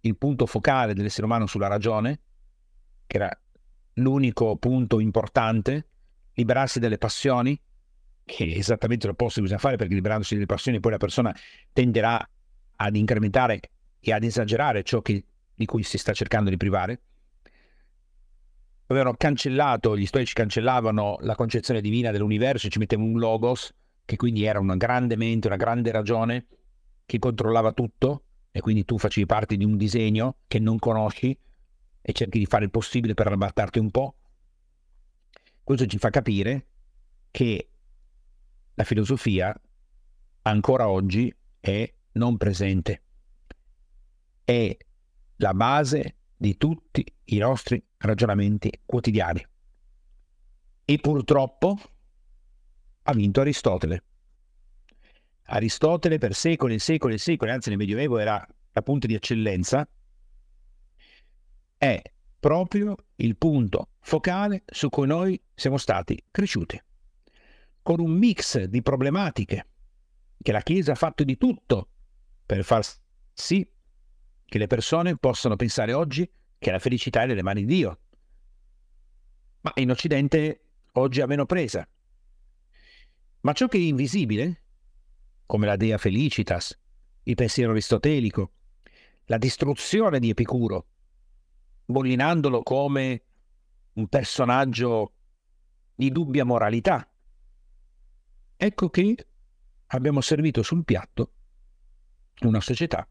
il 0.01 0.15
punto 0.15 0.45
focale 0.45 0.93
dell'essere 0.93 1.25
umano 1.25 1.47
sulla 1.47 1.67
ragione, 1.67 2.19
che 3.07 3.17
era 3.17 3.41
l'unico 3.93 4.57
punto 4.57 4.99
importante, 4.99 5.87
liberarsi 6.33 6.79
dalle 6.79 6.99
passioni, 6.99 7.59
che 8.28 8.43
è 8.43 8.57
esattamente 8.57 9.07
l'opposto 9.07 9.36
che 9.36 9.43
bisogna 9.43 9.61
fare 9.61 9.78
perché 9.78 9.93
liberandosi 9.93 10.34
dalle 10.34 10.45
passioni 10.45 10.82
poi 10.82 10.91
la 10.91 10.97
persona 10.97 11.34
tenderà 11.71 12.30
ad 12.75 12.95
incrementare 12.97 13.61
e 14.01 14.11
ad 14.11 14.21
esagerare 14.21 14.84
ciò 14.84 15.01
che, 15.01 15.23
di 15.55 15.65
cui 15.65 15.82
si 15.84 15.97
sta 15.97 16.11
cercando 16.11 16.49
di 16.49 16.57
privare. 16.57 17.01
Avevano 18.88 19.15
cancellato, 19.15 19.97
gli 19.97 20.05
stoici 20.05 20.34
cancellavano 20.34 21.19
la 21.21 21.36
concezione 21.36 21.80
divina 21.80 22.11
dell'universo, 22.11 22.67
ci 22.67 22.80
mettevano 22.80 23.07
un 23.07 23.17
logos, 23.17 23.73
che 24.03 24.17
quindi 24.17 24.43
era 24.43 24.59
una 24.59 24.75
grande 24.75 25.15
mente, 25.15 25.47
una 25.47 25.55
grande 25.55 25.89
ragione, 25.91 26.47
che 27.05 27.19
controllava 27.19 27.71
tutto, 27.71 28.23
e 28.51 28.59
quindi 28.59 28.84
tu 28.84 28.97
facevi 28.97 29.25
parte 29.25 29.55
di 29.55 29.63
un 29.63 29.78
disegno 29.78 30.39
che 30.47 30.59
non 30.59 30.80
conosci 30.80 31.38
e 32.01 32.11
cerchi 32.11 32.39
di 32.39 32.45
fare 32.45 32.65
il 32.65 32.71
possibile 32.71 33.13
per 33.13 33.28
arrabattarti 33.28 33.80
un 33.80 33.89
po', 33.89 34.15
questo 35.63 35.86
ci 35.86 35.97
fa 35.97 36.09
capire 36.09 36.65
che 37.32 37.69
la 38.78 38.84
filosofia 38.84 39.59
ancora 40.43 40.88
oggi 40.88 41.34
è 41.59 41.91
non 42.13 42.38
presente, 42.38 43.01
è 44.43 44.78
la 45.38 45.53
base 45.55 46.17
di 46.38 46.57
tutti 46.57 47.03
i 47.25 47.38
nostri 47.38 47.84
ragionamenti 47.97 48.71
quotidiani. 48.86 49.45
E 50.86 50.99
purtroppo 50.99 51.75
ha 53.01 53.13
vinto 53.13 53.41
Aristotele. 53.41 54.03
Aristotele 55.45 56.19
per 56.19 56.36
secoli 56.36 56.75
e 56.75 56.80
secoli 56.80 57.15
e 57.15 57.17
secoli, 57.17 57.51
anzi 57.51 57.69
nel 57.69 57.80
Medioevo 57.80 58.19
era 58.19 58.45
la 58.73 58.82
punta 58.84 59.07
di 59.07 59.15
eccellenza, 59.15 59.88
è 61.78 62.01
proprio 62.39 62.95
il 63.15 63.36
punto 63.38 63.89
focale 64.01 64.63
su 64.67 64.89
cui 64.89 65.07
noi 65.07 65.41
siamo 65.55 65.78
stati 65.78 66.23
cresciuti, 66.30 66.80
con 67.88 68.01
un 68.01 68.11
mix 68.11 68.65
di 68.65 68.81
problematiche 68.81 69.67
che 70.41 70.51
la 70.51 70.59
Chiesa 70.59 70.91
ha 70.91 70.95
fatto 70.95 71.23
di 71.23 71.38
tutto 71.38 71.88
per 72.45 72.65
far 72.65 72.85
sì 73.31 73.65
che 74.43 74.57
le 74.57 74.67
persone 74.67 75.15
possano 75.15 75.55
pensare 75.55 75.93
oggi 75.93 76.29
che 76.59 76.71
la 76.71 76.79
felicità 76.79 77.21
è 77.21 77.27
nelle 77.27 77.43
mani 77.43 77.63
di 77.63 77.75
Dio. 77.75 77.99
Ma 79.61 79.71
in 79.75 79.89
Occidente 79.89 80.63
oggi 80.95 81.21
ha 81.21 81.27
meno 81.27 81.45
presa. 81.45 81.88
Ma 83.39 83.53
ciò 83.53 83.69
che 83.69 83.77
è 83.77 83.79
invisibile, 83.79 84.63
come 85.45 85.65
la 85.65 85.77
Dea 85.77 85.97
Felicitas, 85.97 86.77
il 87.23 87.35
pensiero 87.35 87.71
aristotelico, 87.71 88.51
la 89.27 89.38
distruzione 89.38 90.19
di 90.19 90.31
Epicuro, 90.31 90.88
bollinandolo 91.85 92.63
come 92.63 93.23
un 93.93 94.07
personaggio 94.09 95.13
di 95.95 96.11
dubbia 96.11 96.43
moralità. 96.43 97.09
Ecco 98.59 98.89
che 98.89 99.27
abbiamo 99.87 100.19
servito 100.19 100.63
sul 100.63 100.83
piatto 100.83 101.31
una 102.41 102.59
società 102.59 103.07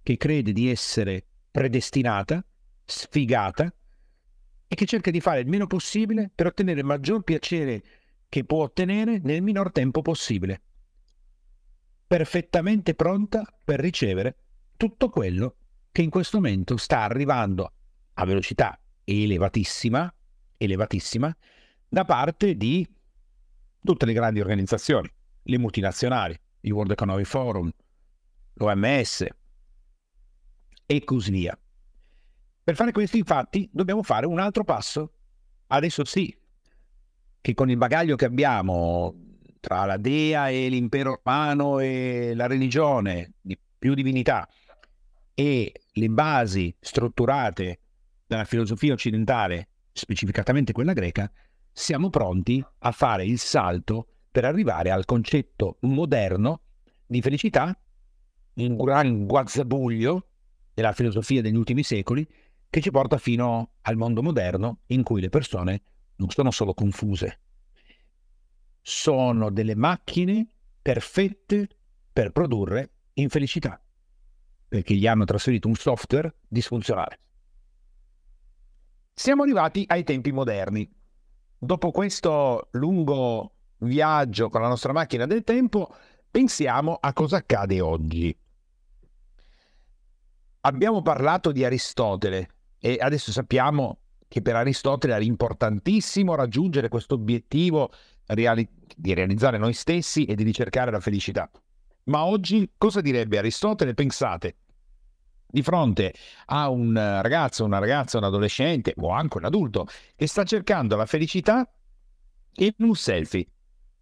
che 0.00 0.16
crede 0.16 0.52
di 0.52 0.70
essere 0.70 1.24
predestinata, 1.50 2.44
sfigata 2.84 3.74
e 4.68 4.74
che 4.76 4.86
cerca 4.86 5.10
di 5.10 5.20
fare 5.20 5.40
il 5.40 5.48
meno 5.48 5.66
possibile 5.66 6.30
per 6.32 6.46
ottenere 6.46 6.80
il 6.80 6.86
maggior 6.86 7.24
piacere 7.24 7.82
che 8.28 8.44
può 8.44 8.62
ottenere 8.62 9.18
nel 9.18 9.42
minor 9.42 9.72
tempo 9.72 10.02
possibile. 10.02 10.62
Perfettamente 12.06 12.94
pronta 12.94 13.44
per 13.64 13.80
ricevere 13.80 14.36
tutto 14.76 15.10
quello 15.10 15.56
che 15.90 16.02
in 16.02 16.10
questo 16.10 16.36
momento 16.36 16.76
sta 16.76 17.00
arrivando 17.00 17.72
a 18.14 18.24
velocità 18.24 18.78
elevatissima, 19.02 20.14
elevatissima 20.56 21.36
da 21.88 22.04
parte 22.04 22.56
di 22.56 22.86
tutte 23.86 24.04
le 24.04 24.12
grandi 24.12 24.40
organizzazioni, 24.40 25.10
le 25.42 25.58
multinazionali, 25.58 26.38
il 26.60 26.72
World 26.72 26.90
Economic 26.90 27.26
Forum, 27.26 27.70
l'OMS 28.54 29.26
e 30.84 31.04
così 31.04 31.30
via. 31.30 31.58
Per 32.62 32.74
fare 32.74 32.92
questo, 32.92 33.16
infatti, 33.16 33.68
dobbiamo 33.72 34.02
fare 34.02 34.26
un 34.26 34.38
altro 34.38 34.64
passo. 34.64 35.12
Adesso 35.68 36.04
sì, 36.04 36.36
che 37.40 37.54
con 37.54 37.70
il 37.70 37.76
bagaglio 37.76 38.16
che 38.16 38.24
abbiamo 38.24 39.14
tra 39.60 39.84
la 39.84 39.96
dea 39.96 40.48
e 40.48 40.68
l'impero 40.68 41.20
romano 41.22 41.78
e 41.78 42.32
la 42.34 42.46
religione, 42.46 43.34
di 43.40 43.58
più 43.78 43.94
divinità, 43.94 44.48
e 45.34 45.72
le 45.92 46.08
basi 46.08 46.74
strutturate 46.80 47.80
dalla 48.26 48.44
filosofia 48.44 48.92
occidentale, 48.92 49.68
specificatamente 49.92 50.72
quella 50.72 50.92
greca, 50.92 51.30
siamo 51.78 52.08
pronti 52.08 52.64
a 52.78 52.90
fare 52.90 53.26
il 53.26 53.38
salto 53.38 54.06
per 54.30 54.46
arrivare 54.46 54.90
al 54.90 55.04
concetto 55.04 55.76
moderno 55.80 56.62
di 57.04 57.20
felicità, 57.20 57.78
un 58.54 58.76
gran 58.78 59.26
guazzabuglio 59.26 60.26
della 60.72 60.92
filosofia 60.92 61.42
degli 61.42 61.54
ultimi 61.54 61.82
secoli, 61.82 62.26
che 62.70 62.80
ci 62.80 62.90
porta 62.90 63.18
fino 63.18 63.72
al 63.82 63.96
mondo 63.96 64.22
moderno 64.22 64.80
in 64.86 65.02
cui 65.02 65.20
le 65.20 65.28
persone 65.28 65.82
non 66.16 66.30
sono 66.30 66.50
solo 66.50 66.72
confuse, 66.72 67.40
sono 68.80 69.50
delle 69.50 69.76
macchine 69.76 70.48
perfette 70.80 71.68
per 72.10 72.32
produrre 72.32 72.92
infelicità, 73.12 73.78
perché 74.66 74.94
gli 74.94 75.06
hanno 75.06 75.26
trasferito 75.26 75.68
un 75.68 75.74
software 75.74 76.36
disfunzionale. 76.48 77.20
Siamo 79.12 79.42
arrivati 79.42 79.84
ai 79.86 80.04
tempi 80.04 80.32
moderni. 80.32 80.90
Dopo 81.58 81.90
questo 81.90 82.68
lungo 82.72 83.52
viaggio 83.78 84.50
con 84.50 84.60
la 84.60 84.68
nostra 84.68 84.92
macchina 84.92 85.26
del 85.26 85.42
tempo, 85.42 85.94
pensiamo 86.30 86.98
a 87.00 87.12
cosa 87.12 87.38
accade 87.38 87.80
oggi. 87.80 88.36
Abbiamo 90.60 91.00
parlato 91.00 91.52
di 91.52 91.64
Aristotele 91.64 92.48
e 92.78 92.98
adesso 93.00 93.32
sappiamo 93.32 93.98
che 94.28 94.42
per 94.42 94.56
Aristotele 94.56 95.14
era 95.14 95.24
importantissimo 95.24 96.34
raggiungere 96.34 96.88
questo 96.88 97.14
obiettivo 97.14 97.90
reali- 98.26 98.68
di 98.94 99.14
realizzare 99.14 99.56
noi 99.56 99.72
stessi 99.72 100.24
e 100.24 100.34
di 100.34 100.42
ricercare 100.42 100.90
la 100.90 101.00
felicità. 101.00 101.48
Ma 102.04 102.24
oggi 102.24 102.72
cosa 102.76 103.00
direbbe 103.00 103.38
Aristotele? 103.38 103.94
Pensate, 103.94 104.56
di 105.46 105.62
fronte 105.62 106.14
a 106.46 106.68
un 106.68 106.94
ragazzo, 106.94 107.64
una 107.64 107.78
ragazza, 107.78 108.18
un 108.18 108.24
adolescente 108.24 108.94
o 108.96 109.10
anche 109.10 109.38
un 109.38 109.44
adulto 109.44 109.86
che 110.14 110.26
sta 110.26 110.44
cercando 110.44 110.96
la 110.96 111.06
felicità 111.06 111.68
in 112.56 112.74
un 112.78 112.94
selfie 112.94 113.46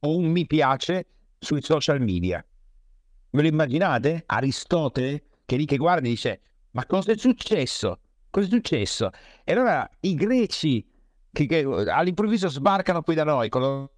o 0.01 0.17
un 0.17 0.27
mi 0.27 0.47
piace 0.47 1.07
sui 1.39 1.63
social 1.63 2.01
media. 2.01 2.45
Ve 3.31 3.43
lo 3.43 3.49
immaginate? 3.49 4.23
Aristotele 4.27 5.25
che 5.45 5.57
lì 5.57 5.65
che 5.65 5.77
guarda 5.77 6.07
e 6.07 6.11
dice 6.11 6.41
ma 6.71 6.87
cosa 6.87 7.13
è 7.13 7.17
successo? 7.17 7.99
Cosa 8.31 8.47
è 8.47 8.51
successo? 8.51 9.11
E 9.45 9.53
allora 9.53 9.89
i 10.01 10.15
greci 10.15 10.85
che, 11.31 11.47
che 11.47 11.61
all'improvviso 11.63 12.49
sbarcano 12.49 13.03
qui 13.03 13.15
da 13.15 13.25
noi 13.25 13.49
con 13.49 13.61
lo 13.61 13.89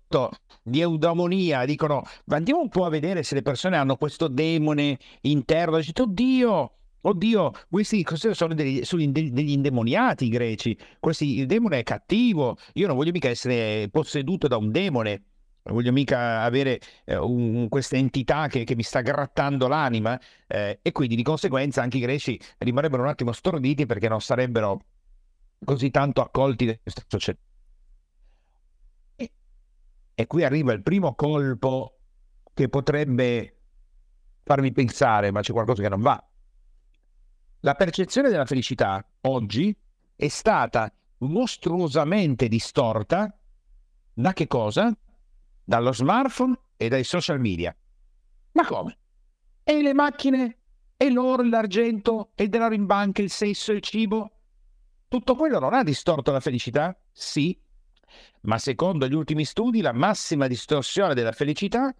di 0.63 0.81
eudamonia, 0.81 1.65
dicono 1.65 2.03
andiamo 2.29 2.61
un 2.61 2.69
po' 2.69 2.85
a 2.85 2.89
vedere 2.89 3.23
se 3.23 3.35
le 3.35 3.43
persone 3.43 3.77
hanno 3.77 3.97
questo 3.97 4.29
demone 4.29 4.99
interno, 5.23 5.77
dice 5.79 5.93
oddio, 6.01 6.73
Oddio, 7.07 7.53
questi 7.71 8.05
sono 8.33 8.53
degli, 8.53 8.83
sono 8.83 9.05
degli 9.07 9.53
indemoniati 9.53 10.25
i 10.25 10.29
greci. 10.29 10.77
Questi, 10.99 11.39
il 11.39 11.47
demone 11.47 11.79
è 11.79 11.83
cattivo. 11.85 12.57
Io 12.75 12.89
non 12.89 12.97
voglio 12.97 13.13
mica 13.13 13.29
essere 13.29 13.89
posseduto 13.91 14.49
da 14.49 14.57
un 14.57 14.73
demone. 14.73 15.23
Non 15.63 15.77
voglio 15.77 15.93
mica 15.93 16.43
avere 16.43 16.81
eh, 17.05 17.17
un, 17.17 17.69
questa 17.69 17.95
entità 17.95 18.49
che, 18.49 18.65
che, 18.65 18.75
mi 18.75 18.83
sta 18.83 19.03
grattando 19.03 19.69
l'anima. 19.69 20.21
Eh, 20.49 20.81
e 20.83 20.91
quindi 20.91 21.15
di 21.15 21.23
conseguenza 21.23 21.81
anche 21.81 21.99
i 21.99 22.01
greci 22.01 22.41
rimarrebbero 22.59 23.03
un 23.03 23.09
attimo 23.09 23.31
storditi 23.31 23.87
perché 23.87 24.09
non 24.09 24.21
sarebbero 24.21 24.81
così 25.65 25.91
tanto 25.91 26.23
accolti 26.23 26.67
da 26.67 26.77
questa 26.83 27.05
società. 27.07 27.41
E, 29.15 29.33
e 30.13 30.27
qui 30.27 30.43
arriva 30.43 30.73
il 30.73 30.83
primo 30.83 31.15
colpo 31.15 31.99
che 32.53 32.69
potrebbe 32.69 33.57
farmi 34.43 34.73
pensare, 34.73 35.31
ma 35.31 35.41
c'è 35.41 35.53
qualcosa 35.53 35.83
che 35.83 35.89
non 35.89 36.01
va 36.01 36.21
la 37.67 37.75
percezione 37.75 38.31
della 38.31 38.47
felicità 38.47 39.05
oggi 39.23 39.77
è 40.15 40.29
stata 40.29 40.89
mostruosamente 41.19 42.47
distorta 42.47 43.37
da 44.15 44.33
che 44.33 44.47
cosa? 44.47 44.97
Dallo 45.65 45.93
smartphone 45.93 46.57
e 46.77 46.89
dai 46.89 47.03
social 47.03 47.41
media. 47.41 47.77
Ma 48.53 48.65
come? 48.65 48.99
E 49.65 49.83
le 49.83 49.95
macchine? 49.95 50.59
E 50.97 51.11
l'oro, 51.11 51.43
l'argento, 51.43 52.31
e 52.37 52.45
il 52.45 52.51
denaro 52.51 52.73
in 52.73 52.87
banca, 52.87 53.21
il 53.21 53.31
sesso, 53.31 53.73
il 53.73 53.81
cibo? 53.81 54.31
Tutto 55.09 55.35
quello 55.35 55.59
non 55.59 55.75
ha 55.75 55.83
distorto 55.83 56.31
la 56.31 56.39
felicità? 56.39 56.97
Sì, 57.11 57.61
ma 58.43 58.59
secondo 58.59 59.09
gli 59.09 59.15
ultimi 59.15 59.45
studi 59.45 59.81
la 59.81 59.93
massima 59.93 60.47
distorsione 60.47 61.15
della 61.15 61.33
felicità 61.33 61.93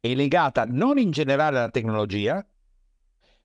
è 0.00 0.14
legata 0.14 0.64
non 0.64 0.96
in 0.96 1.10
generale 1.10 1.58
alla 1.58 1.70
tecnologia, 1.70 2.44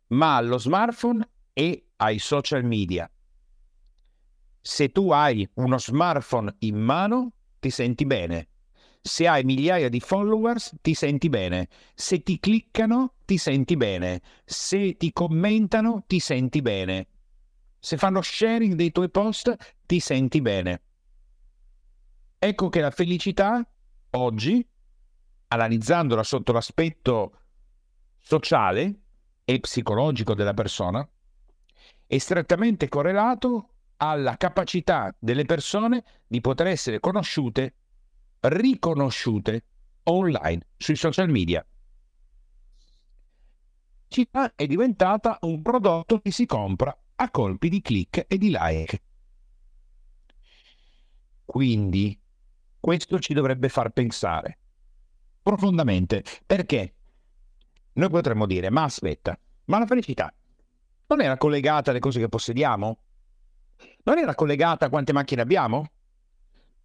ma 0.08 0.38
allo 0.38 0.58
smartphone 0.58 1.28
e 1.54 1.88
ai 1.97 2.20
social 2.20 2.64
media. 2.64 3.10
Se 4.62 4.91
tu 4.91 5.12
hai 5.12 5.47
uno 5.56 5.78
smartphone 5.78 6.56
in 6.60 6.78
mano, 6.78 7.34
ti 7.60 7.70
senti 7.70 8.06
bene. 8.06 8.47
Se 9.02 9.28
hai 9.28 9.43
migliaia 9.43 9.89
di 9.89 9.99
followers, 9.99 10.76
ti 10.82 10.93
senti 10.93 11.30
bene. 11.30 11.68
Se 11.95 12.22
ti 12.22 12.39
cliccano, 12.39 13.16
ti 13.26 13.38
senti 13.38 13.76
bene. 13.76 14.22
Se 14.45 14.95
ti 14.97 15.12
commentano, 15.12 16.04
ti 16.06 16.20
senti 16.20 16.62
bene. 16.62 17.08
Se 17.80 17.97
fanno 17.97 18.22
sharing 18.22 18.76
dei 18.76 18.91
tuoi 18.91 19.10
post, 19.10 19.56
ti 19.88 19.99
senti 19.99 20.39
bene. 20.41 20.82
Ecco 22.38 22.70
che 22.70 22.82
la 22.82 22.91
felicità 22.91 23.68
oggi, 24.12 24.68
analizzandola 25.47 26.22
sotto 26.22 26.52
l'aspetto 26.52 27.39
sociale 28.20 28.99
e 29.43 29.60
psicologico 29.60 30.36
della 30.36 30.54
persona, 30.54 31.08
è 32.12 32.18
strettamente 32.18 32.89
correlato 32.89 33.70
alla 33.95 34.36
capacità 34.36 35.16
delle 35.18 35.45
persone 35.45 36.03
di 36.28 36.41
poter 36.41 36.68
essere 36.68 36.99
conosciute, 36.99 37.76
riconosciute 38.41 39.64
online 40.03 40.68
sui 40.76 40.97
social 40.97 41.30
media. 41.30 41.66
Città 44.09 44.55
è 44.55 44.68
diventata 44.68 45.38
un 45.43 45.62
prodotto 45.62 46.20
che 46.20 46.32
si 46.32 46.45
compra 46.45 46.93
a 47.16 47.32
colpi 47.32 47.70
di 47.70 47.80
click 47.80 48.26
e 48.28 48.38
di 48.38 48.49
like. 48.49 49.01
Quindi 51.45 52.20
questo 52.78 53.20
ci 53.20 53.34
dovrebbe 53.34 53.70
far 53.70 53.91
pensare 53.91 54.59
profondamente 55.41 56.26
perché 56.45 56.93
noi 57.93 58.09
potremmo 58.09 58.45
dire 58.45 58.70
ma 58.70 58.84
aspetta, 58.84 59.39
ma 59.66 59.80
la 59.80 59.86
felicità 59.86 60.34
non 61.12 61.22
era 61.22 61.38
collegata 61.38 61.91
alle 61.91 61.99
cose 61.99 62.20
che 62.20 62.30
possediamo? 62.30 62.97
Non 64.03 64.18
era 64.18 64.34
collegata 64.34 64.86
a 64.86 64.89
quante 64.89 65.12
macchine 65.12 65.41
abbiamo? 65.41 65.91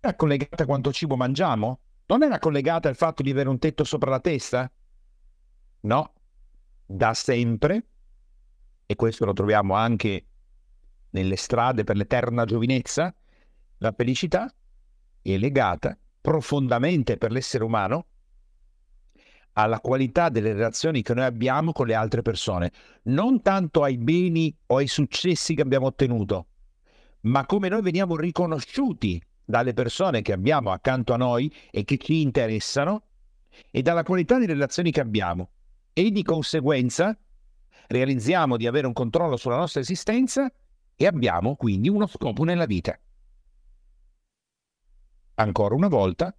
Era 0.00 0.16
collegata 0.16 0.64
a 0.64 0.66
quanto 0.66 0.92
cibo 0.92 1.14
mangiamo? 1.14 1.80
Non 2.06 2.24
era 2.24 2.40
collegata 2.40 2.88
al 2.88 2.96
fatto 2.96 3.22
di 3.22 3.30
avere 3.30 3.48
un 3.48 3.60
tetto 3.60 3.84
sopra 3.84 4.10
la 4.10 4.20
testa? 4.20 4.70
No, 5.80 6.12
da 6.84 7.14
sempre, 7.14 7.86
e 8.84 8.96
questo 8.96 9.24
lo 9.24 9.32
troviamo 9.32 9.74
anche 9.74 10.26
nelle 11.10 11.36
strade 11.36 11.84
per 11.84 11.96
l'eterna 11.96 12.44
giovinezza, 12.44 13.14
la 13.78 13.92
felicità 13.92 14.52
è 15.22 15.36
legata 15.36 15.96
profondamente 16.20 17.16
per 17.16 17.30
l'essere 17.30 17.62
umano 17.62 18.06
alla 19.58 19.80
qualità 19.80 20.28
delle 20.28 20.52
relazioni 20.52 21.02
che 21.02 21.14
noi 21.14 21.24
abbiamo 21.24 21.72
con 21.72 21.86
le 21.86 21.94
altre 21.94 22.20
persone, 22.22 22.72
non 23.04 23.40
tanto 23.40 23.82
ai 23.82 23.96
beni 23.96 24.54
o 24.66 24.76
ai 24.76 24.86
successi 24.86 25.54
che 25.54 25.62
abbiamo 25.62 25.86
ottenuto, 25.86 26.46
ma 27.22 27.46
come 27.46 27.68
noi 27.68 27.80
veniamo 27.80 28.16
riconosciuti 28.16 29.22
dalle 29.44 29.72
persone 29.72 30.20
che 30.20 30.32
abbiamo 30.32 30.72
accanto 30.72 31.14
a 31.14 31.16
noi 31.16 31.52
e 31.70 31.84
che 31.84 31.96
ci 31.96 32.20
interessano 32.20 33.04
e 33.70 33.80
dalla 33.80 34.02
qualità 34.02 34.38
di 34.38 34.46
relazioni 34.46 34.90
che 34.90 35.00
abbiamo. 35.00 35.50
E 35.94 36.10
di 36.10 36.22
conseguenza 36.22 37.16
realizziamo 37.86 38.58
di 38.58 38.66
avere 38.66 38.86
un 38.86 38.92
controllo 38.92 39.38
sulla 39.38 39.56
nostra 39.56 39.80
esistenza 39.80 40.52
e 40.94 41.06
abbiamo 41.06 41.56
quindi 41.56 41.88
uno 41.88 42.06
scopo 42.06 42.44
nella 42.44 42.66
vita. 42.66 42.98
Ancora 45.36 45.74
una 45.74 45.88
volta, 45.88 46.34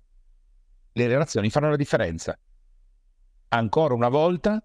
le 0.91 1.07
relazioni 1.07 1.49
fanno 1.49 1.69
la 1.69 1.75
differenza 1.75 2.37
ancora 3.49 3.93
una 3.93 4.09
volta 4.09 4.61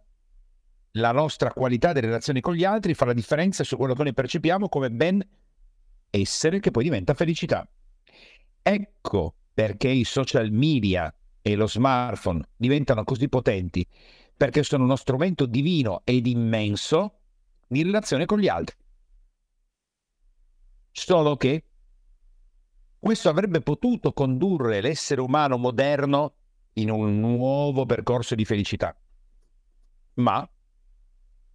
la 0.96 1.12
nostra 1.12 1.52
qualità 1.52 1.92
delle 1.92 2.08
relazioni 2.08 2.40
con 2.40 2.54
gli 2.54 2.64
altri 2.64 2.94
fa 2.94 3.06
la 3.06 3.12
differenza 3.12 3.64
su 3.64 3.76
quello 3.76 3.94
che 3.94 4.02
noi 4.02 4.14
percepiamo 4.14 4.68
come 4.68 4.90
ben 4.90 5.26
essere 6.10 6.60
che 6.60 6.70
poi 6.70 6.84
diventa 6.84 7.14
felicità. 7.14 7.66
Ecco 8.60 9.34
perché 9.54 9.88
i 9.88 10.04
social 10.04 10.50
media 10.50 11.14
e 11.40 11.54
lo 11.56 11.66
smartphone 11.66 12.46
diventano 12.56 13.04
così 13.04 13.28
potenti, 13.28 13.86
perché 14.36 14.62
sono 14.62 14.84
uno 14.84 14.96
strumento 14.96 15.46
divino 15.46 16.02
ed 16.04 16.26
immenso 16.26 17.18
di 17.66 17.82
relazione 17.82 18.26
con 18.26 18.38
gli 18.38 18.48
altri. 18.48 18.76
Solo 20.90 21.36
che 21.36 21.64
questo 22.98 23.28
avrebbe 23.28 23.60
potuto 23.60 24.12
condurre 24.12 24.80
l'essere 24.80 25.20
umano 25.20 25.56
moderno 25.56 26.34
in 26.74 26.90
un 26.90 27.20
nuovo 27.20 27.86
percorso 27.86 28.34
di 28.34 28.44
felicità. 28.44 28.96
Ma, 30.14 30.48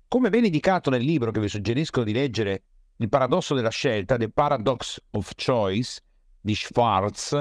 come 0.07 0.29
ben 0.29 0.45
indicato 0.45 0.89
nel 0.89 1.03
libro 1.03 1.31
che 1.31 1.39
vi 1.39 1.47
suggerisco 1.47 2.03
di 2.03 2.13
leggere, 2.13 2.63
Il 2.99 3.09
paradosso 3.09 3.53
della 3.53 3.69
scelta, 3.69 4.17
The 4.17 4.29
Paradox 4.29 4.99
of 5.11 5.33
Choice, 5.35 6.01
di 6.41 6.55
Schwartz, 6.55 7.39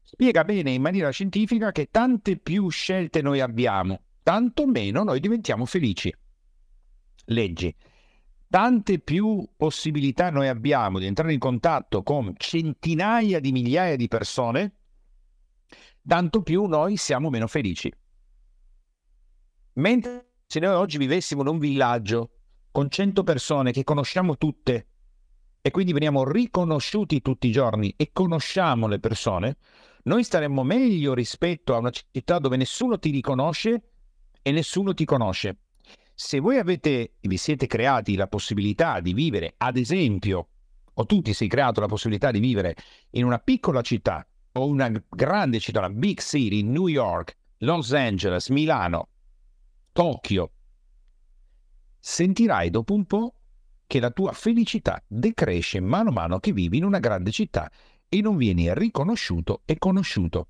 spiega 0.00 0.42
bene 0.44 0.70
in 0.70 0.80
maniera 0.80 1.10
scientifica 1.10 1.70
che 1.70 1.88
tante 1.90 2.38
più 2.38 2.70
scelte 2.70 3.20
noi 3.20 3.40
abbiamo, 3.40 4.00
tanto 4.22 4.66
meno 4.66 5.02
noi 5.02 5.20
diventiamo 5.20 5.66
felici. 5.66 6.14
Leggi. 7.26 7.74
Tante 8.48 8.98
più 9.00 9.46
possibilità 9.54 10.30
noi 10.30 10.48
abbiamo 10.48 10.98
di 10.98 11.06
entrare 11.06 11.32
in 11.34 11.38
contatto 11.38 12.02
con 12.02 12.32
centinaia 12.36 13.38
di 13.38 13.52
migliaia 13.52 13.96
di 13.96 14.08
persone, 14.08 14.76
tanto 16.06 16.42
più 16.42 16.64
noi 16.64 16.96
siamo 16.96 17.30
meno 17.30 17.46
felici. 17.46 17.92
Mentre 19.74 20.32
se 20.46 20.60
noi 20.60 20.74
oggi 20.74 20.98
vivessimo 20.98 21.42
in 21.42 21.48
un 21.48 21.58
villaggio 21.58 22.30
con 22.70 22.90
100 22.90 23.22
persone 23.22 23.72
che 23.72 23.84
conosciamo 23.84 24.36
tutte 24.36 24.86
e 25.62 25.70
quindi 25.70 25.92
veniamo 25.92 26.24
riconosciuti 26.24 27.22
tutti 27.22 27.46
i 27.46 27.52
giorni 27.52 27.94
e 27.96 28.10
conosciamo 28.12 28.86
le 28.86 28.98
persone, 28.98 29.56
noi 30.04 30.24
staremmo 30.24 30.62
meglio 30.64 31.14
rispetto 31.14 31.74
a 31.74 31.78
una 31.78 31.90
città 31.90 32.38
dove 32.38 32.56
nessuno 32.56 32.98
ti 32.98 33.10
riconosce 33.10 33.82
e 34.42 34.50
nessuno 34.50 34.92
ti 34.92 35.04
conosce. 35.04 35.58
Se 36.14 36.40
voi 36.40 36.58
avete, 36.58 37.14
vi 37.20 37.36
siete 37.36 37.66
creati 37.66 38.16
la 38.16 38.26
possibilità 38.26 39.00
di 39.00 39.14
vivere, 39.14 39.54
ad 39.56 39.76
esempio, 39.76 40.48
o 40.94 41.06
tu 41.06 41.22
ti 41.22 41.32
sei 41.32 41.48
creato 41.48 41.80
la 41.80 41.86
possibilità 41.86 42.30
di 42.30 42.40
vivere 42.40 42.76
in 43.10 43.24
una 43.24 43.38
piccola 43.38 43.80
città 43.80 44.26
o 44.52 44.66
una 44.66 44.90
grande 45.08 45.58
città, 45.58 45.80
una 45.80 45.90
big 45.90 46.20
city, 46.20 46.62
New 46.62 46.88
York, 46.88 47.36
Los 47.58 47.92
Angeles, 47.92 48.48
Milano, 48.48 49.08
Tokyo, 49.92 50.52
sentirai 51.98 52.70
dopo 52.70 52.94
un 52.94 53.04
po' 53.04 53.34
che 53.86 54.00
la 54.00 54.10
tua 54.10 54.32
felicità 54.32 55.02
decresce 55.06 55.80
mano 55.80 56.10
a 56.10 56.12
mano 56.12 56.40
che 56.40 56.52
vivi 56.52 56.78
in 56.78 56.84
una 56.84 56.98
grande 56.98 57.30
città 57.30 57.70
e 58.08 58.20
non 58.20 58.36
vieni 58.36 58.72
riconosciuto 58.74 59.62
e 59.64 59.78
conosciuto. 59.78 60.48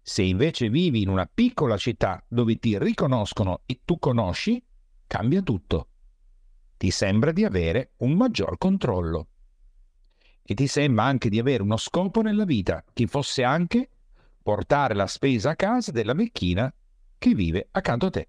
Se 0.00 0.22
invece 0.22 0.68
vivi 0.68 1.02
in 1.02 1.08
una 1.08 1.26
piccola 1.32 1.76
città 1.76 2.22
dove 2.28 2.58
ti 2.58 2.78
riconoscono 2.78 3.62
e 3.64 3.80
tu 3.84 3.98
conosci, 3.98 4.62
cambia 5.06 5.40
tutto. 5.40 5.88
Ti 6.76 6.90
sembra 6.90 7.32
di 7.32 7.44
avere 7.44 7.92
un 7.98 8.12
maggior 8.12 8.58
controllo. 8.58 9.28
E 10.46 10.54
ti 10.54 10.66
sembra 10.66 11.04
anche 11.04 11.28
di 11.28 11.38
avere 11.38 11.62
uno 11.62 11.76
scopo 11.76 12.20
nella 12.20 12.44
vita, 12.44 12.84
che 12.92 13.06
fosse 13.06 13.42
anche 13.42 13.88
portare 14.42 14.94
la 14.94 15.06
spesa 15.06 15.50
a 15.50 15.56
casa 15.56 15.90
della 15.90 16.12
vecchina 16.12 16.72
che 17.16 17.34
vive 17.34 17.68
accanto 17.70 18.06
a 18.06 18.10
te. 18.10 18.28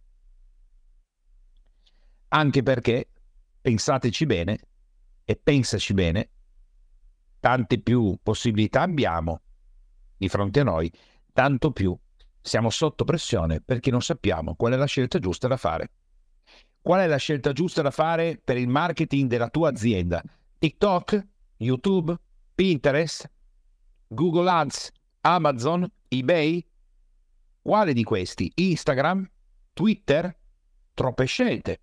Anche 2.29 2.63
perché, 2.63 3.09
pensateci 3.61 4.25
bene, 4.25 4.59
e 5.25 5.35
pensaci 5.35 5.93
bene, 5.93 6.29
tante 7.39 7.79
più 7.79 8.17
possibilità 8.23 8.81
abbiamo 8.81 9.41
di 10.17 10.29
fronte 10.29 10.61
a 10.61 10.63
noi 10.63 10.91
tanto 11.33 11.71
più 11.71 11.97
siamo 12.41 12.69
sotto 12.69 13.03
pressione 13.03 13.59
perché 13.59 13.91
non 13.91 14.01
sappiamo 14.01 14.55
qual 14.55 14.73
è 14.73 14.77
la 14.77 14.85
scelta 14.85 15.19
giusta 15.19 15.47
da 15.47 15.57
fare. 15.57 15.89
Qual 16.81 16.99
è 16.99 17.07
la 17.07 17.17
scelta 17.17 17.51
giusta 17.51 17.81
da 17.81 17.89
fare 17.89 18.39
per 18.41 18.57
il 18.57 18.67
marketing 18.67 19.27
della 19.27 19.49
tua 19.49 19.69
azienda? 19.69 20.23
TikTok, 20.59 21.27
YouTube, 21.57 22.15
Pinterest, 22.53 23.29
Google 24.07 24.49
Ads, 24.49 24.91
Amazon, 25.21 25.89
eBay? 26.07 26.65
Quale 27.61 27.93
di 27.93 28.03
questi? 28.03 28.51
Instagram? 28.55 29.29
Twitter? 29.73 30.37
Troppe 30.93 31.25
scelte. 31.25 31.79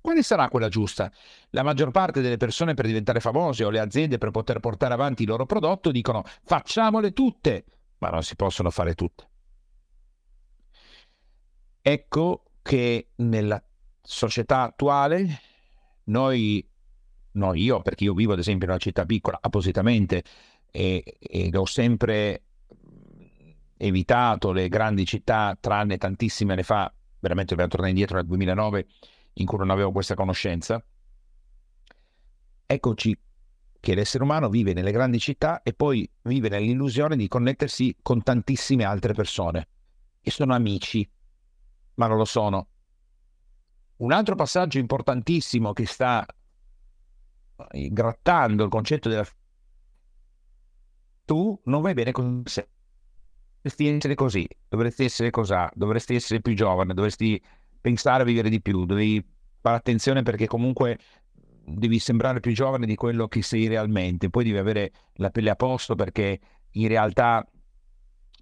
Quale 0.00 0.22
sarà 0.22 0.48
quella 0.48 0.68
giusta? 0.68 1.12
La 1.50 1.62
maggior 1.62 1.90
parte 1.90 2.20
delle 2.22 2.38
persone 2.38 2.74
per 2.74 2.86
diventare 2.86 3.20
famose 3.20 3.64
o 3.64 3.70
le 3.70 3.80
aziende 3.80 4.18
per 4.18 4.30
poter 4.30 4.58
portare 4.60 4.94
avanti 4.94 5.22
il 5.22 5.28
loro 5.28 5.44
prodotto 5.44 5.90
dicono 5.90 6.24
facciamole 6.42 7.12
tutte 7.12 7.64
ma 8.00 8.08
non 8.10 8.22
si 8.22 8.36
possono 8.36 8.70
fare 8.70 8.94
tutte. 8.94 9.28
Ecco 11.82 12.44
che 12.62 13.10
nella 13.16 13.62
società 14.02 14.62
attuale 14.62 15.40
noi, 16.04 16.68
no 17.32 17.54
io, 17.54 17.80
perché 17.82 18.04
io 18.04 18.14
vivo 18.14 18.32
ad 18.32 18.38
esempio 18.38 18.66
in 18.66 18.72
una 18.72 18.80
città 18.80 19.04
piccola 19.04 19.38
appositamente 19.40 20.22
e, 20.70 21.18
ed 21.18 21.54
ho 21.54 21.64
sempre 21.64 22.42
evitato 23.76 24.52
le 24.52 24.68
grandi 24.68 25.06
città, 25.06 25.56
tranne 25.58 25.96
tantissime 25.96 26.52
anni 26.52 26.62
fa, 26.62 26.92
veramente 27.18 27.50
dobbiamo 27.50 27.70
tornare 27.70 27.92
indietro 27.92 28.16
nel 28.16 28.26
2009 28.26 28.86
in 29.34 29.46
cui 29.46 29.58
non 29.58 29.70
avevo 29.70 29.92
questa 29.92 30.14
conoscenza. 30.14 30.82
Eccoci 32.66 33.18
che 33.80 33.94
l'essere 33.94 34.22
umano 34.22 34.50
vive 34.50 34.74
nelle 34.74 34.92
grandi 34.92 35.18
città 35.18 35.62
e 35.62 35.72
poi 35.72 36.08
vive 36.22 36.50
nell'illusione 36.50 37.16
di 37.16 37.26
connettersi 37.28 37.96
con 38.02 38.22
tantissime 38.22 38.84
altre 38.84 39.14
persone 39.14 39.68
e 40.20 40.30
sono 40.30 40.54
amici, 40.54 41.08
ma 41.94 42.06
non 42.06 42.18
lo 42.18 42.26
sono. 42.26 42.68
Un 43.96 44.12
altro 44.12 44.34
passaggio 44.34 44.78
importantissimo 44.78 45.72
che 45.72 45.86
sta 45.86 46.26
grattando 47.70 48.64
il 48.64 48.70
concetto 48.70 49.08
della 49.08 49.26
tu 51.24 51.60
non 51.64 51.80
vai 51.80 51.94
bene 51.94 52.10
con 52.10 52.42
sé. 52.44 52.68
Dovresti 53.62 53.88
essere 53.88 54.14
così, 54.14 54.48
dovresti 54.68 55.04
essere 55.04 55.30
cosà, 55.30 55.70
dovresti 55.74 56.14
essere 56.16 56.40
più 56.40 56.54
giovane, 56.54 56.92
dovresti 56.92 57.40
pensare 57.80 58.22
a 58.22 58.26
vivere 58.26 58.48
di 58.48 58.60
più, 58.60 58.84
devi 58.84 59.24
fare 59.60 59.76
attenzione 59.76 60.22
perché 60.22 60.46
comunque 60.46 60.98
devi 61.64 61.98
sembrare 61.98 62.40
più 62.40 62.52
giovane 62.52 62.86
di 62.86 62.96
quello 62.96 63.28
che 63.28 63.42
sei 63.42 63.68
realmente, 63.68 64.28
poi 64.28 64.44
devi 64.44 64.58
avere 64.58 64.92
la 65.14 65.30
pelle 65.30 65.50
a 65.50 65.56
posto 65.56 65.94
perché 65.94 66.40
in 66.72 66.88
realtà 66.88 67.46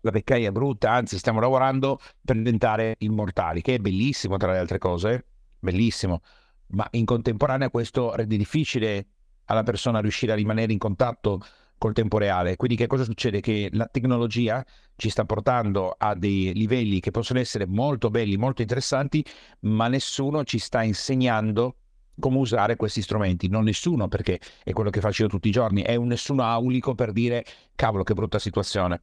la 0.00 0.10
vecchiaia 0.10 0.48
è 0.48 0.52
brutta, 0.52 0.92
anzi 0.92 1.18
stiamo 1.18 1.40
lavorando 1.40 1.98
per 2.24 2.36
diventare 2.36 2.94
immortali, 3.00 3.60
che 3.60 3.74
è 3.74 3.78
bellissimo 3.78 4.36
tra 4.36 4.52
le 4.52 4.58
altre 4.58 4.78
cose, 4.78 5.26
bellissimo, 5.58 6.22
ma 6.68 6.86
in 6.92 7.04
contemporanea 7.04 7.70
questo 7.70 8.14
rende 8.14 8.36
difficile 8.36 9.06
alla 9.46 9.62
persona 9.62 10.00
riuscire 10.00 10.32
a 10.32 10.36
rimanere 10.36 10.72
in 10.72 10.78
contatto 10.78 11.40
col 11.78 11.92
tempo 11.92 12.18
reale. 12.18 12.56
Quindi 12.56 12.76
che 12.76 12.86
cosa 12.86 13.04
succede? 13.04 13.40
Che 13.40 13.70
la 13.72 13.86
tecnologia 13.86 14.64
ci 14.96 15.08
sta 15.08 15.24
portando 15.24 15.94
a 15.96 16.14
dei 16.14 16.52
livelli 16.52 17.00
che 17.00 17.12
possono 17.12 17.38
essere 17.38 17.66
molto 17.66 18.10
belli, 18.10 18.36
molto 18.36 18.62
interessanti, 18.62 19.24
ma 19.60 19.88
nessuno 19.88 20.44
ci 20.44 20.58
sta 20.58 20.82
insegnando 20.82 21.76
come 22.18 22.38
usare 22.38 22.76
questi 22.76 23.00
strumenti. 23.00 23.48
Non 23.48 23.64
nessuno, 23.64 24.08
perché 24.08 24.40
è 24.64 24.72
quello 24.72 24.90
che 24.90 25.00
faccio 25.00 25.22
io 25.22 25.28
tutti 25.28 25.48
i 25.48 25.52
giorni, 25.52 25.82
è 25.82 25.94
un 25.94 26.08
nessuno 26.08 26.42
aulico 26.42 26.94
per 26.94 27.12
dire 27.12 27.44
cavolo 27.74 28.02
che 28.02 28.14
brutta 28.14 28.40
situazione. 28.40 29.02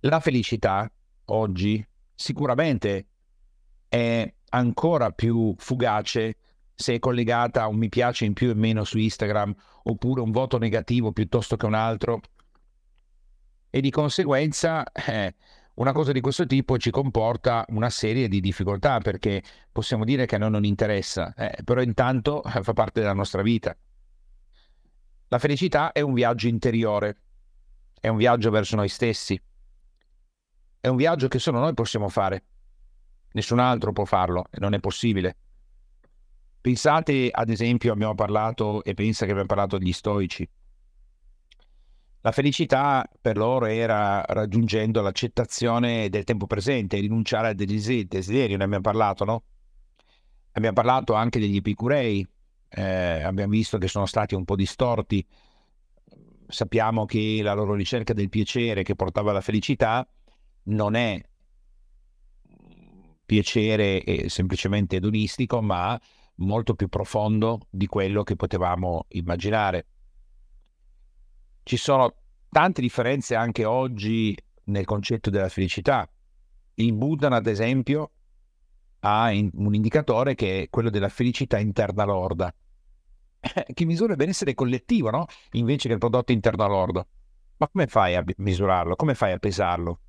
La 0.00 0.18
felicità 0.18 0.90
oggi 1.26 1.86
sicuramente 2.12 3.06
è 3.88 4.34
ancora 4.54 5.10
più 5.10 5.54
fugace 5.58 6.36
se 6.74 6.94
è 6.94 6.98
collegata 6.98 7.62
a 7.62 7.68
un 7.68 7.76
mi 7.76 7.88
piace 7.88 8.24
in 8.24 8.32
più 8.32 8.50
e 8.50 8.54
meno 8.54 8.84
su 8.84 8.98
Instagram 8.98 9.54
oppure 9.84 10.20
un 10.20 10.30
voto 10.30 10.58
negativo 10.58 11.12
piuttosto 11.12 11.56
che 11.56 11.66
un 11.66 11.74
altro 11.74 12.20
e 13.70 13.80
di 13.80 13.90
conseguenza 13.90 14.84
eh, 14.92 15.34
una 15.74 15.92
cosa 15.92 16.12
di 16.12 16.20
questo 16.20 16.44
tipo 16.44 16.76
ci 16.76 16.90
comporta 16.90 17.64
una 17.68 17.88
serie 17.88 18.28
di 18.28 18.40
difficoltà 18.40 19.00
perché 19.00 19.42
possiamo 19.70 20.04
dire 20.04 20.26
che 20.26 20.34
a 20.34 20.38
noi 20.38 20.50
non 20.50 20.64
interessa, 20.64 21.32
eh, 21.34 21.62
però 21.64 21.80
intanto 21.80 22.42
eh, 22.44 22.62
fa 22.62 22.74
parte 22.74 23.00
della 23.00 23.14
nostra 23.14 23.40
vita. 23.40 23.74
La 25.28 25.38
felicità 25.38 25.92
è 25.92 26.00
un 26.00 26.12
viaggio 26.12 26.48
interiore, 26.48 27.16
è 27.98 28.08
un 28.08 28.18
viaggio 28.18 28.50
verso 28.50 28.76
noi 28.76 28.90
stessi, 28.90 29.40
è 30.78 30.88
un 30.88 30.96
viaggio 30.96 31.28
che 31.28 31.38
solo 31.38 31.58
noi 31.58 31.72
possiamo 31.72 32.10
fare, 32.10 32.44
nessun 33.32 33.58
altro 33.58 33.92
può 33.92 34.04
farlo 34.04 34.46
non 34.58 34.74
è 34.74 34.80
possibile. 34.80 35.36
Pensate 36.60 37.28
ad 37.32 37.50
esempio, 37.50 37.92
abbiamo 37.92 38.14
parlato 38.14 38.84
e 38.84 38.94
pensa 38.94 39.24
che 39.24 39.30
abbiamo 39.30 39.48
parlato 39.48 39.78
degli 39.78 39.92
stoici, 39.92 40.48
la 42.24 42.30
felicità 42.30 43.04
per 43.20 43.36
loro 43.36 43.66
era 43.66 44.22
raggiungendo 44.24 45.00
l'accettazione 45.02 46.08
del 46.08 46.22
tempo 46.22 46.46
presente, 46.46 47.00
rinunciare 47.00 47.48
a 47.48 47.52
dei 47.52 47.66
desideri, 47.66 48.54
ne 48.54 48.62
abbiamo 48.62 48.80
parlato, 48.80 49.24
no? 49.24 49.42
Abbiamo 50.52 50.74
parlato 50.74 51.14
anche 51.14 51.40
degli 51.40 51.56
epicurei, 51.56 52.24
eh, 52.68 53.22
abbiamo 53.22 53.50
visto 53.50 53.76
che 53.78 53.88
sono 53.88 54.06
stati 54.06 54.36
un 54.36 54.44
po' 54.44 54.54
distorti, 54.54 55.26
sappiamo 56.46 57.06
che 57.06 57.40
la 57.42 57.54
loro 57.54 57.74
ricerca 57.74 58.12
del 58.12 58.28
piacere 58.28 58.84
che 58.84 58.94
portava 58.94 59.30
alla 59.30 59.40
felicità 59.40 60.06
non 60.64 60.94
è 60.94 61.20
piacere 63.32 64.28
semplicemente 64.28 64.96
edonistico, 64.96 65.62
ma 65.62 65.98
molto 66.34 66.74
più 66.74 66.88
profondo 66.88 67.60
di 67.70 67.86
quello 67.86 68.24
che 68.24 68.36
potevamo 68.36 69.06
immaginare. 69.08 69.86
Ci 71.62 71.78
sono 71.78 72.14
tante 72.50 72.82
differenze 72.82 73.34
anche 73.34 73.64
oggi 73.64 74.36
nel 74.64 74.84
concetto 74.84 75.30
della 75.30 75.48
felicità. 75.48 76.06
Il 76.74 76.92
Buddha, 76.92 77.28
ad 77.28 77.46
esempio, 77.46 78.10
ha 79.00 79.30
un 79.30 79.74
indicatore 79.74 80.34
che 80.34 80.64
è 80.64 80.68
quello 80.68 80.90
della 80.90 81.08
felicità 81.08 81.58
interna 81.58 82.04
lorda, 82.04 82.54
che 83.72 83.84
misura 83.86 84.12
il 84.12 84.18
benessere 84.18 84.52
collettivo, 84.52 85.08
no? 85.08 85.24
Invece 85.52 85.88
che 85.88 85.94
il 85.94 86.00
prodotto 86.00 86.32
interno 86.32 86.68
lordo. 86.68 87.06
Ma 87.56 87.66
come 87.66 87.86
fai 87.86 88.14
a 88.14 88.22
misurarlo? 88.36 88.94
Come 88.94 89.14
fai 89.14 89.32
a 89.32 89.38
pesarlo? 89.38 90.00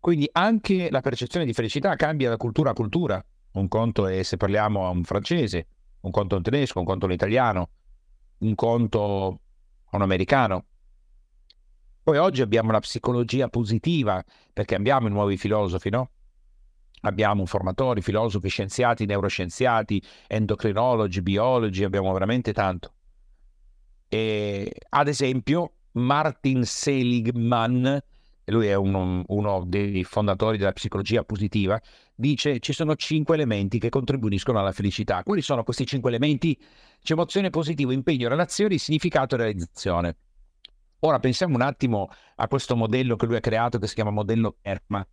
Quindi 0.00 0.26
anche 0.32 0.88
la 0.90 1.02
percezione 1.02 1.44
di 1.44 1.52
felicità 1.52 1.94
cambia 1.94 2.30
da 2.30 2.38
cultura 2.38 2.70
a 2.70 2.72
cultura. 2.72 3.22
Un 3.52 3.68
conto 3.68 4.06
è 4.06 4.22
se 4.22 4.38
parliamo 4.38 4.86
a 4.86 4.90
un 4.90 5.04
francese, 5.04 5.66
un 6.00 6.10
conto 6.10 6.34
a 6.34 6.38
un 6.38 6.44
tedesco, 6.44 6.78
un 6.78 6.86
conto 6.86 7.04
a 7.04 7.08
un 7.08 7.66
un 8.38 8.54
conto 8.54 9.40
a 9.90 9.96
un 9.96 10.02
americano. 10.02 10.64
Poi 12.02 12.16
oggi 12.16 12.40
abbiamo 12.40 12.72
la 12.72 12.80
psicologia 12.80 13.48
positiva, 13.48 14.24
perché 14.54 14.74
abbiamo 14.74 15.08
i 15.08 15.10
nuovi 15.10 15.36
filosofi, 15.36 15.90
no? 15.90 16.10
Abbiamo 17.02 17.44
formatori, 17.44 18.00
filosofi, 18.00 18.48
scienziati, 18.48 19.04
neuroscienziati, 19.04 20.02
endocrinologi, 20.26 21.20
biologi, 21.20 21.84
abbiamo 21.84 22.10
veramente 22.12 22.54
tanto. 22.54 22.94
E, 24.08 24.72
ad 24.88 25.08
esempio, 25.08 25.74
Martin 25.92 26.64
Seligman, 26.64 28.02
lui 28.50 28.66
è 28.66 28.74
uno, 28.74 29.22
uno 29.26 29.64
dei 29.66 30.02
fondatori 30.04 30.56
della 30.56 30.72
psicologia 30.72 31.24
positiva, 31.24 31.80
dice 32.14 32.58
ci 32.60 32.72
sono 32.72 32.96
cinque 32.96 33.34
elementi 33.34 33.78
che 33.78 33.88
contribuiscono 33.88 34.58
alla 34.58 34.72
felicità. 34.72 35.22
Quali 35.22 35.42
sono 35.42 35.62
questi 35.62 35.86
cinque 35.86 36.10
elementi? 36.10 36.58
C'è 37.02 37.12
emozione 37.12 37.50
positiva, 37.50 37.92
impegno, 37.92 38.28
relazioni, 38.28 38.78
significato 38.78 39.34
e 39.34 39.38
realizzazione. 39.38 40.16
Ora 41.00 41.18
pensiamo 41.18 41.54
un 41.54 41.62
attimo 41.62 42.08
a 42.36 42.48
questo 42.48 42.76
modello 42.76 43.16
che 43.16 43.26
lui 43.26 43.36
ha 43.36 43.40
creato 43.40 43.78
che 43.78 43.86
si 43.86 43.94
chiama 43.94 44.10
modello 44.10 44.56
Kerma. 44.60 45.06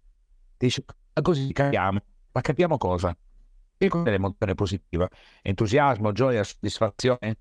Dice, 0.58 0.84
così 1.22 1.54
capiamo, 1.54 2.00
ma 2.32 2.42
capiamo 2.42 2.78
cosa? 2.78 3.16
Che 3.78 3.88
cos'è 3.88 4.10
l'emozione 4.10 4.56
positiva? 4.56 5.08
Entusiasmo, 5.42 6.12
gioia, 6.12 6.44
soddisfazione, 6.44 7.38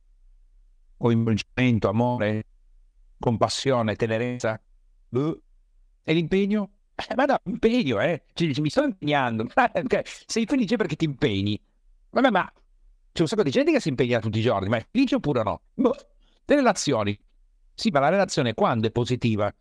coinvolgimento, 0.97 1.88
amore, 1.88 2.47
compassione, 3.18 3.97
tenerezza? 3.97 4.61
Uh. 5.11 5.40
E 6.09 6.14
l'impegno? 6.14 6.70
Eh, 6.94 7.16
ma 7.16 7.24
no, 7.24 7.40
impegno, 7.46 8.00
eh. 8.00 8.22
Cioè, 8.32 8.52
mi 8.61 8.70
sto 8.70 8.84
impegnando. 8.84 9.48
okay. 9.50 10.02
Sei 10.04 10.46
felice 10.46 10.76
perché 10.76 10.94
ti 10.94 11.04
impegni. 11.04 11.61
Vabbè, 12.11 12.30
ma 12.30 12.48
c'è 13.12 13.22
un 13.22 13.26
sacco 13.26 13.42
di 13.42 13.50
gente 13.50 13.72
che 13.72 13.80
si 13.80 13.88
impegna 13.88 14.20
tutti 14.20 14.38
i 14.38 14.42
giorni, 14.42 14.68
ma 14.68 14.76
è 14.76 14.86
felice 14.88 15.16
oppure 15.16 15.42
no? 15.42 15.62
Boh. 15.74 15.96
Le 16.44 16.54
relazioni. 16.54 17.18
Sì, 17.74 17.90
ma 17.90 17.98
la 17.98 18.09
relazione 18.09 18.54
quando 18.54 18.86
è 18.86 18.92
positiva? 18.92 19.52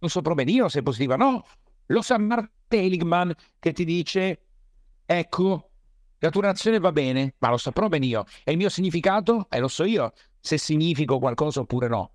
Non 0.00 0.10
so 0.10 0.20
proprio 0.20 0.46
io 0.46 0.68
se 0.68 0.80
è 0.80 0.82
positiva. 0.82 1.16
No, 1.16 1.42
lo 1.86 2.02
sa 2.02 2.18
Mark 2.18 2.50
Teligman 2.68 3.34
che 3.58 3.72
ti 3.72 3.86
dice, 3.86 4.42
ecco, 5.06 5.70
la 6.18 6.28
tua 6.28 6.42
relazione 6.42 6.78
va 6.80 6.92
bene, 6.92 7.34
ma 7.38 7.48
lo 7.48 7.56
saprò 7.56 7.88
bene 7.88 8.04
io. 8.04 8.26
E 8.44 8.52
il 8.52 8.58
mio 8.58 8.68
significato? 8.68 9.46
Eh, 9.48 9.58
lo 9.58 9.68
so 9.68 9.84
io 9.84 10.12
se 10.38 10.58
significo 10.58 11.18
qualcosa 11.18 11.60
oppure 11.60 11.88
no. 11.88 12.13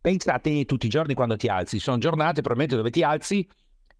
Pensate 0.00 0.64
tutti 0.64 0.86
i 0.86 0.88
giorni 0.88 1.12
quando 1.12 1.36
ti 1.36 1.48
alzi, 1.48 1.78
sono 1.78 1.98
giornate 1.98 2.40
probabilmente 2.40 2.76
dove 2.76 2.90
ti 2.90 3.02
alzi 3.02 3.46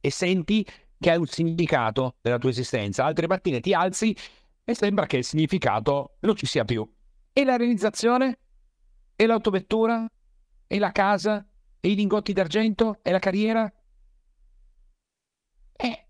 e 0.00 0.10
senti 0.10 0.66
che 0.98 1.10
hai 1.10 1.18
un 1.18 1.26
significato 1.26 2.16
nella 2.22 2.38
tua 2.38 2.48
esistenza. 2.50 3.04
Altre 3.04 3.26
mattine 3.26 3.60
ti 3.60 3.74
alzi 3.74 4.16
e 4.64 4.74
sembra 4.74 5.06
che 5.06 5.18
il 5.18 5.24
significato 5.24 6.16
non 6.20 6.36
ci 6.36 6.46
sia 6.46 6.64
più. 6.64 6.90
E 7.32 7.44
la 7.44 7.56
realizzazione? 7.56 8.38
E 9.14 9.26
l'autovettura? 9.26 10.10
E 10.66 10.78
la 10.78 10.92
casa? 10.92 11.46
E 11.80 11.90
i 11.90 11.94
lingotti 11.94 12.32
d'argento? 12.32 12.98
E 13.02 13.10
la 13.10 13.18
carriera? 13.18 13.70
Eh, 15.76 16.06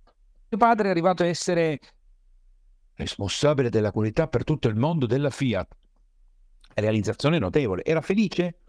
mio 0.49 0.59
padre 0.59 0.87
è 0.89 0.91
arrivato 0.91 1.25
a 1.25 1.27
essere 1.27 1.81
responsabile 2.95 3.71
della 3.71 3.91
qualità 3.91 4.29
per 4.29 4.45
tutto 4.45 4.69
il 4.69 4.77
mondo 4.77 5.07
della 5.07 5.31
Fiat. 5.31 5.77
Realizzazione 6.75 7.39
notevole. 7.39 7.85
Era 7.85 8.01
felice? 8.01 8.60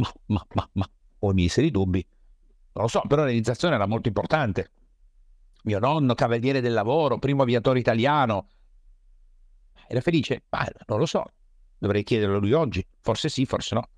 Ma, 0.00 0.12
ma, 0.26 0.46
ma, 0.52 0.68
ma, 0.72 0.90
ho 1.20 1.32
i 1.34 1.48
seri 1.48 1.70
dubbi. 1.70 2.04
Non 2.72 2.84
lo 2.84 2.88
so, 2.88 3.02
però 3.06 3.22
la 3.22 3.28
realizzazione 3.28 3.74
era 3.74 3.86
molto 3.86 4.08
importante. 4.08 4.70
Mio 5.64 5.78
nonno, 5.78 6.14
cavaliere 6.14 6.60
del 6.60 6.72
lavoro, 6.72 7.18
primo 7.18 7.42
aviatore 7.42 7.78
italiano, 7.78 8.48
era 9.86 10.00
felice? 10.00 10.44
Ma 10.48 10.66
non 10.86 10.98
lo 10.98 11.06
so, 11.06 11.24
dovrei 11.78 12.02
chiederlo 12.02 12.38
lui 12.38 12.52
oggi. 12.52 12.84
Forse 13.00 13.28
sì, 13.28 13.44
forse 13.44 13.74
no. 13.74 13.88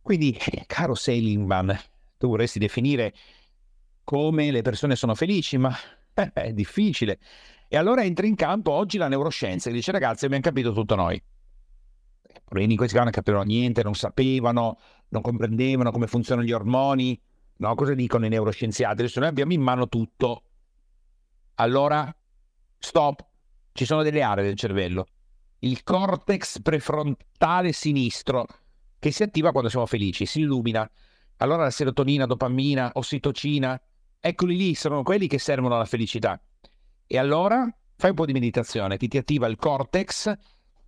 Quindi, 0.00 0.36
caro 0.66 0.94
Seligman, 0.94 1.76
tu 2.18 2.28
vorresti 2.28 2.58
definire 2.58 3.14
come 4.04 4.50
le 4.50 4.62
persone 4.62 4.94
sono 4.94 5.14
felici, 5.14 5.56
ma 5.56 5.74
è 6.32 6.52
difficile. 6.52 7.18
E 7.68 7.76
allora 7.76 8.04
entra 8.04 8.26
in 8.26 8.34
campo 8.34 8.72
oggi 8.72 8.98
la 8.98 9.08
neuroscienza 9.08 9.70
e 9.70 9.72
dice 9.72 9.92
ragazzi 9.92 10.26
abbiamo 10.26 10.42
capito 10.42 10.72
tutto 10.72 10.94
noi 10.94 11.22
in 12.60 12.76
questi 12.76 12.94
casi 12.94 13.04
non 13.04 13.10
capivano 13.10 13.42
niente, 13.44 13.82
non 13.82 13.94
sapevano, 13.94 14.78
non 15.08 15.22
comprendevano 15.22 15.90
come 15.90 16.06
funzionano 16.06 16.46
gli 16.46 16.52
ormoni, 16.52 17.18
no? 17.56 17.74
cosa 17.74 17.94
dicono 17.94 18.26
i 18.26 18.28
neuroscienziati? 18.28 19.00
Adesso 19.00 19.20
noi 19.20 19.28
abbiamo 19.28 19.52
in 19.52 19.62
mano 19.62 19.88
tutto. 19.88 20.42
Allora, 21.56 22.14
stop, 22.78 23.24
ci 23.72 23.84
sono 23.84 24.02
delle 24.02 24.22
aree 24.22 24.44
del 24.44 24.56
cervello. 24.56 25.06
Il 25.60 25.82
cortex 25.82 26.60
prefrontale 26.60 27.72
sinistro, 27.72 28.46
che 28.98 29.10
si 29.10 29.22
attiva 29.22 29.52
quando 29.52 29.70
siamo 29.70 29.86
felici, 29.86 30.26
si 30.26 30.40
illumina. 30.40 30.88
Allora 31.36 31.62
la 31.62 31.70
serotonina, 31.70 32.26
dopamina, 32.26 32.90
ossitocina, 32.94 33.80
eccoli 34.18 34.56
lì, 34.56 34.74
sono 34.74 35.02
quelli 35.02 35.26
che 35.26 35.38
servono 35.38 35.74
alla 35.74 35.84
felicità. 35.84 36.40
E 37.06 37.18
allora 37.18 37.68
fai 37.96 38.10
un 38.10 38.16
po' 38.16 38.26
di 38.26 38.32
meditazione, 38.32 38.96
ti, 38.96 39.08
ti 39.08 39.18
attiva 39.18 39.46
il 39.46 39.56
cortex 39.56 40.32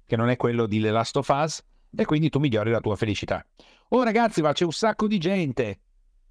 che 0.07 0.16
non 0.16 0.30
è 0.30 0.36
quello 0.36 0.66
di 0.66 0.80
The 0.80 0.90
Last 0.90 1.16
of 1.16 1.28
Us, 1.28 1.62
e 1.96 2.05
quindi 2.05 2.28
tu 2.28 2.38
migliori 2.38 2.70
la 2.70 2.80
tua 2.80 2.96
felicità. 2.96 3.44
Oh 3.88 4.02
ragazzi, 4.02 4.42
ma 4.42 4.52
c'è 4.52 4.64
un 4.64 4.72
sacco 4.72 5.07
di 5.07 5.18
gente 5.18 5.78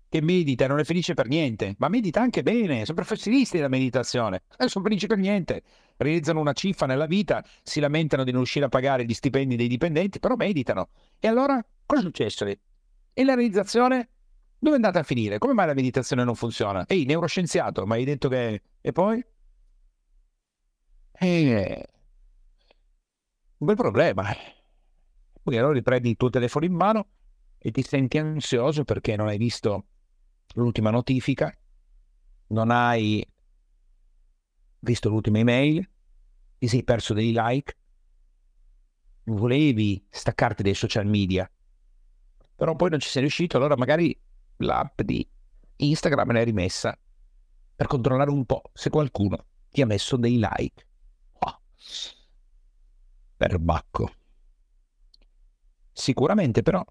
che 0.09 0.21
medita 0.21 0.65
e 0.65 0.67
non 0.67 0.79
è 0.79 0.83
felice 0.83 1.15
per 1.15 1.27
niente, 1.27 1.73
ma 1.79 1.87
medita 1.87 2.21
anche 2.21 2.43
bene, 2.43 2.85
sono 2.85 2.97
professionisti 2.97 3.57
della 3.57 3.69
meditazione, 3.69 4.43
e 4.57 4.67
sono 4.67 4.83
felici 4.83 5.07
per 5.07 5.17
niente, 5.17 5.63
realizzano 5.97 6.39
una 6.39 6.53
cifra 6.53 6.85
nella 6.85 7.07
vita, 7.07 7.43
si 7.63 7.79
lamentano 7.79 8.23
di 8.23 8.29
non 8.29 8.41
riuscire 8.41 8.65
a 8.65 8.69
pagare 8.69 9.05
gli 9.05 9.13
stipendi 9.13 9.55
dei 9.55 9.67
dipendenti, 9.67 10.19
però 10.19 10.35
meditano. 10.35 10.89
E 11.19 11.27
allora 11.27 11.65
cosa 11.85 12.01
è 12.01 12.03
successo 12.03 12.45
lì? 12.45 12.55
E 13.11 13.23
la 13.23 13.33
realizzazione? 13.33 14.09
Dove 14.59 14.75
è 14.75 14.79
andata 14.79 14.99
a 14.99 15.03
finire? 15.03 15.39
Come 15.39 15.53
mai 15.53 15.65
la 15.65 15.73
meditazione 15.73 16.23
non 16.23 16.35
funziona? 16.35 16.85
Ehi, 16.85 17.05
neuroscienziato, 17.05 17.85
ma 17.85 17.95
hai 17.95 18.05
detto 18.05 18.29
che... 18.29 18.61
E 18.81 18.91
poi? 18.91 19.25
Eh, 21.13 21.87
un 23.63 23.65
bel 23.65 23.75
problema. 23.75 24.23
Quindi 25.41 25.59
allora 25.59 25.73
riprendi 25.73 26.09
il 26.09 26.17
tuo 26.17 26.29
telefono 26.29 26.65
in 26.65 26.73
mano 26.73 27.07
e 27.57 27.71
ti 27.71 27.81
senti 27.81 28.17
ansioso 28.17 28.83
perché 28.83 29.15
non 29.15 29.27
hai 29.27 29.37
visto 29.37 29.85
l'ultima 30.55 30.89
notifica, 30.89 31.55
non 32.47 32.69
hai 32.69 33.25
visto 34.79 35.09
l'ultima 35.09 35.39
email, 35.39 35.89
ti 36.59 36.67
sei 36.67 36.83
perso 36.83 37.13
dei 37.13 37.31
like, 37.33 37.77
volevi 39.25 40.05
staccarti 40.09 40.61
dai 40.61 40.73
social 40.73 41.05
media, 41.05 41.49
però 42.55 42.75
poi 42.75 42.89
non 42.89 42.99
ci 42.99 43.09
sei 43.09 43.21
riuscito, 43.21 43.57
allora 43.57 43.77
magari 43.77 44.17
l'app 44.57 45.01
di 45.01 45.27
Instagram 45.77 46.33
l'hai 46.33 46.45
rimessa 46.45 46.97
per 47.75 47.87
controllare 47.87 48.29
un 48.29 48.45
po' 48.45 48.61
se 48.73 48.89
qualcuno 48.89 49.45
ti 49.69 49.81
ha 49.81 49.85
messo 49.85 50.17
dei 50.17 50.37
like. 50.37 50.87
Oh 51.39 51.59
perbacco. 53.47 54.09
Sicuramente 55.91 56.61
però 56.61 56.83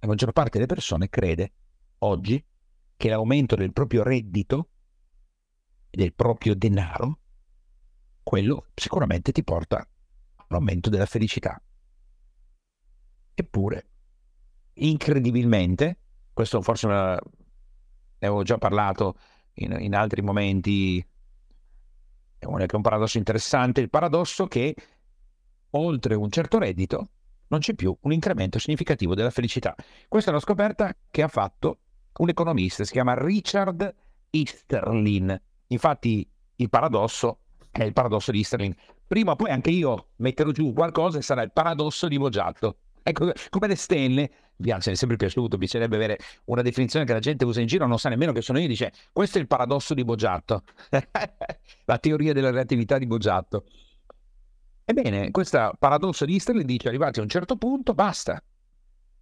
la 0.00 0.06
maggior 0.06 0.32
parte 0.32 0.58
delle 0.58 0.66
persone 0.66 1.08
crede 1.08 1.52
oggi 2.00 2.44
che 2.94 3.08
l'aumento 3.08 3.56
del 3.56 3.72
proprio 3.72 4.02
reddito 4.02 4.68
e 5.88 5.96
del 5.96 6.12
proprio 6.12 6.54
denaro, 6.54 7.18
quello 8.22 8.66
sicuramente 8.74 9.32
ti 9.32 9.42
porta 9.42 9.88
all'aumento 10.36 10.90
della 10.90 11.06
felicità. 11.06 11.60
Eppure, 13.34 13.88
incredibilmente, 14.74 15.98
questo 16.34 16.60
forse 16.60 16.86
ne 16.86 17.18
avevo 18.18 18.42
già 18.42 18.58
parlato 18.58 19.18
in, 19.54 19.74
in 19.80 19.94
altri 19.94 20.20
momenti, 20.20 20.98
è 22.38 22.44
un, 22.44 22.60
è 22.60 22.66
un 22.74 22.82
paradosso 22.82 23.16
interessante, 23.16 23.80
il 23.80 23.88
paradosso 23.88 24.46
che 24.46 24.76
oltre 25.70 26.14
un 26.14 26.30
certo 26.30 26.58
reddito 26.58 27.08
non 27.48 27.60
c'è 27.60 27.74
più 27.74 27.96
un 28.02 28.12
incremento 28.12 28.58
significativo 28.58 29.14
della 29.14 29.30
felicità. 29.30 29.74
Questa 30.06 30.30
è 30.30 30.32
una 30.32 30.42
scoperta 30.42 30.94
che 31.10 31.22
ha 31.22 31.28
fatto 31.28 31.78
un 32.18 32.28
economista, 32.28 32.84
si 32.84 32.92
chiama 32.92 33.14
Richard 33.14 33.94
Easterlin. 34.30 35.40
Infatti 35.68 36.28
il 36.56 36.68
paradosso 36.68 37.40
è 37.70 37.84
il 37.84 37.92
paradosso 37.92 38.30
di 38.30 38.42
Sterling. 38.42 38.74
Prima 39.06 39.32
o 39.32 39.36
poi 39.36 39.50
anche 39.50 39.70
io 39.70 40.08
metterò 40.16 40.50
giù 40.50 40.72
qualcosa 40.72 41.18
e 41.18 41.22
sarà 41.22 41.42
il 41.42 41.52
paradosso 41.52 42.08
di 42.08 42.18
Bogiatto. 42.18 42.78
Ecco, 43.02 43.32
come 43.48 43.68
le 43.68 43.76
stelle, 43.76 44.30
mi 44.56 44.70
è 44.70 44.94
sempre 44.94 45.16
piaciuto, 45.16 45.56
piacerebbe 45.56 45.96
avere 45.96 46.18
una 46.46 46.60
definizione 46.60 47.06
che 47.06 47.14
la 47.14 47.20
gente 47.20 47.46
usa 47.46 47.60
in 47.60 47.66
giro, 47.66 47.86
non 47.86 47.98
sa 47.98 48.10
nemmeno 48.10 48.32
che 48.32 48.42
sono 48.42 48.58
io, 48.58 48.66
dice 48.66 48.92
questo 49.12 49.38
è 49.38 49.40
il 49.40 49.46
paradosso 49.46 49.94
di 49.94 50.04
Bogiatto, 50.04 50.64
la 51.86 51.98
teoria 51.98 52.34
della 52.34 52.50
relatività 52.50 52.98
di 52.98 53.06
Bogiatto. 53.06 53.64
Ebbene, 54.90 55.30
questo 55.32 55.74
paradosso 55.78 56.24
di 56.24 56.32
Easterling 56.32 56.64
dice 56.64 56.88
arrivati 56.88 57.18
a 57.18 57.22
un 57.22 57.28
certo 57.28 57.58
punto, 57.58 57.92
basta. 57.92 58.42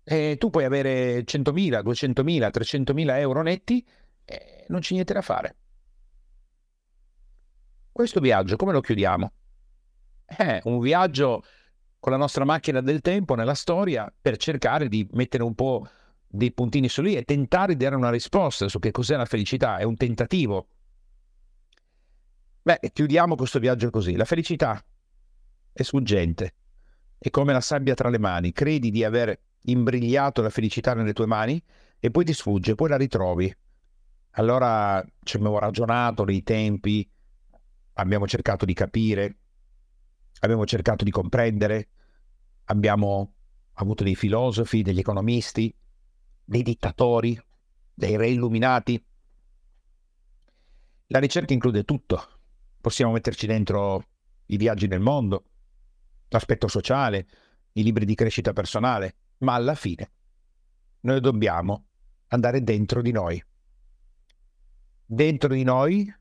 E 0.04 0.36
tu 0.38 0.48
puoi 0.48 0.64
avere 0.64 1.24
100.000, 1.24 1.82
200.000, 1.82 2.50
300.000 2.52 3.18
euro 3.18 3.42
netti 3.42 3.84
e 4.24 4.64
non 4.68 4.78
c'è 4.78 4.94
niente 4.94 5.12
da 5.12 5.22
fare. 5.22 5.56
Questo 7.90 8.20
viaggio 8.20 8.54
come 8.54 8.70
lo 8.70 8.80
chiudiamo? 8.80 9.32
È 10.24 10.60
un 10.66 10.78
viaggio 10.78 11.42
con 11.98 12.12
la 12.12 12.18
nostra 12.18 12.44
macchina 12.44 12.80
del 12.80 13.00
tempo 13.00 13.34
nella 13.34 13.54
storia 13.54 14.08
per 14.20 14.36
cercare 14.36 14.86
di 14.88 15.04
mettere 15.14 15.42
un 15.42 15.56
po' 15.56 15.84
dei 16.28 16.52
puntini 16.52 16.88
su 16.88 17.02
lì 17.02 17.16
e 17.16 17.24
tentare 17.24 17.74
di 17.74 17.82
dare 17.82 17.96
una 17.96 18.10
risposta 18.10 18.68
su 18.68 18.78
che 18.78 18.92
cos'è 18.92 19.16
la 19.16 19.24
felicità. 19.24 19.78
È 19.78 19.82
un 19.82 19.96
tentativo. 19.96 20.68
Beh, 22.62 22.78
chiudiamo 22.92 23.34
questo 23.34 23.58
viaggio 23.58 23.90
così. 23.90 24.14
La 24.14 24.24
felicità 24.24 24.80
è 25.76 25.82
sfuggente, 25.82 26.54
è 27.18 27.28
come 27.28 27.52
la 27.52 27.60
sabbia 27.60 27.92
tra 27.92 28.08
le 28.08 28.18
mani. 28.18 28.52
Credi 28.52 28.90
di 28.90 29.04
aver 29.04 29.38
imbrigliato 29.62 30.40
la 30.40 30.48
felicità 30.48 30.94
nelle 30.94 31.12
tue 31.12 31.26
mani 31.26 31.62
e 31.98 32.10
poi 32.10 32.24
ti 32.24 32.32
sfugge, 32.32 32.74
poi 32.74 32.88
la 32.88 32.96
ritrovi. 32.96 33.54
Allora 34.30 35.04
ci 35.22 35.36
abbiamo 35.36 35.58
ragionato 35.58 36.24
nei 36.24 36.42
tempi, 36.42 37.06
abbiamo 37.94 38.26
cercato 38.26 38.64
di 38.64 38.72
capire, 38.72 39.36
abbiamo 40.40 40.64
cercato 40.64 41.04
di 41.04 41.10
comprendere, 41.10 41.88
abbiamo 42.64 43.34
avuto 43.74 44.02
dei 44.02 44.14
filosofi, 44.14 44.80
degli 44.80 44.98
economisti, 44.98 45.74
dei 46.42 46.62
dittatori, 46.62 47.38
dei 47.92 48.16
re 48.16 48.30
illuminati. 48.30 49.02
La 51.08 51.18
ricerca 51.18 51.52
include 51.52 51.84
tutto. 51.84 52.28
Possiamo 52.80 53.12
metterci 53.12 53.46
dentro 53.46 54.04
i 54.46 54.56
viaggi 54.56 54.86
nel 54.86 55.00
mondo, 55.00 55.44
l'aspetto 56.28 56.68
sociale, 56.68 57.26
i 57.72 57.82
libri 57.82 58.04
di 58.04 58.14
crescita 58.14 58.52
personale, 58.52 59.16
ma 59.38 59.54
alla 59.54 59.74
fine 59.74 60.10
noi 61.00 61.20
dobbiamo 61.20 61.86
andare 62.28 62.62
dentro 62.62 63.02
di 63.02 63.12
noi. 63.12 63.42
Dentro 65.04 65.54
di 65.54 65.62
noi, 65.62 66.12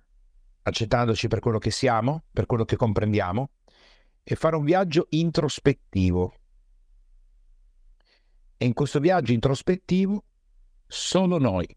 accettandoci 0.61 1.27
per 1.27 1.39
quello 1.39 1.57
che 1.57 1.71
siamo, 1.71 2.25
per 2.31 2.45
quello 2.45 2.65
che 2.65 2.75
comprendiamo, 2.75 3.49
e 4.23 4.35
fare 4.35 4.55
un 4.55 4.63
viaggio 4.63 5.07
introspettivo. 5.09 6.33
E 8.57 8.65
in 8.65 8.73
questo 8.73 8.99
viaggio 8.99 9.33
introspettivo 9.33 10.23
solo 10.87 11.37
noi 11.37 11.67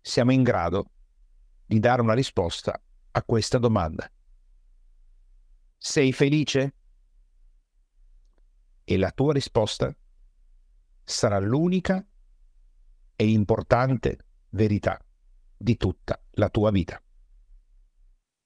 siamo 0.00 0.32
in 0.32 0.42
grado 0.42 0.90
di 1.66 1.80
dare 1.80 2.00
una 2.00 2.14
risposta 2.14 2.80
a 3.10 3.22
questa 3.24 3.58
domanda. 3.58 4.10
Sei 5.76 6.12
felice? 6.12 6.74
E 8.88 8.96
la 8.96 9.10
tua 9.10 9.32
risposta 9.32 9.92
sarà 11.02 11.40
l'unica 11.40 12.06
e 13.16 13.28
importante 13.28 14.18
verità 14.50 15.04
di 15.56 15.76
tutta 15.76 16.22
la 16.34 16.48
tua 16.50 16.70
vita. 16.70 17.02